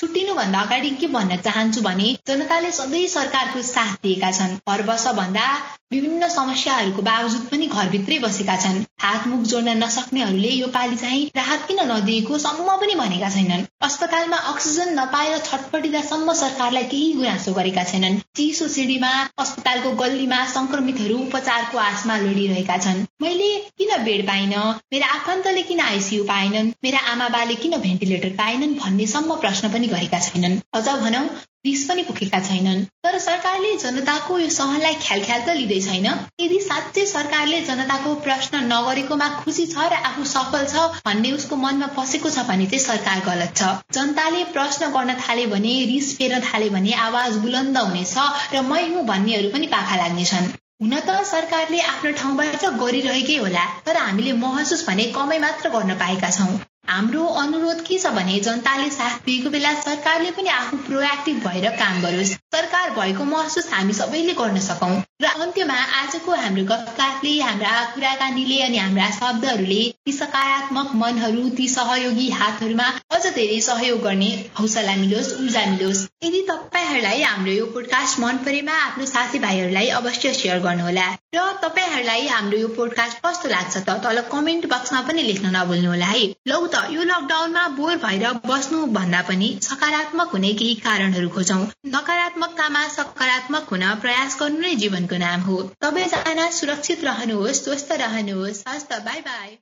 छुट्टिनु 0.01 0.37
भन्दा 0.41 0.67
अगाडि 0.69 0.91
के 1.01 1.11
भन्न 1.17 1.41
चाहन्छु 1.49 1.87
भने 1.89 2.13
जनताले 2.29 2.75
सधैँ 2.81 3.07
सरकारको 3.17 3.65
साथ 3.73 3.97
दिएका 4.05 4.31
छन्। 4.41 4.61
हर 4.69 4.87
वर्ष 4.91 5.07
भन्दा 5.23 5.47
विभिन्न 5.95 6.29
समस्याहरूको 6.29 7.03
बावजुद 7.09 7.43
पनि 7.51 7.67
घरभित्रै 7.73 8.19
बसेका 8.23 8.57
छन्। 8.63 8.79
हातमुख 9.03 9.43
जोड्न 9.51 9.77
नसक्नेहरूले 9.83 10.51
यो 10.53 10.69
पालि 10.77 10.97
चाहिँ 11.03 11.27
राहत 11.37 11.67
किन 11.69 11.81
नदिएको 11.91 12.39
सम्म 12.45 12.77
पनि 12.81 12.95
भनेका 13.03 13.29
छैनन्। 13.37 13.67
अस्पतालमा 13.89 14.37
अक्सिजन 14.67 14.99
नपाएर 14.99 15.39
छटपटिँदासम्म 15.39 16.33
सरकारलाई 16.35 16.85
केही 16.85 17.13
गुनासो 17.13 17.53
गरेका 17.55 17.83
छैनन्। 17.85 18.19
चिसो 18.37 18.67
सिडीमा 18.69 19.11
अस्पतालको 19.39 19.91
गल्लीमा 20.01 20.39
संक्रमितहरू 20.55 21.19
उपचारको 21.19 21.79
आशमा 21.79 22.17
लडिरहेका 22.19 22.77
छन्। 22.85 23.07
मैले 23.23 23.51
किन 23.79 23.93
बेड 24.05 24.27
पाइन? 24.27 24.55
मेरा 24.93 25.07
आफन्तले 25.15 25.63
किन 25.71 25.81
आइसियु 25.81 26.25
पाएनन्? 26.25 26.73
मेरा 26.85 26.99
आमा 27.13 27.29
बाले 27.37 27.55
किन 27.63 27.79
भेन्टिलेटर 27.79 28.35
पाएनन् 28.43 28.75
भन्नेसम्म 28.83 29.37
प्रश्न 29.39 29.73
पनि 29.73 29.87
गरेका 29.87 30.19
छैनन्। 30.21 30.59
अझ 30.75 30.89
भनौँ 31.05 31.27
रिस 31.67 31.85
पनि 31.89 32.03
पुगेका 32.09 32.41
छैनन्। 32.49 32.85
तर 33.07 33.19
सरकारले 33.19 33.71
जनताको 33.85 34.39
यो 34.39 34.49
सहनलाई 34.57 34.95
ख्याल 35.05 35.23
ख्याल 35.25 35.41
त 35.41 35.57
लिँदै 35.61 35.81
छैन। 35.87 36.07
यदि 36.41 36.59
साँच्चै 36.67 37.07
सरकारले 37.07 37.61
जनताको 37.69 38.15
प्रश्न 38.27 38.61
नगरेकोमा 38.73 39.29
खुसी 39.39 39.67
छ 39.67 39.89
र 39.93 40.03
आफू 40.11 40.25
सफल 40.35 40.67
छ 40.67 40.85
भन्ने 41.07 41.33
उसको 41.39 41.57
मनमा 41.65 41.89
पसेको 41.97 42.31
छ 42.31 42.47
भने 42.51 42.67
चाहिँ 42.67 42.85
सरकार 42.85 43.25
गलत 43.31 43.57
छ। 43.57 43.73
जनताले 43.95 44.45
प्रश्न 44.53 44.93
गर्न 44.93 45.19
थाले 45.23 45.47
भने 45.55 45.75
रिस 45.93 46.13
फेर्न 46.19 46.47
थाले 46.47 46.69
भने 46.77 46.93
आवाज 47.07 47.43
बुलन्द 47.47 47.79
हुनेछ 47.79 48.15
र 48.55 48.63
मै 48.71 48.85
हुँ 48.87 49.05
भन्नेहरू 49.11 49.51
पनि 49.57 49.67
पाखा 49.75 49.97
लाग्नेछन्। 49.97 50.55
हुन 50.83 50.95
त 51.01 51.13
सरकारले 51.27 51.79
आफ्नो 51.91 52.11
ठाउँबाट 52.21 52.65
गरिरहेकै 52.81 53.37
होला 53.43 53.65
तर 53.85 53.97
हामीले 53.99 54.33
महसुस 54.41 54.87
भने 54.89 55.05
कमै 55.15 55.39
मात्र 55.45 55.71
गर्न 55.75 55.95
पाएका 56.03 56.31
छौँ। 56.31 56.57
हाम्रो 56.89 57.25
अनुरोध 57.37 57.81
के 57.81 57.99
छ 57.99 58.11
भने 58.15 58.39
जनताले 58.41 58.91
साथ 58.91 59.25
दिएको 59.25 59.51
बेला 59.51 59.73
सरकारले 59.75 60.31
पनि 60.31 60.49
आफू 60.49 60.77
प्रोएक्टिभ 60.77 61.39
भएर 61.47 61.69
काम 61.77 62.01
गरोस्। 62.03 62.33
सरकार 62.55 62.91
भएको 62.91 63.25
महसुस 63.25 63.73
हामी 63.73 63.93
सबैले 63.93 64.35
गर्न 64.35 64.61
सकौँ। 64.61 64.91
र 65.23 65.27
अन्त्यमा 65.43 65.75
आजको 65.99 66.33
हाम्रो 66.35 66.63
गफकाफले 66.71 67.31
हाम्रा 67.41 67.71
कुराकानीले 67.93 68.57
अनि 68.63 68.79
हाम्रा 68.79 69.05
शब्दहरूले 69.11 69.79
ती 70.07 70.13
सकारात्मक 70.13 70.91
मनहरू 71.03 71.45
ती 71.57 71.69
सहयोगी 71.75 72.27
हातहरूमा 72.41 72.89
अझ 73.17 73.23
धेरै 73.29 73.61
सहयोग 73.67 74.03
गर्ने 74.03 74.29
हौसला 74.59 74.97
मिलोस् 74.97 75.31
ऊर्जा 75.37 75.63
मिलोस्। 75.71 76.03
यदि 76.25 76.41
तपाईँहरूलाई 76.51 77.23
हाम्रो 77.23 77.53
यो 77.53 77.67
पोडकास्ट 77.77 78.21
मन 78.21 78.41
परेमा 78.45 78.75
आफ्नो 78.81 79.07
साथीभाइहरूलाई 79.07 79.89
अवश्य 80.01 80.33
सेयर 80.41 80.61
गर्नुहोला। 80.67 81.07
र 81.37 81.47
तपाईँहरूलाई 81.65 82.27
हाम्रो 82.35 82.59
यो 82.59 82.69
पोडकास्ट 82.77 83.25
कस्तो 83.25 83.49
लाग्छ 83.49 83.75
त 83.79 83.97
तल 84.05 84.21
कमेन्ट 84.35 84.69
बक्समा 84.75 85.01
पनि 85.09 85.23
लेख्न 85.31 85.55
नभुल्नुहोला 85.57 86.13
है। 86.13 86.23
लौ 86.53 86.61
त 86.67 86.85
यो 86.93 87.09
लकडाउनमा 87.13 87.65
बोर 87.81 87.97
भएर 88.05 88.27
बस्नु 88.45 88.85
भन्दा 88.99 89.25
पनि 89.33 89.51
सकारात्मक 89.63 90.37
हुने 90.37 90.53
केही 90.61 90.75
कारणहरू 90.85 91.35
खोजौँ। 91.39 91.61
नकारात्मकतामा 91.97 92.87
सकारात्मक 93.01 93.75
हुन 93.75 93.89
प्रयास 94.05 94.39
गर्नु 94.41 94.61
नै 94.61 94.75
जीवन 94.85 95.05
जीवनको 95.07 95.19
नाम 95.19 95.41
हो 95.41 95.57
सबैजना 95.85 96.51
सुरक्षित 96.53 97.05
रहनुहोस् 97.05 97.63
स्वस्थ 97.65 97.93
रहनुहोस् 98.01 98.63
हस्त 98.69 98.93
बाई 99.05 99.21
बाई 99.23 99.59